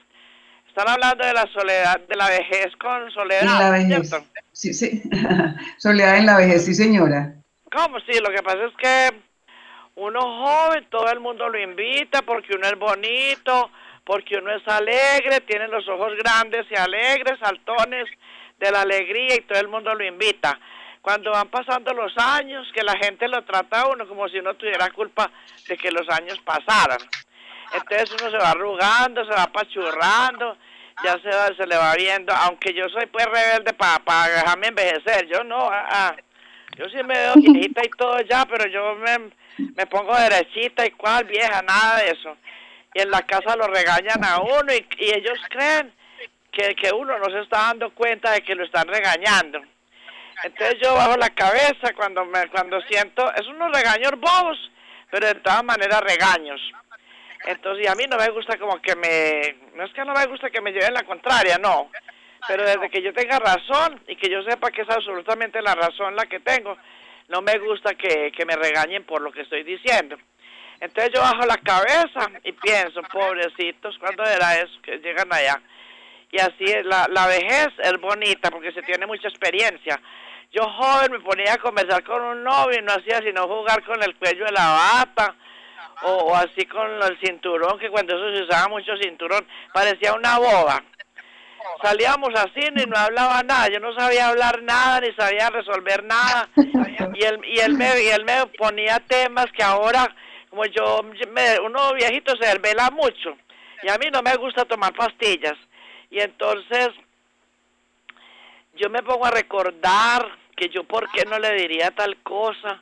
Están 0.68 0.90
hablando 0.90 1.26
de 1.26 1.32
la 1.32 1.48
soledad, 1.54 2.02
de 2.10 2.16
la 2.18 2.28
vejez 2.28 2.76
con 2.76 3.10
soledad. 3.12 3.44
la 3.58 3.70
vejez. 3.70 4.12
Sí, 4.52 4.74
sí. 4.74 5.02
soledad 5.78 6.18
en 6.18 6.26
la 6.26 6.36
vejez, 6.36 6.66
sí, 6.66 6.76
señora. 6.76 7.36
¿Cómo? 7.72 8.00
Sí, 8.02 8.20
lo 8.20 8.36
que 8.36 8.44
pasa 8.44 8.66
es 8.66 8.74
que 8.76 9.29
uno 10.00 10.22
joven, 10.22 10.88
todo 10.90 11.12
el 11.12 11.20
mundo 11.20 11.50
lo 11.50 11.60
invita 11.60 12.22
porque 12.22 12.56
uno 12.56 12.68
es 12.68 12.78
bonito, 12.78 13.70
porque 14.04 14.38
uno 14.38 14.52
es 14.56 14.68
alegre, 14.68 15.42
tiene 15.42 15.68
los 15.68 15.88
ojos 15.88 16.14
grandes 16.18 16.66
y 16.72 16.76
alegres, 16.76 17.38
saltones 17.40 18.08
de 18.58 18.72
la 18.72 18.82
alegría 18.82 19.36
y 19.36 19.42
todo 19.42 19.60
el 19.60 19.68
mundo 19.68 19.94
lo 19.94 20.06
invita. 20.06 20.60
Cuando 21.02 21.32
van 21.32 21.50
pasando 21.50 21.94
los 21.94 22.18
años, 22.18 22.68
que 22.74 22.84
la 22.84 22.98
gente 22.98 23.28
lo 23.28 23.44
trata 23.44 23.82
a 23.82 23.88
uno 23.88 24.08
como 24.08 24.28
si 24.28 24.40
uno 24.40 24.54
tuviera 24.56 24.90
culpa 24.92 25.30
de 25.68 25.78
que 25.78 25.92
los 25.92 26.08
años 26.10 26.40
pasaran. 26.40 27.00
Entonces 27.74 28.16
uno 28.20 28.32
se 28.32 28.38
va 28.38 28.52
arrugando, 28.52 29.24
se 29.26 29.32
va 29.32 29.44
apachurrando, 29.44 30.58
ya 31.04 31.14
se, 31.22 31.30
va, 31.30 31.48
se 31.56 31.68
le 31.68 31.78
va 31.78 31.94
viendo, 31.96 32.34
aunque 32.34 32.74
yo 32.74 32.90
soy 32.90 33.06
pues 33.06 33.26
rebelde 33.26 33.74
para 33.74 34.28
dejarme 34.28 34.68
envejecer, 34.68 35.28
yo 35.28 35.44
no, 35.44 35.70
ah, 35.72 35.88
ah. 35.90 36.16
yo 36.78 36.90
sí 36.90 36.98
me 37.04 37.14
veo 37.14 37.34
viejita 37.38 37.82
y 37.86 37.90
todo 37.90 38.20
ya, 38.22 38.46
pero 38.46 38.70
yo 38.70 38.96
me, 38.96 39.30
me 39.76 39.86
pongo 39.88 40.16
derechita 40.16 40.86
y 40.86 40.92
cual 40.92 41.26
vieja, 41.26 41.62
nada 41.62 42.00
de 42.00 42.12
eso. 42.12 42.38
Y 42.94 43.02
en 43.02 43.12
la 43.12 43.22
casa 43.22 43.56
lo 43.56 43.68
regañan 43.68 44.24
a 44.24 44.40
uno 44.40 44.74
y, 44.74 44.86
ellos 45.00 45.40
creen 45.50 45.94
que, 46.52 46.76
que 46.76 46.92
uno 46.92 47.18
no 47.20 47.26
se 47.26 47.42
está 47.42 47.60
dando 47.68 47.94
cuenta 47.94 48.32
de 48.32 48.42
que 48.42 48.56
lo 48.56 48.66
están 48.66 48.88
regañando. 48.88 49.62
Entonces 50.44 50.78
yo 50.82 50.96
bajo 50.96 51.18
la 51.18 51.30
cabeza 51.30 51.94
cuando 51.96 52.26
me 52.26 52.48
cuando 52.48 52.82
siento, 52.82 53.32
es 53.36 53.46
unos 53.48 53.72
regaños 53.74 54.12
bobos, 54.20 54.72
pero 55.12 55.28
de 55.28 55.36
todas 55.36 55.64
maneras 55.64 56.02
regaños. 56.02 56.62
Entonces, 57.46 57.90
a 57.90 57.96
mí 57.96 58.04
no 58.10 58.18
me 58.18 58.30
gusta 58.30 58.58
como 58.58 58.82
que 58.82 58.96
me, 58.96 59.56
no 59.76 59.86
es 59.86 59.94
que 59.94 60.04
no 60.04 60.14
me 60.14 60.26
gusta 60.26 60.50
que 60.50 60.62
me 60.62 60.72
lleven 60.72 60.94
la 60.94 61.04
contraria, 61.04 61.58
no, 61.58 61.90
pero 62.48 62.66
desde 62.66 62.90
que 62.90 63.02
yo 63.02 63.14
tenga 63.14 63.40
razón 63.40 64.02
y 64.08 64.16
que 64.16 64.30
yo 64.30 64.44
sepa 64.44 64.72
que 64.72 64.82
es 64.82 64.90
absolutamente 64.90 65.62
la 65.62 65.76
razón 65.76 66.16
la 66.16 66.26
que 66.26 66.40
tengo, 66.40 66.78
no 67.30 67.42
me 67.42 67.58
gusta 67.60 67.96
que, 67.96 68.32
que 68.32 68.46
me 68.46 68.56
regañen 68.56 69.06
por 69.06 69.22
lo 69.22 69.32
que 69.32 69.42
estoy 69.42 69.64
diciendo. 69.64 70.18
Entonces 70.80 71.12
yo 71.14 71.22
bajo 71.22 71.46
la 71.46 71.58
cabeza 71.58 72.30
y 72.44 72.52
pienso, 72.54 73.02
pobrecitos, 73.12 73.98
¿cuándo 74.00 74.24
era 74.24 74.56
eso 74.56 74.82
que 74.82 74.98
llegan 74.98 75.32
allá? 75.32 75.62
Y 76.32 76.40
así 76.40 76.64
es, 76.66 76.86
la, 76.86 77.08
la 77.10 77.28
vejez 77.28 77.70
es 77.84 78.00
bonita 78.00 78.50
porque 78.52 78.72
se 78.72 78.84
tiene 78.84 79.06
mucha 79.06 79.28
experiencia. 79.28 80.00
Yo 80.52 80.64
joven 80.64 81.12
me 81.12 81.20
ponía 81.20 81.54
a 81.54 81.58
conversar 81.58 82.04
con 82.04 82.22
un 82.22 82.44
novio 82.44 82.80
y 82.80 82.84
no 82.84 82.94
hacía 82.94 83.20
sino 83.20 83.48
jugar 83.48 83.84
con 83.84 84.02
el 84.02 84.16
cuello 84.16 84.46
de 84.46 84.52
la 84.52 84.68
bata 84.68 85.36
o, 86.02 86.36
así 86.36 86.66
con 86.66 86.88
el 87.04 87.20
cinturón, 87.20 87.78
que 87.78 87.90
cuando 87.90 88.16
eso 88.16 88.38
se 88.38 88.44
usaba 88.44 88.70
mucho 88.70 88.96
cinturón, 89.02 89.46
parecía 89.74 90.14
una 90.14 90.38
boba. 90.38 90.84
Salíamos 91.82 92.30
así 92.36 92.60
y 92.60 92.86
no 92.86 92.98
hablaba 92.98 93.42
nada, 93.44 93.68
yo 93.70 93.80
no 93.80 93.94
sabía 93.94 94.30
hablar 94.30 94.62
nada 94.64 95.02
ni 95.02 95.14
sabía 95.14 95.50
resolver 95.50 96.04
nada. 96.04 96.50
Y 96.56 97.24
él, 97.24 97.40
y 97.46 97.60
él, 97.60 97.74
me, 97.74 98.04
y 98.04 98.08
él 98.10 98.26
me 98.26 98.46
ponía 98.58 99.00
temas 99.00 99.48
que 99.52 99.64
ahora, 99.64 100.14
como 100.50 100.66
yo, 100.66 101.02
me, 101.32 101.60
uno 101.60 101.94
viejito 101.94 102.36
se 102.38 102.48
desvela 102.48 102.92
mucho 102.92 103.36
y 103.84 103.90
a 103.90 103.98
mí 103.98 104.08
no 104.12 104.22
me 104.22 104.36
gusta 104.36 104.66
tomar 104.66 104.94
pastillas. 104.94 105.58
Y 106.10 106.20
entonces 106.20 106.90
yo 108.76 108.90
me 108.90 109.04
pongo 109.04 109.26
a 109.26 109.32
recordar 109.32 110.26
que 110.56 110.70
yo 110.70 110.84
por 110.84 111.10
qué 111.12 111.26
no 111.26 111.40
le 111.40 111.54
diría 111.54 111.92
tal 111.92 112.18
cosa, 112.24 112.82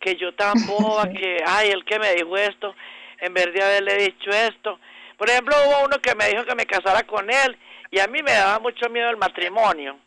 que 0.00 0.16
yo 0.16 0.34
tan 0.34 0.54
boba, 0.66 1.08
que, 1.08 1.38
ay, 1.46 1.70
el 1.70 1.84
que 1.84 1.98
me 1.98 2.14
dijo 2.14 2.36
esto, 2.36 2.74
en 3.20 3.32
vez 3.32 3.52
de 3.52 3.62
haberle 3.62 3.96
dicho 3.96 4.30
esto. 4.30 4.78
Por 5.16 5.30
ejemplo, 5.30 5.54
hubo 5.66 5.84
uno 5.86 5.98
que 6.00 6.14
me 6.14 6.28
dijo 6.28 6.44
que 6.44 6.54
me 6.54 6.66
casara 6.66 7.02
con 7.04 7.30
él 7.30 7.56
y 7.90 8.00
a 8.00 8.06
mí 8.06 8.22
me 8.22 8.32
daba 8.32 8.58
mucho 8.58 8.88
miedo 8.88 9.10
el 9.10 9.16
matrimonio. 9.16 9.98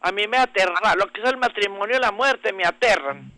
A 0.00 0.12
mí 0.12 0.26
me 0.26 0.38
aterra, 0.38 0.94
lo 0.96 1.06
que 1.12 1.20
es 1.20 1.28
el 1.28 1.36
matrimonio 1.36 1.96
y 1.96 2.00
la 2.00 2.12
muerte 2.12 2.52
me 2.52 2.64
aterran. 2.64 3.32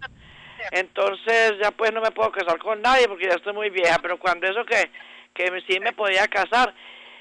Entonces 0.73 1.55
ya 1.63 1.71
pues 1.71 1.93
no 1.93 2.01
me 2.01 2.11
puedo 2.11 2.31
casar 2.33 2.59
con 2.59 2.83
nadie 2.83 3.09
porque 3.09 3.27
ya 3.27 3.35
estoy 3.35 3.53
muy 3.53 3.71
vieja, 3.71 3.99
pero 4.01 4.19
cuando 4.19 4.47
eso 4.47 4.65
que, 4.65 4.91
que 5.33 5.63
sí 5.67 5.81
me 5.81 5.93
podía 5.93 6.27
casar, 6.29 6.75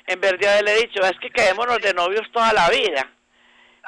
en 0.06 0.20
vez 0.20 0.40
de 0.40 0.48
haberle 0.48 0.76
dicho, 0.76 1.02
es 1.02 1.18
que 1.20 1.30
quedémonos 1.30 1.80
de 1.80 1.94
novios 1.94 2.30
toda 2.32 2.52
la 2.54 2.70
vida 2.70 3.12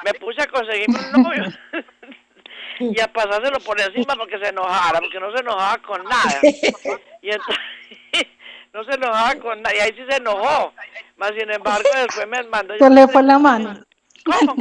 me 0.04 0.14
puse 0.14 0.42
a 0.42 0.46
conseguirme 0.46 0.98
un 1.14 1.22
novio 1.22 1.44
y 2.80 3.00
a 3.00 3.12
pasárselo 3.12 3.58
por 3.60 3.80
encima 3.80 4.14
porque 4.14 4.38
se 4.38 4.48
enojara, 4.48 5.00
porque 5.00 5.20
no 5.20 5.32
se 5.32 5.40
enojaba 5.40 5.78
con 5.78 6.02
nada. 6.04 6.40
Y 7.22 7.28
entonces, 7.28 8.26
no 8.72 8.84
se 8.84 8.94
enojaba 8.94 9.34
con 9.36 9.62
nada, 9.62 9.74
y 9.76 9.80
ahí 9.80 9.94
sí 9.96 10.04
se 10.08 10.16
enojó. 10.16 10.72
Más 11.16 11.32
sin 11.38 11.50
embargo, 11.50 11.88
después 11.94 12.26
me 12.28 12.42
mandó... 12.44 12.74
Se 12.78 12.90
le 12.90 13.08
fue 13.08 13.22
la 13.22 13.38
mano. 13.38 13.80
¿Cómo? 14.24 14.54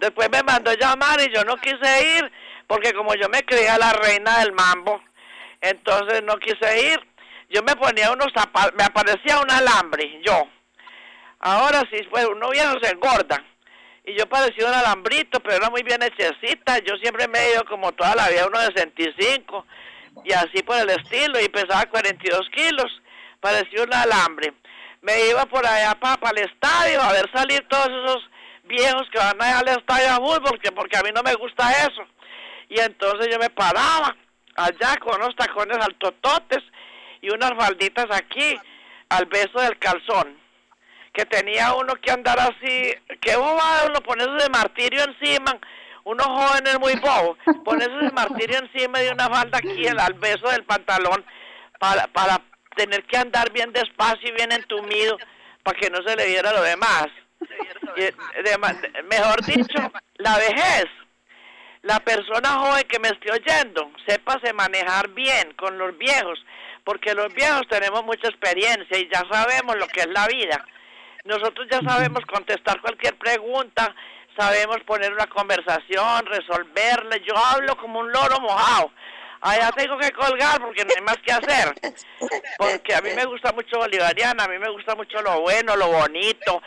Después 0.00 0.28
me 0.30 0.42
mandó 0.42 0.72
llamar 0.74 1.20
y 1.20 1.32
yo 1.32 1.44
no 1.44 1.56
quise 1.58 2.18
ir, 2.18 2.32
porque 2.66 2.92
como 2.92 3.14
yo 3.14 3.28
me 3.28 3.44
creía 3.44 3.78
la 3.78 3.92
reina 3.92 4.40
del 4.40 4.52
mambo, 4.52 5.00
entonces 5.60 6.22
no 6.24 6.36
quise 6.38 6.92
ir. 6.92 7.00
Yo 7.50 7.62
me 7.62 7.76
ponía 7.76 8.10
unos 8.10 8.32
zapatos, 8.34 8.72
me 8.76 8.84
aparecía 8.84 9.38
un 9.38 9.50
alambre, 9.50 10.20
yo. 10.24 10.48
Ahora 11.38 11.82
sí, 11.90 12.02
pues 12.10 12.26
uno 12.26 12.50
viejo 12.50 12.78
se 12.82 12.90
engorda 12.90 13.44
y 14.04 14.14
yo 14.16 14.28
parecía 14.28 14.66
un 14.66 14.74
alambrito, 14.74 15.40
pero 15.40 15.56
era 15.56 15.70
muy 15.70 15.82
bien 15.82 16.02
hechecita. 16.02 16.78
Yo 16.78 16.96
siempre 16.96 17.28
me 17.28 17.38
he 17.38 17.52
ido 17.52 17.64
como 17.66 17.92
toda 17.92 18.14
la 18.16 18.28
vida, 18.28 18.46
uno 18.46 18.58
de 18.58 18.66
65, 18.66 19.66
y 20.24 20.32
así 20.32 20.62
por 20.62 20.76
el 20.76 20.90
estilo, 20.90 21.40
y 21.40 21.48
pesaba 21.48 21.86
42 21.86 22.48
kilos, 22.50 23.02
parecía 23.40 23.82
un 23.82 23.94
alambre. 23.94 24.52
Me 25.00 25.28
iba 25.28 25.44
por 25.46 25.66
allá 25.66 25.94
para, 25.94 26.30
el 26.30 26.48
estadio 26.48 27.02
a 27.02 27.12
ver 27.12 27.30
salir 27.34 27.66
todos 27.68 27.88
esos 27.88 28.30
viejos 28.64 29.08
que 29.10 29.18
van 29.18 29.40
allá 29.40 29.58
al 29.58 29.68
estadio 29.68 30.10
a 30.10 30.16
fútbol, 30.16 30.42
porque, 30.50 30.72
porque 30.72 30.96
a 30.96 31.02
mí 31.02 31.10
no 31.14 31.22
me 31.22 31.34
gusta 31.34 31.70
eso. 31.72 32.02
Y 32.68 32.80
entonces 32.80 33.28
yo 33.30 33.38
me 33.38 33.50
paraba 33.50 34.16
allá 34.54 34.96
con 35.00 35.20
unos 35.20 35.34
tacones 35.36 35.78
altototes 35.78 36.62
y 37.20 37.30
unas 37.30 37.52
falditas 37.58 38.06
aquí 38.10 38.54
al 39.08 39.26
beso 39.26 39.60
del 39.60 39.78
calzón 39.78 40.42
que 41.12 41.26
tenía 41.26 41.74
uno 41.74 41.94
que 41.96 42.10
andar 42.10 42.38
así, 42.40 42.94
que 43.20 43.36
boba 43.36 43.84
uno 43.86 44.00
ponerse 44.00 44.44
de 44.44 44.48
martirio 44.48 45.04
encima, 45.04 45.58
unos 46.04 46.26
jóvenes 46.26 46.78
muy 46.78 46.94
bobos, 46.96 47.38
ponerse 47.64 47.96
de 47.96 48.10
martirio 48.10 48.58
encima 48.58 48.98
de 48.98 49.10
una 49.10 49.28
falda 49.28 49.58
aquí 49.58 49.86
al 49.86 50.14
beso 50.14 50.48
del 50.48 50.64
pantalón 50.64 51.24
para, 51.78 52.06
para 52.08 52.40
tener 52.76 53.04
que 53.04 53.16
andar 53.16 53.52
bien 53.52 53.72
despacio 53.72 54.28
y 54.28 54.32
bien 54.32 54.52
entumido 54.52 55.18
para 55.62 55.78
que 55.78 55.90
no 55.90 56.02
se 56.02 56.16
le 56.16 56.26
viera 56.26 56.52
lo 56.52 56.62
demás. 56.62 57.06
mejor 59.10 59.44
dicho, 59.44 59.92
la 60.16 60.38
vejez. 60.38 60.86
La 61.82 61.98
persona 61.98 62.50
joven 62.50 62.84
que 62.88 63.00
me 63.00 63.08
esté 63.08 63.32
oyendo, 63.32 63.90
sépase 64.06 64.52
manejar 64.52 65.08
bien 65.08 65.52
con 65.54 65.76
los 65.78 65.98
viejos, 65.98 66.38
porque 66.84 67.12
los 67.12 67.34
viejos 67.34 67.62
tenemos 67.68 68.04
mucha 68.04 68.28
experiencia 68.28 68.98
y 68.98 69.10
ya 69.12 69.24
sabemos 69.28 69.74
lo 69.76 69.88
que 69.88 70.02
es 70.02 70.06
la 70.06 70.28
vida 70.28 70.64
nosotros 71.24 71.66
ya 71.70 71.80
sabemos 71.80 72.24
contestar 72.26 72.80
cualquier 72.80 73.16
pregunta, 73.16 73.94
sabemos 74.36 74.78
poner 74.86 75.12
una 75.12 75.26
conversación, 75.26 76.26
resolverla. 76.26 77.16
Yo 77.18 77.36
hablo 77.36 77.76
como 77.76 78.00
un 78.00 78.10
loro 78.10 78.40
mojado. 78.40 78.90
Allá 79.40 79.72
tengo 79.72 79.98
que 79.98 80.12
colgar 80.12 80.60
porque 80.60 80.84
no 80.84 80.92
hay 80.96 81.02
más 81.02 81.18
que 81.18 81.32
hacer. 81.32 81.74
Porque 82.58 82.94
a 82.94 83.00
mí 83.00 83.10
me 83.16 83.24
gusta 83.24 83.52
mucho 83.52 83.78
Bolivariana, 83.78 84.44
a 84.44 84.48
mí 84.48 84.58
me 84.58 84.70
gusta 84.70 84.94
mucho 84.94 85.20
lo 85.20 85.40
bueno, 85.40 85.74
lo 85.76 85.88
bonito. 85.88 86.62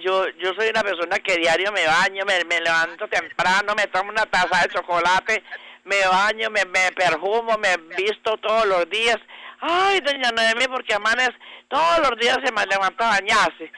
Yo 0.00 0.28
yo 0.38 0.52
soy 0.54 0.68
una 0.68 0.82
persona 0.82 1.18
que 1.20 1.36
diario 1.36 1.70
me 1.72 1.86
baño, 1.86 2.24
me, 2.24 2.44
me 2.44 2.60
levanto 2.60 3.06
temprano, 3.08 3.74
me 3.76 3.86
tomo 3.86 4.10
una 4.10 4.26
taza 4.26 4.62
de 4.62 4.74
chocolate, 4.74 5.44
me 5.84 6.06
baño, 6.06 6.50
me, 6.50 6.64
me 6.64 6.90
perfumo, 6.92 7.56
me 7.58 7.76
visto 7.96 8.36
todos 8.38 8.66
los 8.66 8.90
días. 8.90 9.18
Ay, 9.60 10.00
doña 10.00 10.30
Noemi, 10.30 10.66
porque 10.68 10.94
amanes 10.94 11.30
todos 11.68 11.98
los 12.00 12.18
días 12.18 12.38
se 12.44 12.52
me 12.52 12.66
levanta 12.66 13.06
a 13.06 13.20
bañarse. 13.20 13.70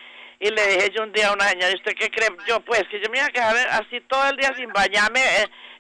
Y 0.43 0.51
le 0.51 0.67
dije 0.69 0.91
yo 0.97 1.03
un 1.03 1.13
día 1.13 1.29
a 1.29 1.35
una 1.35 1.49
señora, 1.49 1.71
¿y 1.71 1.75
usted 1.75 1.93
qué 1.95 2.11
cree? 2.11 2.29
Yo, 2.47 2.61
pues, 2.61 2.83
que 2.91 2.99
yo 2.99 3.11
me 3.11 3.19
iba 3.19 3.27
a 3.27 3.31
quedar 3.31 3.55
así 3.73 4.01
todo 4.09 4.27
el 4.27 4.37
día 4.37 4.51
sin 4.57 4.73
bañarme 4.73 5.21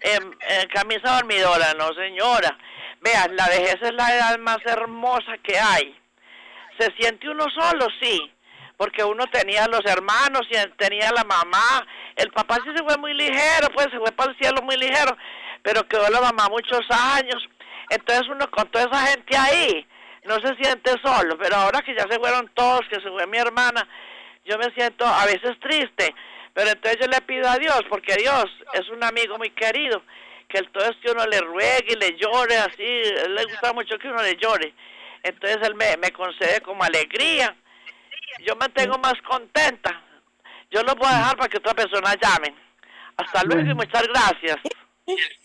en, 0.00 0.68
camisa 0.68 1.16
dormidora. 1.16 1.72
No, 1.78 1.88
señora. 1.94 2.58
Vean, 3.00 3.34
la 3.36 3.48
vejez 3.48 3.78
es 3.80 3.94
la 3.94 4.14
edad 4.14 4.38
más 4.38 4.58
hermosa 4.66 5.38
que 5.42 5.58
hay. 5.58 5.98
¿Se 6.78 6.92
siente 6.98 7.30
uno 7.30 7.46
solo? 7.58 7.86
Sí. 8.02 8.30
Porque 8.76 9.02
uno 9.02 9.24
tenía 9.32 9.66
los 9.66 9.84
hermanos 9.86 10.42
y 10.50 10.56
tenía 10.76 11.10
la 11.10 11.24
mamá. 11.24 11.86
El 12.16 12.30
papá 12.30 12.56
sí 12.56 12.70
se 12.76 12.84
fue 12.84 12.98
muy 12.98 13.14
ligero, 13.14 13.68
pues 13.72 13.86
se 13.90 13.98
fue 13.98 14.12
para 14.12 14.30
el 14.30 14.38
cielo 14.38 14.60
muy 14.60 14.76
ligero. 14.76 15.16
Pero 15.62 15.88
quedó 15.88 16.06
la 16.10 16.20
mamá 16.20 16.48
muchos 16.50 16.82
años. 16.90 17.48
Entonces 17.88 18.28
uno 18.28 18.50
con 18.50 18.70
toda 18.70 18.84
esa 18.84 19.06
gente 19.06 19.36
ahí 19.38 19.86
no 20.24 20.34
se 20.34 20.54
siente 20.56 20.92
solo. 21.02 21.38
Pero 21.38 21.56
ahora 21.56 21.80
que 21.80 21.94
ya 21.94 22.04
se 22.10 22.18
fueron 22.18 22.50
todos, 22.54 22.82
que 22.90 22.96
se 22.96 23.08
fue 23.10 23.26
mi 23.26 23.38
hermana, 23.38 23.88
yo 24.50 24.58
me 24.58 24.74
siento 24.74 25.06
a 25.06 25.24
veces 25.26 25.58
triste, 25.60 26.12
pero 26.52 26.70
entonces 26.70 26.98
yo 27.00 27.06
le 27.06 27.20
pido 27.20 27.48
a 27.48 27.56
Dios, 27.56 27.82
porque 27.88 28.16
Dios 28.16 28.46
es 28.74 28.88
un 28.88 29.02
amigo 29.04 29.38
muy 29.38 29.50
querido, 29.50 30.02
que 30.48 30.58
el 30.58 30.70
todo 30.72 30.84
es 30.84 30.96
que 30.96 31.12
uno 31.12 31.24
le 31.26 31.40
ruegue 31.40 31.92
y 31.92 31.94
le 31.94 32.18
llore 32.18 32.56
así, 32.56 32.82
él 32.82 33.34
le 33.34 33.44
gusta 33.44 33.72
mucho 33.72 33.96
que 33.98 34.08
uno 34.08 34.22
le 34.22 34.36
llore, 34.36 34.74
entonces 35.22 35.58
él 35.62 35.76
me, 35.76 35.96
me 35.98 36.10
concede 36.10 36.60
como 36.62 36.82
alegría, 36.82 37.54
yo 38.44 38.56
me 38.56 38.68
tengo 38.70 38.98
más 38.98 39.14
contenta, 39.28 40.02
yo 40.70 40.82
lo 40.82 40.96
voy 40.96 41.08
a 41.08 41.18
dejar 41.18 41.36
para 41.36 41.48
que 41.48 41.58
otra 41.58 41.74
persona 41.74 42.14
llame. 42.20 42.54
Hasta 43.16 43.42
luego 43.44 43.70
y 43.70 43.74
muchas 43.74 44.04
gracias. 44.08 44.56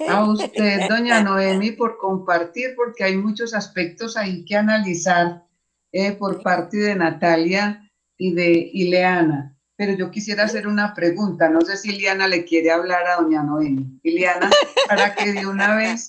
A 0.08 0.24
usted, 0.24 0.88
doña 0.88 1.22
Noemi, 1.22 1.72
por 1.72 1.98
compartir, 1.98 2.74
porque 2.76 3.04
hay 3.04 3.18
muchos 3.18 3.54
aspectos 3.54 4.16
ahí 4.16 4.46
que 4.46 4.56
analizar 4.56 5.44
eh, 5.92 6.14
por 6.14 6.42
parte 6.44 6.78
de 6.78 6.96
Natalia 6.96 7.85
y 8.18 8.34
de 8.34 8.70
Ileana. 8.74 9.56
Pero 9.78 9.94
yo 9.94 10.10
quisiera 10.10 10.44
hacer 10.44 10.68
una 10.68 10.94
pregunta. 10.94 11.50
No 11.50 11.62
sé 11.62 11.76
si 11.76 11.96
Ileana 11.96 12.28
le 12.28 12.46
quiere 12.46 12.72
hablar 12.72 13.06
a 13.08 13.22
doña 13.22 13.44
Noemi. 13.44 14.00
Ileana, 14.04 14.50
para 14.88 15.14
que 15.14 15.34
de 15.34 15.46
una 15.46 15.76
vez 15.76 16.08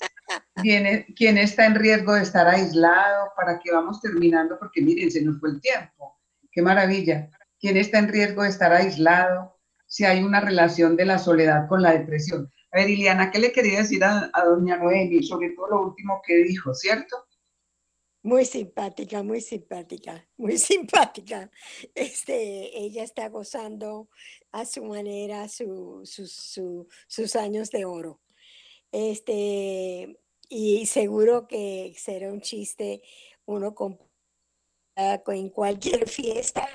viene 0.62 1.06
quién 1.16 1.36
está 1.36 1.66
en 1.66 1.74
riesgo 1.74 2.14
de 2.14 2.22
estar 2.22 2.46
aislado, 2.46 3.32
para 3.36 3.58
que 3.58 3.72
vamos 3.72 4.00
terminando, 4.00 4.58
porque 4.58 4.82
miren, 4.82 5.10
se 5.10 5.22
nos 5.22 5.40
fue 5.40 5.50
el 5.50 5.60
tiempo. 5.60 6.16
Qué 6.52 6.62
maravilla. 6.62 7.28
¿Quién 7.58 7.76
está 7.76 7.98
en 7.98 8.08
riesgo 8.08 8.42
de 8.42 8.50
estar 8.50 8.72
aislado? 8.72 9.58
Si 9.86 10.04
hay 10.04 10.22
una 10.22 10.40
relación 10.40 10.96
de 10.96 11.06
la 11.06 11.18
soledad 11.18 11.68
con 11.68 11.82
la 11.82 11.92
depresión. 11.92 12.50
A 12.72 12.78
ver, 12.78 12.90
Ileana, 12.90 13.30
¿qué 13.30 13.38
le 13.38 13.52
quería 13.52 13.78
decir 13.78 14.04
a, 14.04 14.30
a 14.32 14.44
doña 14.44 14.76
Noemi? 14.76 15.22
Sobre 15.22 15.50
todo 15.50 15.68
lo 15.68 15.82
último 15.88 16.20
que 16.24 16.36
dijo, 16.36 16.74
¿cierto? 16.74 17.25
Muy 18.26 18.44
simpática, 18.44 19.22
muy 19.22 19.40
simpática, 19.40 20.28
muy 20.36 20.58
simpática. 20.58 21.48
Este, 21.94 22.76
ella 22.76 23.04
está 23.04 23.28
gozando 23.28 24.08
a 24.50 24.66
su 24.66 24.82
manera 24.82 25.48
su, 25.48 26.02
sus 27.06 27.36
años 27.36 27.70
de 27.70 27.84
oro. 27.84 28.20
Este, 28.90 30.18
y 30.48 30.86
seguro 30.86 31.46
que 31.46 31.94
será 31.96 32.32
un 32.32 32.40
chiste 32.40 33.00
uno 33.44 33.76
con 33.76 33.96
en 34.96 35.50
cualquier 35.50 36.08
fiesta, 36.08 36.66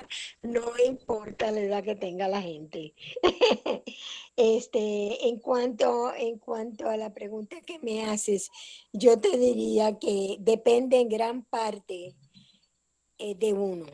no 0.42 0.72
importa 0.86 1.50
la 1.50 1.60
edad 1.60 1.84
que 1.84 1.96
tenga 1.96 2.28
la 2.28 2.40
gente. 2.40 2.94
este, 4.36 5.28
en, 5.28 5.38
cuanto, 5.40 6.14
en 6.14 6.38
cuanto 6.38 6.88
a 6.88 6.96
la 6.96 7.12
pregunta 7.12 7.60
que 7.60 7.78
me 7.80 8.04
haces, 8.04 8.50
yo 8.92 9.20
te 9.20 9.36
diría 9.36 9.98
que 9.98 10.36
depende 10.40 11.00
en 11.00 11.08
gran 11.08 11.44
parte 11.44 12.14
eh, 13.18 13.34
de 13.34 13.52
uno. 13.52 13.86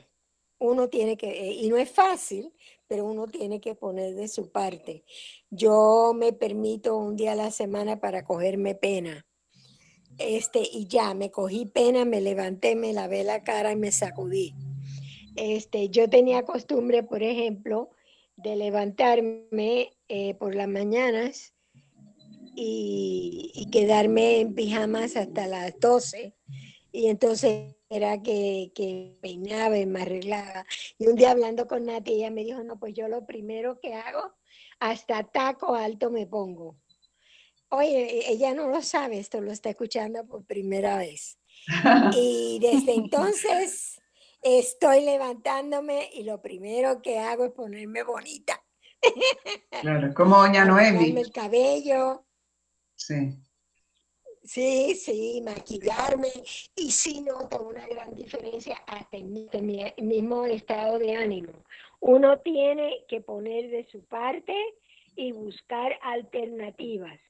Uno 0.60 0.88
tiene 0.88 1.16
que, 1.16 1.30
eh, 1.30 1.52
y 1.52 1.68
no 1.68 1.76
es 1.76 1.90
fácil, 1.90 2.52
pero 2.88 3.04
uno 3.04 3.28
tiene 3.28 3.60
que 3.60 3.74
poner 3.74 4.14
de 4.14 4.28
su 4.28 4.50
parte. 4.50 5.04
Yo 5.50 6.12
me 6.14 6.32
permito 6.32 6.96
un 6.96 7.16
día 7.16 7.32
a 7.32 7.36
la 7.36 7.50
semana 7.50 8.00
para 8.00 8.24
cogerme 8.24 8.74
pena 8.74 9.27
este, 10.18 10.60
y 10.60 10.86
ya 10.86 11.14
me 11.14 11.30
cogí 11.30 11.66
pena, 11.66 12.04
me 12.04 12.20
levanté, 12.20 12.74
me 12.76 12.92
lavé 12.92 13.24
la 13.24 13.42
cara 13.42 13.72
y 13.72 13.76
me 13.76 13.92
sacudí. 13.92 14.54
Este, 15.36 15.88
yo 15.88 16.08
tenía 16.10 16.42
costumbre, 16.42 17.04
por 17.04 17.22
ejemplo, 17.22 17.90
de 18.36 18.56
levantarme 18.56 19.92
eh, 20.08 20.34
por 20.34 20.54
las 20.54 20.68
mañanas 20.68 21.54
y, 22.54 23.68
quedarme 23.70 24.40
en 24.40 24.54
pijamas 24.54 25.16
hasta 25.16 25.46
las 25.46 25.78
12. 25.78 26.34
Y 26.90 27.06
entonces 27.06 27.76
era 27.88 28.22
que, 28.22 28.72
que 28.74 29.16
peinaba 29.20 29.78
y 29.78 29.86
me 29.86 30.02
arreglaba. 30.02 30.64
Y 30.98 31.06
un 31.06 31.14
día 31.14 31.30
hablando 31.30 31.66
con 31.66 31.86
Nati, 31.86 32.14
ella 32.14 32.30
me 32.30 32.44
dijo, 32.44 32.62
no, 32.64 32.78
pues 32.78 32.94
yo 32.94 33.08
lo 33.08 33.26
primero 33.26 33.78
que 33.80 33.94
hago, 33.94 34.32
hasta 34.80 35.22
taco 35.24 35.74
alto 35.74 36.10
me 36.10 36.26
pongo. 36.26 36.76
Oye, 37.70 38.20
e, 38.20 38.32
ella 38.32 38.54
no 38.54 38.68
lo 38.68 38.82
sabe, 38.82 39.18
esto 39.18 39.40
lo 39.40 39.52
está 39.52 39.70
escuchando 39.70 40.26
por 40.26 40.44
primera 40.44 40.98
vez. 40.98 41.38
Y 42.16 42.58
desde 42.60 42.94
entonces 42.94 44.00
estoy 44.42 45.04
levantándome 45.04 46.08
y 46.14 46.22
lo 46.22 46.40
primero 46.40 47.02
que 47.02 47.18
hago 47.18 47.44
es 47.44 47.52
ponerme 47.52 48.02
bonita. 48.02 48.62
Claro, 49.80 50.12
como 50.14 50.38
doña 50.38 50.64
Noemi. 50.64 51.20
el 51.20 51.30
cabello. 51.30 52.24
Sí. 52.96 53.38
Sí, 54.42 54.94
sí, 54.94 55.42
maquillarme. 55.44 56.32
Y 56.74 56.90
sí 56.90 57.20
noto 57.20 57.62
una 57.62 57.86
gran 57.86 58.14
diferencia 58.14 58.76
hasta 58.86 59.16
en 59.16 59.32
mi 59.32 59.48
mismo 59.98 60.46
estado 60.46 60.98
de 60.98 61.14
ánimo. 61.14 61.52
Uno 62.00 62.40
tiene 62.40 63.04
que 63.08 63.20
poner 63.20 63.70
de 63.70 63.86
su 63.90 64.04
parte 64.06 64.54
y 65.14 65.32
buscar 65.32 65.98
alternativas 66.02 67.20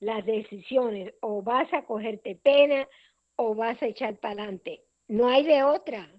las 0.00 0.24
decisiones, 0.24 1.14
o 1.20 1.42
vas 1.42 1.72
a 1.72 1.84
cogerte 1.84 2.36
pena 2.36 2.88
o 3.36 3.54
vas 3.54 3.80
a 3.82 3.86
echar 3.86 4.18
para 4.18 4.42
adelante. 4.42 4.84
No 5.06 5.28
hay 5.28 5.44
de 5.44 5.62
otra. 5.62 6.12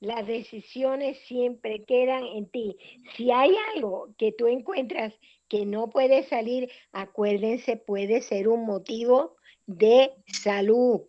Las 0.00 0.26
decisiones 0.26 1.18
siempre 1.26 1.84
quedan 1.84 2.24
en 2.24 2.48
ti. 2.48 2.76
Si 3.16 3.30
hay 3.30 3.54
algo 3.74 4.14
que 4.16 4.32
tú 4.32 4.46
encuentras 4.46 5.12
que 5.48 5.66
no 5.66 5.90
puede 5.90 6.26
salir, 6.28 6.70
acuérdense, 6.92 7.76
puede 7.76 8.22
ser 8.22 8.48
un 8.48 8.64
motivo 8.64 9.36
de 9.66 10.12
salud. 10.26 11.02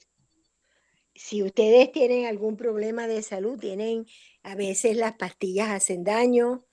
Si 1.15 1.43
ustedes 1.43 1.91
tienen 1.91 2.25
algún 2.25 2.57
problema 2.57 3.07
de 3.07 3.21
salud, 3.21 3.59
tienen 3.59 4.07
a 4.43 4.55
veces 4.55 4.97
las 4.97 5.15
pastillas 5.15 5.69
hacen 5.69 6.03
daño, 6.03 6.65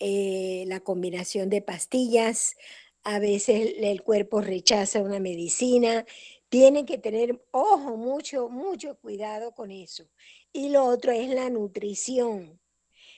eh, 0.00 0.64
la 0.66 0.80
combinación 0.80 1.48
de 1.48 1.62
pastillas, 1.62 2.56
a 3.04 3.18
veces 3.18 3.74
el 3.78 4.02
cuerpo 4.02 4.40
rechaza 4.40 5.02
una 5.02 5.20
medicina, 5.20 6.06
tienen 6.48 6.86
que 6.86 6.98
tener, 6.98 7.44
ojo, 7.50 7.96
mucho, 7.96 8.48
mucho 8.48 8.96
cuidado 8.96 9.52
con 9.52 9.70
eso. 9.70 10.04
Y 10.52 10.70
lo 10.70 10.84
otro 10.84 11.12
es 11.12 11.28
la 11.28 11.50
nutrición. 11.50 12.58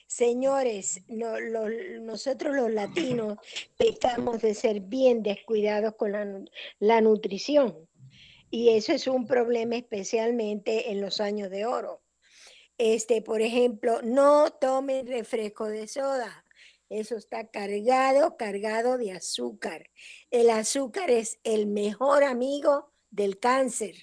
Señores, 0.07 1.01
nosotros 1.07 2.55
los 2.55 2.71
latinos 2.71 3.37
pecamos 3.77 4.41
de 4.41 4.53
ser 4.53 4.81
bien 4.81 5.23
descuidados 5.23 5.95
con 5.95 6.11
la, 6.11 6.45
la 6.79 7.01
nutrición. 7.01 7.87
Y 8.49 8.69
eso 8.69 8.93
es 8.93 9.07
un 9.07 9.25
problema 9.25 9.75
especialmente 9.75 10.91
en 10.91 11.01
los 11.01 11.19
años 11.21 11.49
de 11.49 11.65
oro. 11.65 12.01
Este, 12.77 13.21
por 13.21 13.41
ejemplo, 13.41 14.01
no 14.01 14.49
tomen 14.51 15.07
refresco 15.07 15.65
de 15.65 15.87
soda 15.87 16.45
eso 16.89 17.17
está 17.17 17.47
cargado, 17.47 18.37
cargado 18.37 18.97
de 18.97 19.11
azúcar. 19.11 19.89
El 20.31 20.49
azúcar 20.49 21.09
es 21.11 21.39
el 21.43 21.67
mejor 21.67 22.23
amigo 22.23 22.91
del 23.11 23.39
cáncer 23.39 23.95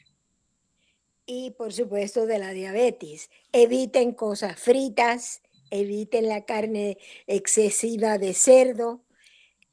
y 1.26 1.53
por 1.53 1.72
supuesto 1.72 2.26
de 2.26 2.39
la 2.39 2.51
diabetes. 2.51 3.30
Eviten 3.53 4.12
cosas 4.12 4.59
fritas, 4.61 5.43
eviten 5.70 6.28
la 6.28 6.45
carne 6.45 6.99
excesiva 7.26 8.18
de 8.18 8.35
cerdo. 8.35 9.05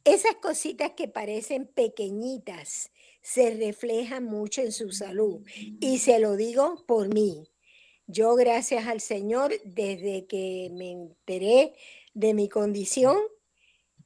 Esas 0.04 0.36
cositas 0.36 0.92
que 0.92 1.08
parecen 1.08 1.68
pequeñitas 1.68 2.92
se 3.22 3.52
reflejan 3.52 4.24
mucho 4.24 4.62
en 4.62 4.72
su 4.72 4.92
salud. 4.92 5.46
Y 5.80 6.00
se 6.00 6.20
lo 6.20 6.36
digo 6.36 6.84
por 6.88 7.14
mí. 7.14 7.51
Yo, 8.12 8.36
gracias 8.36 8.88
al 8.88 9.00
Señor, 9.00 9.54
desde 9.64 10.26
que 10.26 10.70
me 10.74 10.92
enteré 10.92 11.74
de 12.14 12.34
mi 12.34 12.50
condición, 12.50 13.18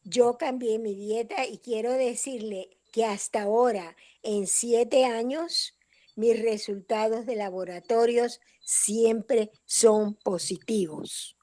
yo 0.04 0.38
cambié 0.38 0.78
mi 0.78 0.94
dieta 0.94 1.48
y 1.48 1.58
quiero 1.58 1.92
decirle 1.92 2.78
que 2.92 3.04
hasta 3.04 3.42
ahora, 3.42 3.96
en 4.22 4.46
siete 4.46 5.06
años, 5.06 5.76
mis 6.16 6.40
resultados 6.40 7.26
de 7.26 7.36
laboratorios 7.36 8.42
siempre 8.62 9.50
son 9.66 10.14
positivos. 10.14 11.36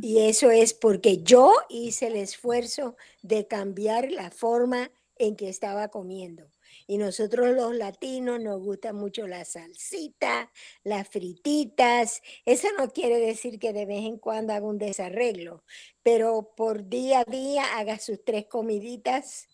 Y 0.00 0.20
eso 0.20 0.50
es 0.50 0.72
porque 0.72 1.22
yo 1.22 1.52
hice 1.68 2.06
el 2.06 2.16
esfuerzo 2.16 2.96
de 3.20 3.46
cambiar 3.46 4.10
la 4.10 4.30
forma 4.30 4.90
en 5.16 5.36
que 5.36 5.50
estaba 5.50 5.88
comiendo. 5.88 6.50
Y 6.90 6.96
nosotros 6.96 7.54
los 7.54 7.74
latinos 7.74 8.40
nos 8.40 8.62
gusta 8.62 8.94
mucho 8.94 9.28
la 9.28 9.44
salsita, 9.44 10.50
las 10.84 11.06
frititas. 11.06 12.22
Eso 12.46 12.68
no 12.78 12.90
quiere 12.90 13.18
decir 13.18 13.58
que 13.58 13.74
de 13.74 13.84
vez 13.84 14.06
en 14.06 14.16
cuando 14.16 14.54
haga 14.54 14.66
un 14.66 14.78
desarreglo, 14.78 15.62
pero 16.02 16.54
por 16.56 16.88
día 16.88 17.20
a 17.20 17.30
día 17.30 17.76
haga 17.76 17.98
sus 17.98 18.24
tres 18.24 18.46
comiditas 18.46 19.48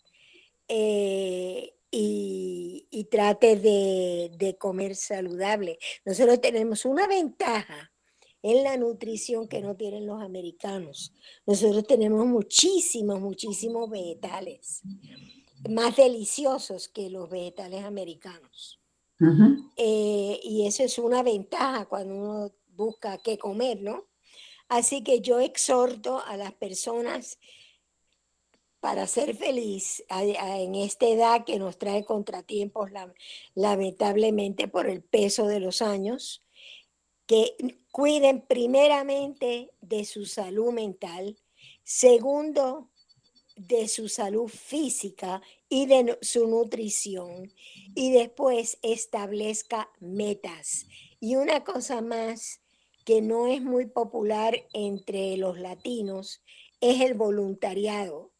eh, 0.68 1.74
y, 1.90 3.08
trate 3.10 3.56
de, 3.56 4.30
de 4.36 4.56
comer 4.56 4.94
saludable. 4.94 5.78
Nosotros 6.04 6.40
tenemos 6.40 6.84
una 6.84 7.08
ventaja 7.08 7.92
en 8.42 8.62
la 8.62 8.76
nutrición 8.76 9.48
que 9.48 9.60
no 9.60 9.74
tienen 9.74 10.06
los 10.06 10.22
americanos. 10.22 11.12
Nosotros 11.46 11.84
tenemos 11.84 12.24
muchísimos, 12.26 13.20
muchísimos 13.20 13.90
vegetales 13.90 14.82
más 15.68 15.96
deliciosos 15.96 16.88
que 16.88 17.10
los 17.10 17.28
vegetales 17.30 17.84
americanos. 17.84 18.80
Eh, 19.76 20.40
y 20.42 20.66
eso 20.66 20.82
es 20.82 20.98
una 20.98 21.22
ventaja 21.22 21.86
cuando 21.86 22.14
uno 22.14 22.52
busca 22.68 23.18
qué 23.18 23.38
comer, 23.38 23.80
¿no? 23.80 24.04
Así 24.68 25.02
que 25.02 25.20
yo 25.20 25.40
exhorto 25.40 26.20
a 26.20 26.36
las 26.36 26.52
personas 26.52 27.38
para 28.80 29.06
ser 29.06 29.34
feliz 29.34 30.04
en 30.10 30.74
esta 30.74 31.06
edad 31.06 31.44
que 31.46 31.58
nos 31.58 31.78
trae 31.78 32.04
contratiempos 32.04 32.90
lamentablemente 33.54 34.68
por 34.68 34.90
el 34.90 35.02
peso 35.02 35.46
de 35.46 35.58
los 35.58 35.80
años, 35.80 36.42
que 37.26 37.56
cuiden 37.90 38.42
primeramente 38.42 39.70
de 39.80 40.04
su 40.04 40.26
salud 40.26 40.72
mental, 40.72 41.38
segundo, 41.82 42.90
de 43.56 43.88
su 43.88 44.08
salud 44.08 44.48
física 44.48 45.42
y 45.68 45.86
de 45.86 46.18
su 46.22 46.46
nutrición 46.46 47.52
y 47.94 48.12
después 48.12 48.78
establezca 48.82 49.90
metas. 50.00 50.86
Y 51.20 51.36
una 51.36 51.64
cosa 51.64 52.00
más 52.00 52.60
que 53.04 53.20
no 53.20 53.46
es 53.46 53.62
muy 53.62 53.86
popular 53.86 54.66
entre 54.72 55.36
los 55.36 55.58
latinos 55.58 56.42
es 56.80 57.00
el 57.00 57.14
voluntariado. 57.14 58.32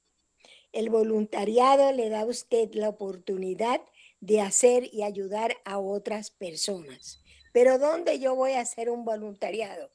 El 0.72 0.90
voluntariado 0.90 1.92
le 1.92 2.08
da 2.08 2.22
a 2.22 2.26
usted 2.26 2.72
la 2.74 2.88
oportunidad 2.88 3.80
de 4.20 4.40
hacer 4.40 4.88
y 4.92 5.02
ayudar 5.02 5.56
a 5.64 5.78
otras 5.78 6.30
personas. 6.30 7.22
Pero 7.52 7.78
¿dónde 7.78 8.18
yo 8.18 8.34
voy 8.34 8.52
a 8.52 8.60
hacer 8.60 8.90
un 8.90 9.04
voluntariado? 9.04 9.90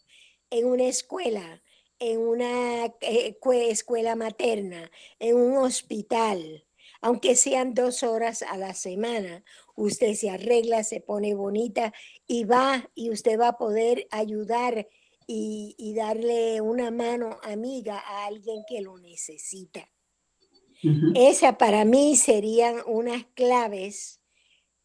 En 0.49 0.65
una 0.65 0.85
escuela, 0.85 1.61
en 1.99 2.19
una 2.19 2.85
eh, 3.01 3.37
escuela 3.67 4.15
materna, 4.15 4.89
en 5.19 5.35
un 5.35 5.57
hospital, 5.57 6.65
aunque 7.01 7.35
sean 7.35 7.73
dos 7.73 8.03
horas 8.03 8.41
a 8.41 8.57
la 8.57 8.73
semana, 8.73 9.43
usted 9.75 10.13
se 10.15 10.29
arregla, 10.29 10.83
se 10.83 11.01
pone 11.01 11.33
bonita 11.33 11.93
y 12.27 12.43
va 12.43 12.89
y 12.95 13.09
usted 13.09 13.39
va 13.39 13.49
a 13.49 13.57
poder 13.57 14.07
ayudar 14.11 14.87
y, 15.31 15.93
darle 15.95 16.59
una 16.59 16.89
mano 16.89 17.37
amiga 17.43 17.99
a 17.99 18.25
alguien 18.25 18.63
que 18.67 18.81
lo 18.81 18.97
necesita. 18.97 19.87
Esa 21.13 21.57
para 21.57 21.85
mí 21.85 22.15
serían 22.15 22.77
unas 22.87 23.25
claves 23.35 24.21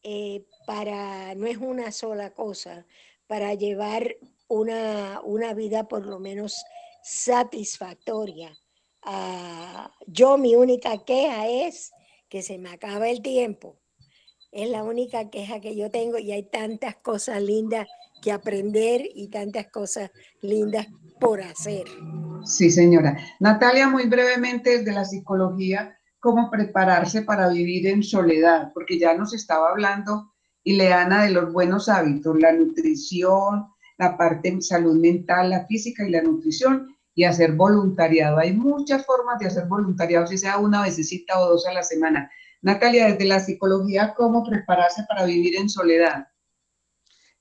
eh, 0.02 0.44
para, 0.66 1.34
no 1.34 1.46
es 1.46 1.56
una 1.56 1.92
sola 1.92 2.34
cosa, 2.34 2.84
para 3.26 3.54
llevar 3.54 4.16
una, 4.48 5.20
una 5.22 5.54
vida 5.54 5.88
por 5.88 6.04
lo 6.04 6.18
menos 6.18 6.64
satisfactoria. 7.04 8.56
Ah, 9.02 9.92
yo 10.06 10.38
mi 10.38 10.56
única 10.56 11.04
queja 11.04 11.46
es 11.46 11.92
que 12.30 12.42
se 12.42 12.58
me 12.58 12.70
acaba 12.70 13.08
el 13.10 13.20
tiempo. 13.20 13.78
Es 14.50 14.70
la 14.70 14.82
única 14.82 15.28
queja 15.30 15.60
que 15.60 15.76
yo 15.76 15.90
tengo 15.90 16.18
y 16.18 16.32
hay 16.32 16.48
tantas 16.48 16.96
cosas 16.96 17.42
lindas 17.42 17.86
que 18.22 18.32
aprender 18.32 19.02
y 19.14 19.28
tantas 19.28 19.66
cosas 19.70 20.10
lindas 20.40 20.86
por 21.20 21.42
hacer. 21.42 21.84
Sí, 22.44 22.70
señora. 22.70 23.18
Natalia, 23.38 23.88
muy 23.88 24.06
brevemente 24.06 24.78
desde 24.78 24.92
la 24.92 25.04
psicología, 25.04 25.98
cómo 26.20 26.50
prepararse 26.50 27.22
para 27.22 27.48
vivir 27.48 27.86
en 27.86 28.02
soledad, 28.02 28.72
porque 28.72 28.98
ya 28.98 29.14
nos 29.14 29.34
estaba 29.34 29.70
hablando 29.70 30.32
Ileana 30.62 31.24
de 31.24 31.32
los 31.32 31.52
buenos 31.52 31.90
hábitos, 31.90 32.38
la 32.38 32.52
nutrición, 32.52 33.66
la 33.98 34.16
parte 34.16 34.60
salud 34.62 34.98
mental, 34.98 35.50
la 35.50 35.66
física 35.66 36.06
y 36.06 36.10
la 36.10 36.22
nutrición, 36.22 36.93
y 37.14 37.24
hacer 37.24 37.52
voluntariado. 37.52 38.38
Hay 38.38 38.52
muchas 38.52 39.04
formas 39.06 39.38
de 39.38 39.46
hacer 39.46 39.66
voluntariado, 39.66 40.26
si 40.26 40.38
sea 40.38 40.58
una 40.58 40.82
vecesita 40.82 41.38
o 41.38 41.50
dos 41.50 41.66
a 41.66 41.72
la 41.72 41.82
semana. 41.82 42.30
Natalia, 42.62 43.06
desde 43.06 43.26
la 43.26 43.40
psicología, 43.40 44.14
¿cómo 44.14 44.42
prepararse 44.42 45.04
para 45.08 45.24
vivir 45.24 45.56
en 45.56 45.68
soledad? 45.68 46.26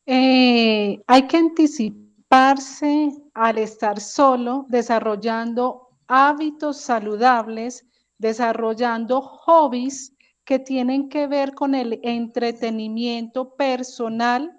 Eh, 0.05 1.01
hay 1.07 1.28
que 1.28 1.38
anticiparse 1.38 3.11
al 3.34 3.57
estar 3.57 3.99
solo, 3.99 4.65
desarrollando 4.69 5.88
hábitos 6.07 6.82
saludables, 6.82 7.88
desarrollando 8.17 9.21
hobbies 9.21 10.13
que 10.45 10.59
tienen 10.59 11.09
que 11.09 11.28
ver 11.28 11.53
con 11.53 11.74
el 11.74 11.99
entretenimiento 12.03 13.55
personal, 13.55 14.51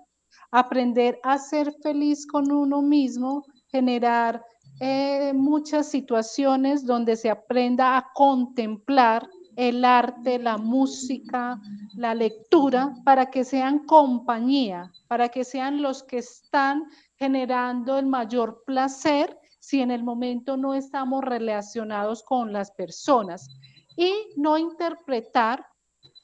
aprender 0.50 1.20
a 1.22 1.38
ser 1.38 1.74
feliz 1.82 2.26
con 2.26 2.50
uno 2.50 2.80
mismo, 2.80 3.44
generar 3.68 4.42
eh, 4.80 5.32
muchas 5.34 5.88
situaciones 5.88 6.84
donde 6.84 7.16
se 7.16 7.30
aprenda 7.30 7.96
a 7.96 8.12
contemplar 8.12 9.28
el 9.56 9.84
arte, 9.84 10.38
la 10.38 10.58
música, 10.58 11.60
la 11.94 12.14
lectura, 12.14 12.94
para 13.04 13.30
que 13.30 13.44
sean 13.44 13.86
compañía, 13.86 14.92
para 15.06 15.28
que 15.28 15.44
sean 15.44 15.80
los 15.80 16.02
que 16.02 16.18
están 16.18 16.84
generando 17.16 17.98
el 17.98 18.06
mayor 18.06 18.64
placer 18.66 19.38
si 19.60 19.80
en 19.80 19.90
el 19.90 20.02
momento 20.02 20.56
no 20.56 20.74
estamos 20.74 21.24
relacionados 21.24 22.22
con 22.22 22.52
las 22.52 22.70
personas. 22.72 23.48
Y 23.96 24.12
no 24.36 24.58
interpretar 24.58 25.66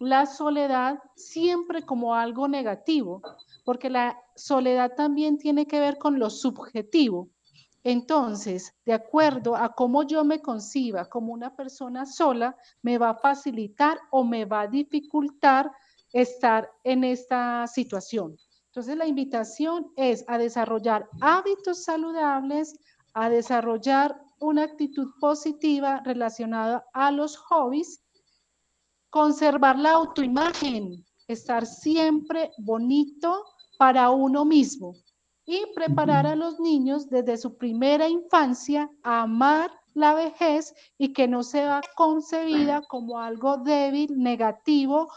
la 0.00 0.26
soledad 0.26 0.98
siempre 1.14 1.82
como 1.82 2.14
algo 2.14 2.48
negativo, 2.48 3.22
porque 3.64 3.88
la 3.88 4.18
soledad 4.34 4.94
también 4.96 5.38
tiene 5.38 5.66
que 5.66 5.78
ver 5.78 5.98
con 5.98 6.18
lo 6.18 6.30
subjetivo. 6.30 7.28
Entonces, 7.82 8.74
de 8.84 8.92
acuerdo 8.92 9.56
a 9.56 9.74
cómo 9.74 10.02
yo 10.02 10.22
me 10.24 10.40
conciba 10.40 11.08
como 11.08 11.32
una 11.32 11.54
persona 11.54 12.04
sola, 12.04 12.56
me 12.82 12.98
va 12.98 13.10
a 13.10 13.14
facilitar 13.14 13.98
o 14.10 14.22
me 14.22 14.44
va 14.44 14.62
a 14.62 14.66
dificultar 14.66 15.70
estar 16.12 16.70
en 16.84 17.04
esta 17.04 17.66
situación. 17.66 18.36
Entonces, 18.66 18.96
la 18.96 19.06
invitación 19.06 19.90
es 19.96 20.24
a 20.28 20.36
desarrollar 20.36 21.08
hábitos 21.20 21.84
saludables, 21.84 22.78
a 23.14 23.30
desarrollar 23.30 24.20
una 24.40 24.64
actitud 24.64 25.08
positiva 25.18 26.02
relacionada 26.04 26.84
a 26.92 27.10
los 27.10 27.36
hobbies, 27.36 28.02
conservar 29.08 29.78
la 29.78 29.92
autoimagen, 29.92 31.04
estar 31.26 31.66
siempre 31.66 32.50
bonito 32.58 33.44
para 33.78 34.10
uno 34.10 34.44
mismo, 34.44 34.94
y 35.50 35.66
preparar 35.74 36.28
a 36.28 36.36
los 36.36 36.60
niños 36.60 37.10
desde 37.10 37.36
su 37.36 37.56
primera 37.56 38.08
infancia 38.08 38.88
a 39.02 39.22
amar 39.22 39.72
la 39.94 40.14
vejez 40.14 40.72
y 40.96 41.12
que 41.12 41.26
no 41.26 41.42
sea 41.42 41.80
concebida 41.96 42.82
como 42.82 43.18
algo 43.18 43.56
débil, 43.56 44.16
negativo 44.16 45.08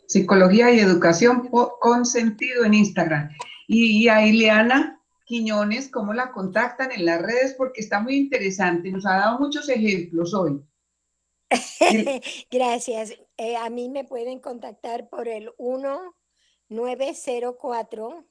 Psicología 0.07 0.71
y 0.71 0.79
educación 0.81 1.49
con 1.81 2.05
sentido 2.05 2.65
en 2.65 2.75
Instagram. 2.75 3.31
Y, 3.67 4.07
a 4.09 4.27
Ileana 4.27 5.01
Quiñones, 5.25 5.91
¿cómo 5.91 6.13
la 6.13 6.33
contactan 6.33 6.93
en 6.93 7.07
las 7.07 7.23
redes? 7.23 7.55
Porque 7.57 7.81
está 7.81 8.01
muy 8.01 8.17
interesante, 8.17 8.91
nos 8.91 9.07
ha 9.07 9.17
dado 9.17 9.39
muchos 9.39 9.71
ejemplos 9.71 10.35
hoy. 10.35 10.61
Gracias. 12.51 13.15
Eh, 13.39 13.57
a 13.57 13.71
mí 13.71 13.89
me 13.89 14.05
pueden 14.05 14.41
contactar 14.41 15.09
por 15.09 15.29
el 15.29 15.49
1904 16.75 18.25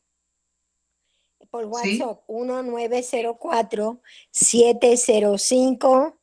por 1.50 1.66
WhatsApp 1.66 2.22
1904 2.28 4.02
705 4.32 6.20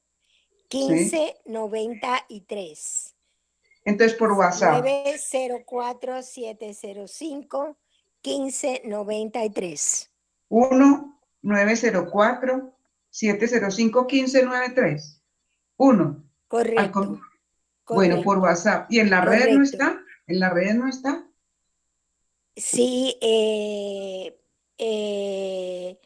1593. 0.73 3.17
Entonces 3.85 4.17
por 4.17 4.33
WhatsApp. 4.33 4.85
904 4.85 6.23
705 6.23 7.77
1593. 8.23 10.11
1 10.49 11.21
904 11.43 12.75
705 13.11 14.07
1593. 14.11 15.23
1. 15.77 16.25
Correcto. 16.49 17.21
Bueno, 17.87 18.23
por 18.23 18.39
WhatsApp. 18.39 18.91
¿Y 18.91 18.99
en 19.01 19.11
la 19.11 19.21
red 19.23 19.55
no 19.55 19.63
está? 19.63 20.03
¿En 20.27 20.41
la 20.41 20.51
red 20.51 20.75
no 20.75 20.89
está? 20.89 21.30
Sí, 22.61 23.17
eh, 23.21 24.39
eh, 24.79 25.99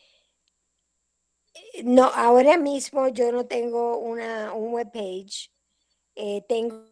no, 1.82 2.04
ahora 2.04 2.56
mismo 2.56 3.08
yo 3.08 3.32
no 3.32 3.46
tengo 3.46 3.98
una 3.98 4.52
un 4.52 4.72
webpage. 4.74 5.50
Eh, 6.14 6.42
tengo 6.48 6.86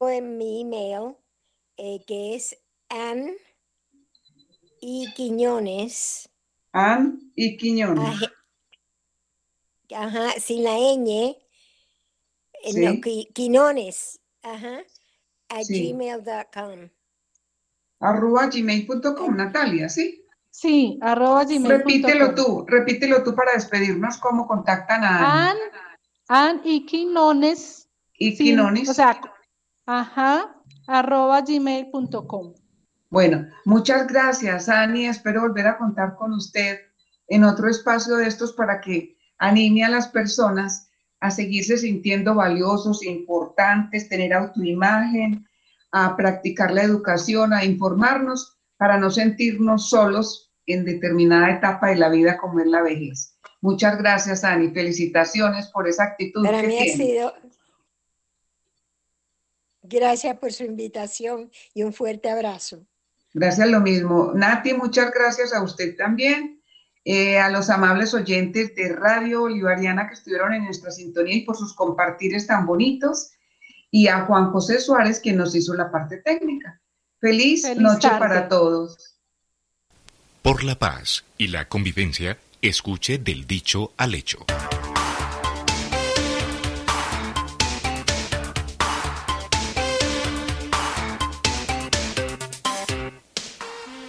en 0.00 0.36
mi 0.36 0.62
email 0.62 1.16
que 1.76 2.34
es 2.34 2.58
Ann 2.88 3.34
y 4.80 5.12
Quiñones. 5.14 6.28
Ann 6.72 7.32
y 7.36 7.56
Quiñones. 7.56 8.20
Ajá, 9.90 10.40
sin 10.40 10.64
la 10.64 10.76
ñ 10.76 11.36
no, 12.72 13.00
Quinones, 13.34 14.18
ajá, 14.42 14.84
a 15.48 15.62
gmail.com. 15.62 16.90
Arroba 18.04 18.48
gmail.com, 18.48 19.34
Natalia, 19.34 19.88
¿sí? 19.88 20.22
Sí, 20.50 20.98
arroba 21.00 21.44
gmail.com. 21.44 21.68
Repítelo 21.68 22.34
tú, 22.34 22.66
repítelo 22.68 23.22
tú 23.22 23.34
para 23.34 23.52
despedirnos, 23.52 24.18
cómo 24.18 24.46
contactan 24.46 25.02
a 25.02 25.50
An. 25.50 25.56
An 26.28 26.60
y 26.64 26.84
Quinones. 26.84 27.88
Y 28.18 28.36
Quinones. 28.36 28.90
O 28.90 28.94
sea, 28.94 29.18
ajá, 29.86 30.54
arroba 30.86 31.40
gmail.com. 31.40 32.54
Bueno, 33.08 33.46
muchas 33.64 34.06
gracias, 34.06 34.68
Ani. 34.68 35.06
Espero 35.06 35.40
volver 35.40 35.66
a 35.66 35.78
contar 35.78 36.14
con 36.16 36.34
usted 36.34 36.80
en 37.28 37.44
otro 37.44 37.70
espacio 37.70 38.16
de 38.16 38.26
estos 38.26 38.52
para 38.52 38.82
que 38.82 39.16
anime 39.38 39.82
a 39.82 39.88
las 39.88 40.08
personas 40.08 40.90
a 41.20 41.30
seguirse 41.30 41.78
sintiendo 41.78 42.34
valiosos, 42.34 43.02
importantes, 43.02 44.10
tener 44.10 44.34
autoimagen, 44.34 45.46
a 45.96 46.16
practicar 46.16 46.72
la 46.72 46.82
educación, 46.82 47.52
a 47.52 47.64
informarnos 47.64 48.58
para 48.76 48.98
no 48.98 49.10
sentirnos 49.10 49.90
solos 49.90 50.52
en 50.66 50.84
determinada 50.84 51.50
etapa 51.50 51.90
de 51.90 51.96
la 51.96 52.08
vida 52.08 52.36
como 52.36 52.58
es 52.58 52.66
la 52.66 52.82
vejez. 52.82 53.38
Muchas 53.60 53.96
gracias, 53.96 54.42
Ani. 54.42 54.72
Felicitaciones 54.72 55.68
por 55.68 55.86
esa 55.86 56.02
actitud. 56.02 56.44
Para 56.44 56.64
mí 56.64 56.76
ha 56.80 56.96
sido. 56.96 57.32
Gracias 59.82 60.36
por 60.38 60.52
su 60.52 60.64
invitación 60.64 61.52
y 61.74 61.84
un 61.84 61.92
fuerte 61.92 62.28
abrazo. 62.28 62.84
Gracias, 63.32 63.68
lo 63.68 63.80
mismo. 63.80 64.32
Nati, 64.34 64.74
muchas 64.74 65.12
gracias 65.12 65.52
a 65.52 65.62
usted 65.62 65.96
también. 65.96 66.60
Eh, 67.04 67.38
a 67.38 67.50
los 67.50 67.70
amables 67.70 68.14
oyentes 68.14 68.74
de 68.74 68.88
Radio 68.88 69.40
Bolivariana 69.40 70.08
que 70.08 70.14
estuvieron 70.14 70.54
en 70.54 70.64
nuestra 70.64 70.90
sintonía 70.90 71.36
y 71.36 71.44
por 71.44 71.54
sus 71.54 71.76
compartires 71.76 72.46
tan 72.46 72.66
bonitos, 72.66 73.33
y 73.94 74.08
a 74.08 74.22
Juan 74.22 74.50
José 74.50 74.80
Suárez, 74.80 75.20
quien 75.20 75.36
nos 75.36 75.54
hizo 75.54 75.72
la 75.72 75.88
parte 75.88 76.16
técnica. 76.16 76.80
Feliz, 77.20 77.64
noche 77.76 78.08
para 78.18 78.48
todos. 78.48 79.20
Por 80.42 80.64
la 80.64 80.76
paz 80.76 81.24
y 81.38 81.46
la 81.46 81.68
convivencia, 81.68 82.36
escuche 82.60 83.18
del 83.18 83.46
dicho 83.46 83.92
al 83.96 84.16
hecho. 84.16 84.44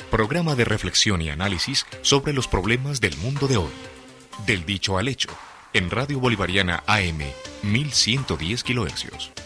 Programa 0.10 0.56
de 0.56 0.66
reflexión 0.66 1.22
y 1.22 1.30
análisis 1.30 1.86
sobre 2.02 2.34
los 2.34 2.48
problemas 2.48 3.02
del 3.02 3.16
mundo 3.18 3.48
de 3.48 3.58
hoy. 3.58 3.74
Del 4.48 4.66
dicho 4.66 4.98
al 4.98 5.08
hecho, 5.08 5.30
en 5.74 5.92
Radio 5.92 6.20
Bolivariana 6.20 6.82
AM 6.88 7.20
1110 7.62 8.64
kHz. 8.64 9.46